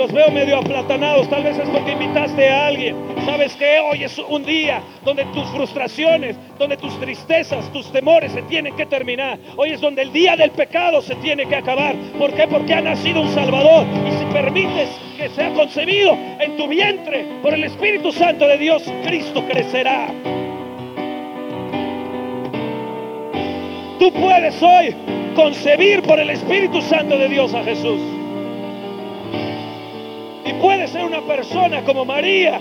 Los 0.03 0.11
veo 0.11 0.31
medio 0.31 0.57
aplatanados, 0.57 1.29
tal 1.29 1.43
vez 1.43 1.57
es 1.57 1.69
porque 1.69 1.93
invitaste 1.93 2.49
a 2.49 2.67
alguien. 2.67 2.93
¿Sabes 3.25 3.55
qué? 3.55 3.79
Hoy 3.79 4.03
es 4.03 4.17
un 4.17 4.43
día 4.43 4.83
donde 5.05 5.23
tus 5.27 5.47
frustraciones, 5.51 6.35
donde 6.59 6.75
tus 6.75 6.99
tristezas, 6.99 7.71
tus 7.71 7.89
temores 7.89 8.33
se 8.33 8.41
tienen 8.41 8.75
que 8.75 8.85
terminar. 8.85 9.39
Hoy 9.55 9.71
es 9.71 9.79
donde 9.79 10.01
el 10.01 10.11
día 10.11 10.35
del 10.35 10.51
pecado 10.51 11.01
se 11.01 11.15
tiene 11.15 11.45
que 11.45 11.55
acabar. 11.55 11.95
¿Por 12.19 12.33
qué? 12.33 12.45
Porque 12.49 12.73
ha 12.73 12.81
nacido 12.81 13.21
un 13.21 13.33
Salvador. 13.33 13.85
Y 14.05 14.11
si 14.11 14.25
permites 14.33 14.89
que 15.15 15.29
sea 15.29 15.53
concebido 15.53 16.17
en 16.37 16.57
tu 16.57 16.67
vientre 16.67 17.25
por 17.41 17.53
el 17.53 17.63
Espíritu 17.63 18.11
Santo 18.11 18.45
de 18.45 18.57
Dios, 18.57 18.83
Cristo 19.05 19.41
crecerá. 19.47 20.07
Tú 23.99 24.11
puedes 24.11 24.61
hoy 24.61 24.93
concebir 25.33 26.01
por 26.01 26.19
el 26.19 26.29
Espíritu 26.29 26.81
Santo 26.81 27.17
de 27.17 27.29
Dios 27.29 27.53
a 27.53 27.63
Jesús. 27.63 28.01
Y 30.63 30.65
puedes 30.65 30.91
ser 30.91 31.03
una 31.03 31.19
persona 31.19 31.83
como 31.83 32.05
María, 32.05 32.57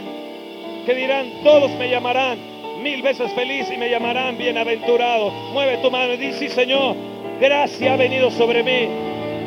que 0.84 0.92
dirán, 0.92 1.30
todos 1.44 1.70
me 1.78 1.88
llamarán 1.88 2.36
mil 2.82 3.00
veces 3.00 3.32
feliz 3.32 3.70
y 3.72 3.76
me 3.76 3.88
llamarán 3.88 4.36
bienaventurado. 4.36 5.30
Mueve 5.53 5.78
tu 5.78 5.88
mano 5.88 6.14
y 6.14 6.16
dice, 6.16 6.48
sí, 6.48 6.48
Señor, 6.48 6.96
gracia 7.40 7.94
ha 7.94 7.96
venido 7.96 8.28
sobre 8.32 8.64
mí, 8.64 8.88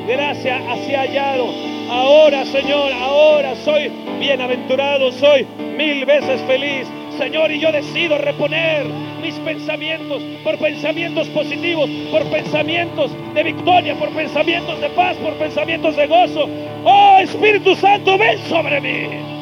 gracia 0.08 0.56
ha 0.56 0.76
hallado. 0.78 1.48
Ahora, 1.90 2.46
Señor, 2.46 2.94
ahora 2.94 3.58
soy 3.58 3.92
bienaventurado, 4.22 5.12
soy 5.12 5.46
mil 5.76 6.06
veces 6.06 6.40
feliz. 6.44 6.88
Señor, 7.18 7.52
y 7.52 7.60
yo 7.60 7.74
decido 7.74 8.18
reponer 8.18 8.86
mis 9.26 9.40
pensamientos 9.40 10.22
por 10.44 10.56
pensamientos 10.60 11.28
positivos, 11.30 11.90
por 12.12 12.24
pensamientos 12.30 13.10
de 13.34 13.42
victoria, 13.42 13.96
por 13.96 14.10
pensamientos 14.10 14.80
de 14.80 14.90
paz, 14.92 15.18
por 15.18 15.34
pensamientos 15.34 15.96
de 15.96 16.06
gozo. 16.06 16.48
Oh 16.84 17.18
Espíritu 17.20 17.76
Santo, 17.76 18.20
ven 18.20 18.38
sobre 18.48 18.80
mí. 18.82 19.35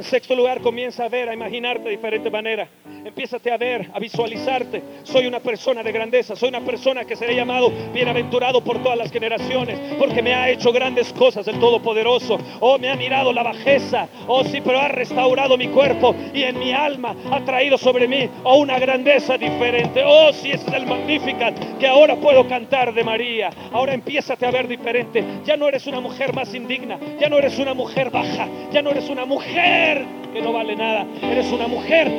En 0.00 0.04
sexto 0.04 0.34
lugar, 0.34 0.62
comienza 0.62 1.04
a 1.04 1.08
ver, 1.10 1.28
a 1.28 1.34
imaginarte 1.34 1.84
de 1.84 1.90
diferente 1.90 2.30
manera. 2.30 2.66
Empiézate 3.04 3.52
a 3.52 3.58
ver, 3.58 3.90
a 3.92 3.98
visualizarte. 3.98 4.82
Soy 5.02 5.26
una 5.26 5.40
persona 5.40 5.82
de 5.82 5.92
grandeza, 5.92 6.34
soy 6.34 6.48
una 6.48 6.60
persona 6.60 7.04
que 7.04 7.16
seré 7.16 7.34
llamado 7.34 7.70
bienaventurado 7.92 8.64
por 8.64 8.82
todas 8.82 8.96
las 8.96 9.12
generaciones, 9.12 9.78
porque 9.98 10.22
me 10.22 10.32
ha 10.32 10.48
hecho 10.48 10.72
grandes 10.72 11.12
cosas 11.12 11.46
el 11.48 11.60
Todopoderoso. 11.60 12.38
Oh, 12.60 12.78
me 12.78 12.88
ha 12.88 12.96
mirado 12.96 13.30
la 13.30 13.42
bajeza. 13.42 14.08
Oh, 14.26 14.42
sí, 14.42 14.62
pero 14.62 14.80
ha 14.80 14.88
restaurado 14.88 15.58
mi 15.58 15.68
cuerpo 15.68 16.16
y 16.32 16.44
en 16.44 16.58
mi 16.58 16.72
alma 16.72 17.14
ha 17.30 17.44
traído 17.44 17.76
sobre 17.76 18.08
mí 18.08 18.26
oh, 18.42 18.56
una 18.56 18.78
grandeza 18.78 19.36
diferente. 19.36 20.02
Oh, 20.02 20.32
sí, 20.32 20.50
ese 20.50 20.66
es 20.66 20.72
el 20.72 20.86
Magnificat 20.86 21.78
que 21.78 21.86
ahora 21.86 22.16
puedo 22.16 22.48
cantar 22.48 22.94
de 22.94 23.04
María. 23.04 23.50
Ahora 23.70 23.92
empiézate 23.92 24.46
a 24.46 24.50
ver 24.50 24.66
diferente. 24.66 25.22
Ya 25.44 25.58
no 25.58 25.68
eres 25.68 25.86
una 25.86 26.00
mujer 26.00 26.32
más 26.32 26.54
indigna, 26.54 26.98
ya 27.18 27.28
no 27.28 27.36
eres 27.36 27.58
una 27.58 27.74
mujer 27.74 28.08
baja, 28.10 28.48
ya 28.72 28.80
no 28.80 28.90
eres 28.90 29.10
una 29.10 29.26
mujer 29.26 29.89
que 30.32 30.40
no 30.40 30.52
vale 30.52 30.76
nada. 30.76 31.06
Eres 31.22 31.50
una 31.52 31.66
mujer 31.66 32.10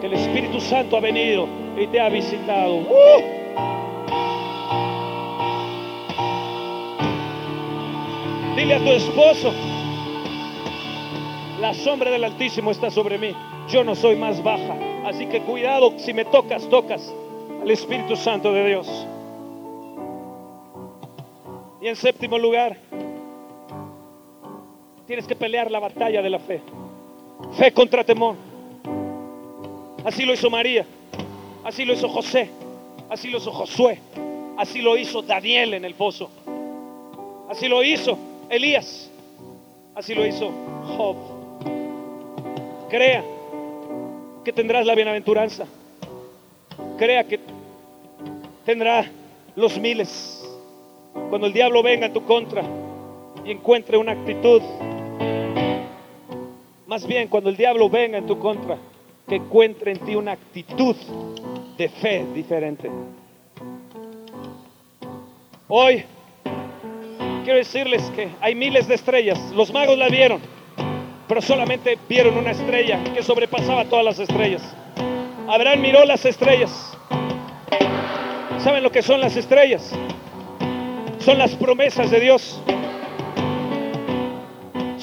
que 0.00 0.06
el 0.06 0.14
Espíritu 0.14 0.60
Santo 0.60 0.96
ha 0.96 1.00
venido 1.00 1.46
y 1.76 1.86
te 1.86 2.00
ha 2.00 2.08
visitado. 2.08 2.76
¡Uh! 2.76 3.40
Dile 8.56 8.74
a 8.74 8.78
tu 8.78 8.90
esposo, 8.90 9.52
la 11.60 11.72
sombra 11.72 12.10
del 12.10 12.24
Altísimo 12.24 12.70
está 12.70 12.90
sobre 12.90 13.18
mí. 13.18 13.34
Yo 13.68 13.84
no 13.84 13.94
soy 13.94 14.16
más 14.16 14.42
baja. 14.42 14.76
Así 15.04 15.26
que 15.26 15.40
cuidado, 15.40 15.98
si 15.98 16.12
me 16.12 16.24
tocas, 16.24 16.68
tocas 16.68 17.14
al 17.62 17.70
Espíritu 17.70 18.16
Santo 18.16 18.52
de 18.52 18.66
Dios. 18.66 19.06
Y 21.80 21.88
en 21.88 21.96
séptimo 21.96 22.38
lugar, 22.38 22.76
tienes 25.06 25.26
que 25.26 25.34
pelear 25.34 25.70
la 25.70 25.80
batalla 25.80 26.20
de 26.20 26.30
la 26.30 26.38
fe. 26.38 26.60
Fe 27.56 27.72
contra 27.72 28.04
temor. 28.04 28.36
Así 30.04 30.24
lo 30.24 30.32
hizo 30.32 30.48
María. 30.50 30.86
Así 31.64 31.84
lo 31.84 31.92
hizo 31.92 32.08
José. 32.08 32.50
Así 33.08 33.28
lo 33.28 33.38
hizo 33.38 33.50
Josué. 33.50 33.98
Así 34.56 34.80
lo 34.80 34.96
hizo 34.96 35.22
Daniel 35.22 35.74
en 35.74 35.84
el 35.84 35.94
pozo. 35.94 36.30
Así 37.48 37.68
lo 37.68 37.82
hizo 37.82 38.16
Elías. 38.48 39.10
Así 39.94 40.14
lo 40.14 40.24
hizo 40.24 40.50
Job. 40.96 41.16
Crea 42.88 43.24
que 44.44 44.52
tendrás 44.52 44.86
la 44.86 44.94
bienaventuranza. 44.94 45.66
Crea 46.96 47.24
que 47.24 47.40
tendrá 48.64 49.10
los 49.56 49.78
miles. 49.78 50.48
Cuando 51.28 51.46
el 51.46 51.52
diablo 51.52 51.82
venga 51.82 52.06
en 52.06 52.12
tu 52.12 52.24
contra 52.24 52.62
y 53.44 53.50
encuentre 53.50 53.96
una 53.96 54.12
actitud 54.12 54.62
más 56.90 57.06
bien, 57.06 57.28
cuando 57.28 57.50
el 57.50 57.56
diablo 57.56 57.88
venga 57.88 58.18
en 58.18 58.26
tu 58.26 58.36
contra, 58.36 58.76
que 59.28 59.36
encuentre 59.36 59.92
en 59.92 60.00
ti 60.00 60.16
una 60.16 60.32
actitud 60.32 60.96
de 61.78 61.88
fe 61.88 62.26
diferente. 62.34 62.90
Hoy 65.68 66.02
quiero 67.44 67.58
decirles 67.58 68.02
que 68.16 68.30
hay 68.40 68.56
miles 68.56 68.88
de 68.88 68.96
estrellas. 68.96 69.38
Los 69.54 69.72
magos 69.72 69.96
la 69.96 70.08
vieron, 70.08 70.40
pero 71.28 71.40
solamente 71.40 71.96
vieron 72.08 72.36
una 72.36 72.50
estrella 72.50 72.98
que 73.14 73.22
sobrepasaba 73.22 73.84
todas 73.84 74.04
las 74.04 74.18
estrellas. 74.18 74.74
Abraham 75.46 75.82
miró 75.82 76.04
las 76.04 76.24
estrellas. 76.24 76.98
¿Saben 78.58 78.82
lo 78.82 78.90
que 78.90 79.02
son 79.02 79.20
las 79.20 79.36
estrellas? 79.36 79.92
Son 81.20 81.38
las 81.38 81.54
promesas 81.54 82.10
de 82.10 82.18
Dios 82.18 82.60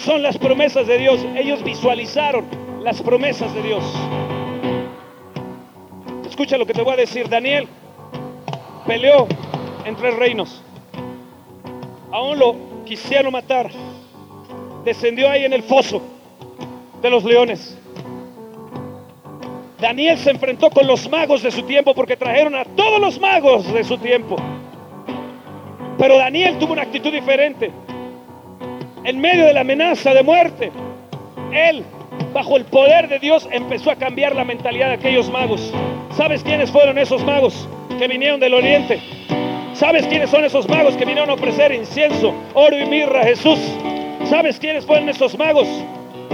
son 0.08 0.24
las 0.24 0.38
promesas 0.38 0.88
de 0.88 0.98
Dios. 1.00 1.20
Ellos 1.36 1.62
visualizaron 1.66 2.46
las 2.82 3.02
promesas 3.02 3.54
de 3.54 3.62
Dios. 3.62 3.84
Escucha 6.26 6.58
lo 6.58 6.66
que 6.66 6.74
te 6.74 6.82
voy 6.82 6.94
a 6.94 6.96
decir. 6.96 7.28
Daniel 7.28 7.68
peleó 8.86 9.28
en 9.84 9.98
tres 9.98 10.16
reinos. 10.16 10.64
Aún 12.10 12.40
lo 12.40 12.56
quisieron 12.86 13.34
matar. 13.34 13.70
Descendió 14.86 15.30
ahí 15.30 15.44
en 15.44 15.52
el 15.52 15.64
foso 15.64 16.02
de 17.02 17.10
los 17.10 17.26
leones. 17.26 17.78
Daniel 19.78 20.18
se 20.18 20.32
enfrentó 20.32 20.70
con 20.70 20.88
los 20.88 21.10
magos 21.10 21.44
de 21.44 21.52
su 21.52 21.64
tiempo 21.64 21.94
porque 21.94 22.16
trajeron 22.16 22.56
a 22.56 22.64
todos 22.64 23.02
los 23.02 23.20
magos 23.20 23.74
de 23.74 23.84
su 23.84 23.98
tiempo. 23.98 24.38
Pero 25.98 26.18
Daniel 26.18 26.58
tuvo 26.60 26.72
una 26.72 26.84
actitud 26.84 27.12
diferente. 27.12 27.74
En 29.04 29.22
medio 29.22 29.46
de 29.46 29.54
la 29.54 29.62
amenaza 29.62 30.14
de 30.14 30.24
muerte, 30.24 30.72
él, 31.54 31.84
bajo 32.34 32.58
el 32.58 32.66
poder 32.66 33.08
de 33.08 33.20
Dios, 33.20 33.48
empezó 33.52 33.92
a 33.92 33.96
cambiar 33.96 34.36
la 34.36 34.44
mentalidad 34.44 34.90
de 34.90 34.96
aquellos 34.96 35.30
magos. 35.30 35.72
¿Sabes 36.16 36.44
quiénes 36.44 36.72
fueron 36.72 36.98
esos 36.98 37.24
magos 37.24 37.68
que 37.98 38.08
vinieron 38.08 38.40
del 38.40 38.54
oriente? 38.54 39.00
¿Sabes 39.74 40.08
quiénes 40.08 40.30
son 40.30 40.44
esos 40.44 40.68
magos 40.68 40.98
que 40.98 41.06
vinieron 41.06 41.30
a 41.30 41.34
ofrecer 41.34 41.72
incienso, 41.72 42.34
oro 42.56 42.78
y 42.78 42.86
mirra 42.88 43.22
a 43.22 43.26
Jesús? 43.26 43.60
¿Sabes 44.26 44.60
quiénes 44.60 44.86
fueron 44.86 45.08
esos 45.08 45.38
magos? 45.38 45.68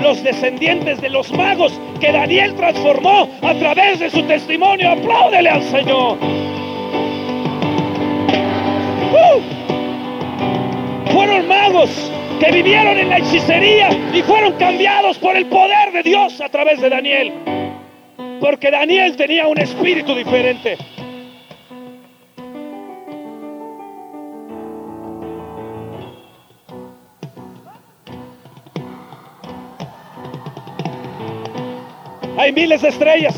Los 0.01 0.23
descendientes 0.23 1.01
de 1.01 1.09
los 1.09 1.31
magos 1.33 1.77
que 1.99 2.11
Daniel 2.11 2.55
transformó 2.55 3.29
a 3.41 3.53
través 3.55 3.99
de 3.99 4.09
su 4.09 4.23
testimonio. 4.23 4.91
Apláudele 4.91 5.49
al 5.49 5.63
Señor. 5.63 6.17
¡Uh! 9.11 9.41
Fueron 11.11 11.47
magos 11.47 12.12
que 12.39 12.51
vivieron 12.51 12.97
en 12.97 13.09
la 13.09 13.17
hechicería 13.17 13.89
y 14.13 14.21
fueron 14.21 14.53
cambiados 14.53 15.17
por 15.17 15.35
el 15.35 15.45
poder 15.47 15.91
de 15.91 16.03
Dios 16.03 16.39
a 16.41 16.49
través 16.49 16.81
de 16.81 16.89
Daniel. 16.89 17.33
Porque 18.39 18.71
Daniel 18.71 19.15
tenía 19.15 19.47
un 19.47 19.57
espíritu 19.57 20.13
diferente. 20.15 20.77
Hay 32.37 32.51
miles 32.51 32.81
de 32.81 32.89
estrellas. 32.89 33.35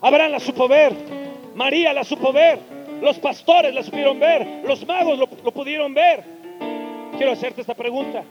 Abraham 0.00 0.32
la 0.32 0.40
supo 0.40 0.66
ver. 0.66 0.92
María 1.54 1.92
la 1.92 2.02
supo 2.02 2.32
ver. 2.32 2.58
Los 3.00 3.18
pastores 3.18 3.72
la 3.74 3.82
supieron 3.82 4.18
ver. 4.18 4.62
Los 4.66 4.84
magos 4.86 5.18
lo, 5.18 5.28
lo 5.44 5.52
pudieron 5.52 5.94
ver. 5.94 6.33
Quiero 7.16 7.32
hacerte 7.32 7.60
esta 7.60 7.74
pregunta. 7.74 8.24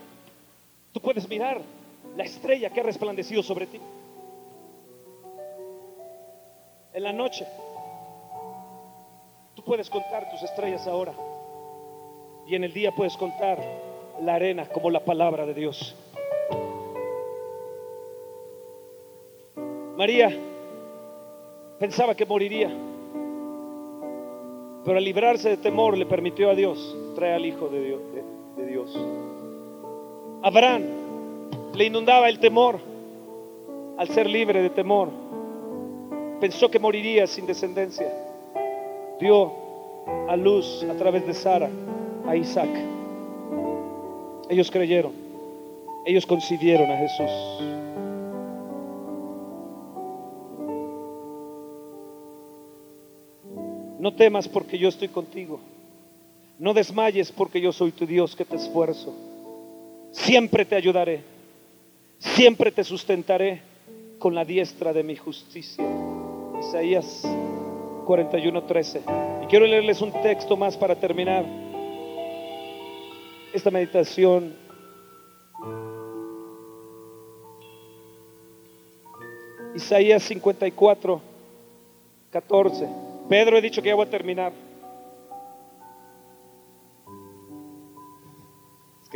Tú 0.92 1.00
puedes 1.00 1.28
mirar 1.28 1.60
la 2.16 2.24
estrella 2.24 2.70
que 2.70 2.80
ha 2.80 2.84
resplandecido 2.84 3.42
sobre 3.42 3.66
ti. 3.66 3.80
En 6.92 7.02
la 7.02 7.12
noche. 7.12 7.46
Tú 9.54 9.64
puedes 9.64 9.88
contar 9.88 10.30
tus 10.30 10.42
estrellas 10.42 10.86
ahora. 10.86 11.14
Y 12.46 12.54
en 12.54 12.64
el 12.64 12.72
día 12.72 12.92
puedes 12.92 13.16
contar 13.16 13.58
la 14.20 14.34
arena 14.34 14.66
como 14.66 14.90
la 14.90 15.00
palabra 15.04 15.46
de 15.46 15.54
Dios. 15.54 15.96
María 19.96 20.36
pensaba 21.78 22.14
que 22.14 22.26
moriría, 22.26 22.68
pero 24.84 24.98
al 24.98 25.04
librarse 25.04 25.50
de 25.50 25.56
temor 25.56 25.96
le 25.96 26.04
permitió 26.04 26.50
a 26.50 26.54
Dios 26.54 26.96
traer 27.14 27.34
al 27.34 27.46
Hijo 27.46 27.68
de 27.68 27.80
Dios. 27.80 28.00
De, 28.56 28.66
Dios. 28.66 28.96
Abraham 30.42 30.82
le 31.74 31.84
inundaba 31.84 32.28
el 32.28 32.38
temor 32.38 32.78
al 33.96 34.08
ser 34.08 34.28
libre 34.28 34.62
de 34.62 34.70
temor. 34.70 35.08
Pensó 36.40 36.70
que 36.70 36.78
moriría 36.78 37.26
sin 37.26 37.46
descendencia. 37.46 38.12
Dio 39.20 39.52
a 40.28 40.36
luz 40.36 40.84
a 40.90 40.94
través 40.94 41.26
de 41.26 41.34
Sara 41.34 41.70
a 42.26 42.36
Isaac. 42.36 42.70
Ellos 44.48 44.70
creyeron. 44.70 45.12
Ellos 46.06 46.26
concibieron 46.26 46.90
a 46.90 46.96
Jesús. 46.98 47.30
No 53.98 54.12
temas 54.12 54.46
porque 54.48 54.76
yo 54.78 54.90
estoy 54.90 55.08
contigo. 55.08 55.60
No 56.58 56.72
desmayes 56.72 57.32
porque 57.32 57.60
yo 57.60 57.72
soy 57.72 57.92
tu 57.92 58.06
Dios 58.06 58.36
que 58.36 58.44
te 58.44 58.56
esfuerzo. 58.56 59.14
Siempre 60.12 60.64
te 60.64 60.76
ayudaré. 60.76 61.22
Siempre 62.18 62.70
te 62.70 62.84
sustentaré 62.84 63.60
con 64.18 64.34
la 64.34 64.44
diestra 64.44 64.92
de 64.92 65.02
mi 65.02 65.16
justicia. 65.16 65.84
Isaías 66.60 67.22
41:13. 68.06 69.02
Y 69.42 69.46
quiero 69.46 69.66
leerles 69.66 70.00
un 70.00 70.12
texto 70.22 70.56
más 70.56 70.76
para 70.76 70.94
terminar 70.94 71.44
esta 73.52 73.70
meditación. 73.70 74.54
Isaías 79.74 80.22
54, 80.22 81.20
14. 82.30 82.88
Pedro, 83.28 83.58
he 83.58 83.60
dicho 83.60 83.82
que 83.82 83.88
ya 83.88 83.94
voy 83.96 84.06
a 84.06 84.10
terminar. 84.10 84.63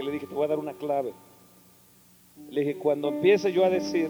Le 0.08 0.14
dije, 0.14 0.26
te 0.26 0.34
voy 0.34 0.44
a 0.44 0.48
dar 0.48 0.58
una 0.58 0.74
clave. 0.74 1.12
Le 2.50 2.60
dije, 2.60 2.76
cuando 2.76 3.08
empiece 3.08 3.52
yo 3.52 3.64
a 3.64 3.70
decir 3.70 4.08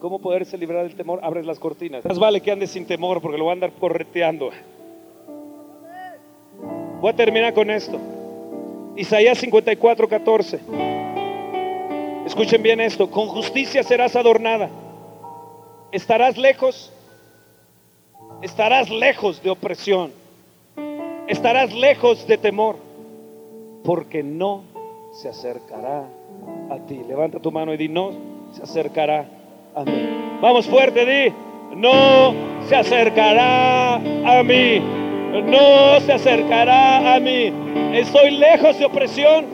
cómo 0.00 0.18
poderse 0.20 0.58
librar 0.58 0.84
del 0.84 0.94
temor, 0.94 1.20
abres 1.22 1.46
las 1.46 1.58
cortinas. 1.58 2.04
Más 2.04 2.18
vale 2.18 2.40
que 2.40 2.50
andes 2.50 2.70
sin 2.70 2.86
temor 2.86 3.20
porque 3.20 3.38
lo 3.38 3.44
voy 3.44 3.50
a 3.50 3.54
andar 3.54 3.72
correteando. 3.72 4.50
Voy 7.00 7.10
a 7.10 7.16
terminar 7.16 7.52
con 7.54 7.70
esto. 7.70 7.98
Isaías 8.96 9.38
54, 9.38 10.08
14. 10.08 10.60
Escuchen 12.26 12.62
bien 12.62 12.80
esto. 12.80 13.10
Con 13.10 13.28
justicia 13.28 13.82
serás 13.82 14.16
adornada. 14.16 14.70
Estarás 15.92 16.36
lejos 16.36 16.92
estarás 18.42 18.90
lejos 18.90 19.42
de 19.42 19.50
opresión, 19.50 20.12
estarás 21.28 21.72
lejos 21.72 22.26
de 22.26 22.38
temor, 22.38 22.76
porque 23.84 24.22
no 24.22 24.64
se 25.16 25.30
acercará 25.30 26.04
a 26.70 26.78
ti. 26.86 27.02
Levanta 27.08 27.40
tu 27.40 27.50
mano 27.50 27.72
y 27.72 27.78
di, 27.78 27.88
no 27.88 28.12
se 28.52 28.62
acercará 28.62 29.24
a 29.74 29.82
mí. 29.82 30.38
Vamos 30.42 30.66
fuerte, 30.66 31.06
di, 31.06 31.32
no 31.74 32.34
se 32.68 32.76
acercará 32.76 33.94
a 33.94 34.42
mí, 34.44 34.78
no 34.78 36.00
se 36.00 36.12
acercará 36.12 37.14
a 37.14 37.20
mí. 37.20 37.50
Estoy 37.94 38.32
lejos 38.32 38.78
de 38.78 38.84
opresión, 38.84 39.46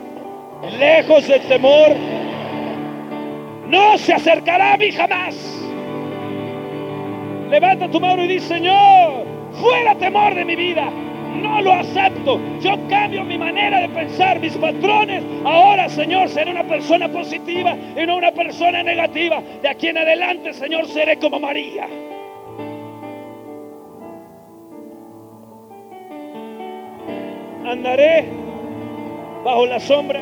lejos 0.77 1.27
de 1.29 1.39
temor. 1.39 1.95
No 3.69 3.97
se 3.97 4.13
acercará 4.13 4.73
a 4.73 4.77
mí 4.77 4.91
jamás. 4.91 5.35
Levanta 7.49 7.89
tu 7.89 8.01
mano 8.01 8.25
y 8.25 8.27
dice, 8.27 8.47
Señor, 8.55 9.25
fuera 9.53 9.95
temor 9.95 10.35
de 10.35 10.43
mi 10.43 10.57
vida. 10.57 10.91
No 11.41 11.61
lo 11.61 11.73
acepto. 11.73 12.39
Yo 12.61 12.75
cambio 12.87 13.23
mi 13.23 13.37
manera 13.37 13.81
de 13.81 13.89
pensar, 13.89 14.39
mis 14.39 14.55
patrones. 14.57 15.23
Ahora, 15.43 15.89
Señor, 15.89 16.29
seré 16.29 16.51
una 16.51 16.63
persona 16.63 17.09
positiva 17.09 17.75
y 17.95 18.05
no 18.05 18.17
una 18.17 18.31
persona 18.31 18.83
negativa. 18.83 19.41
De 19.61 19.69
aquí 19.69 19.87
en 19.87 19.97
adelante, 19.97 20.53
Señor, 20.53 20.87
seré 20.87 21.17
como 21.17 21.39
María. 21.39 21.87
Andaré 27.65 28.25
bajo 29.43 29.65
la 29.65 29.79
sombra 29.79 30.21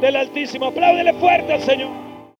del 0.00 0.16
Altísimo. 0.16 0.66
Apláudele 0.66 1.12
fuerte 1.14 1.52
al 1.52 1.60
Señor. 1.60 2.05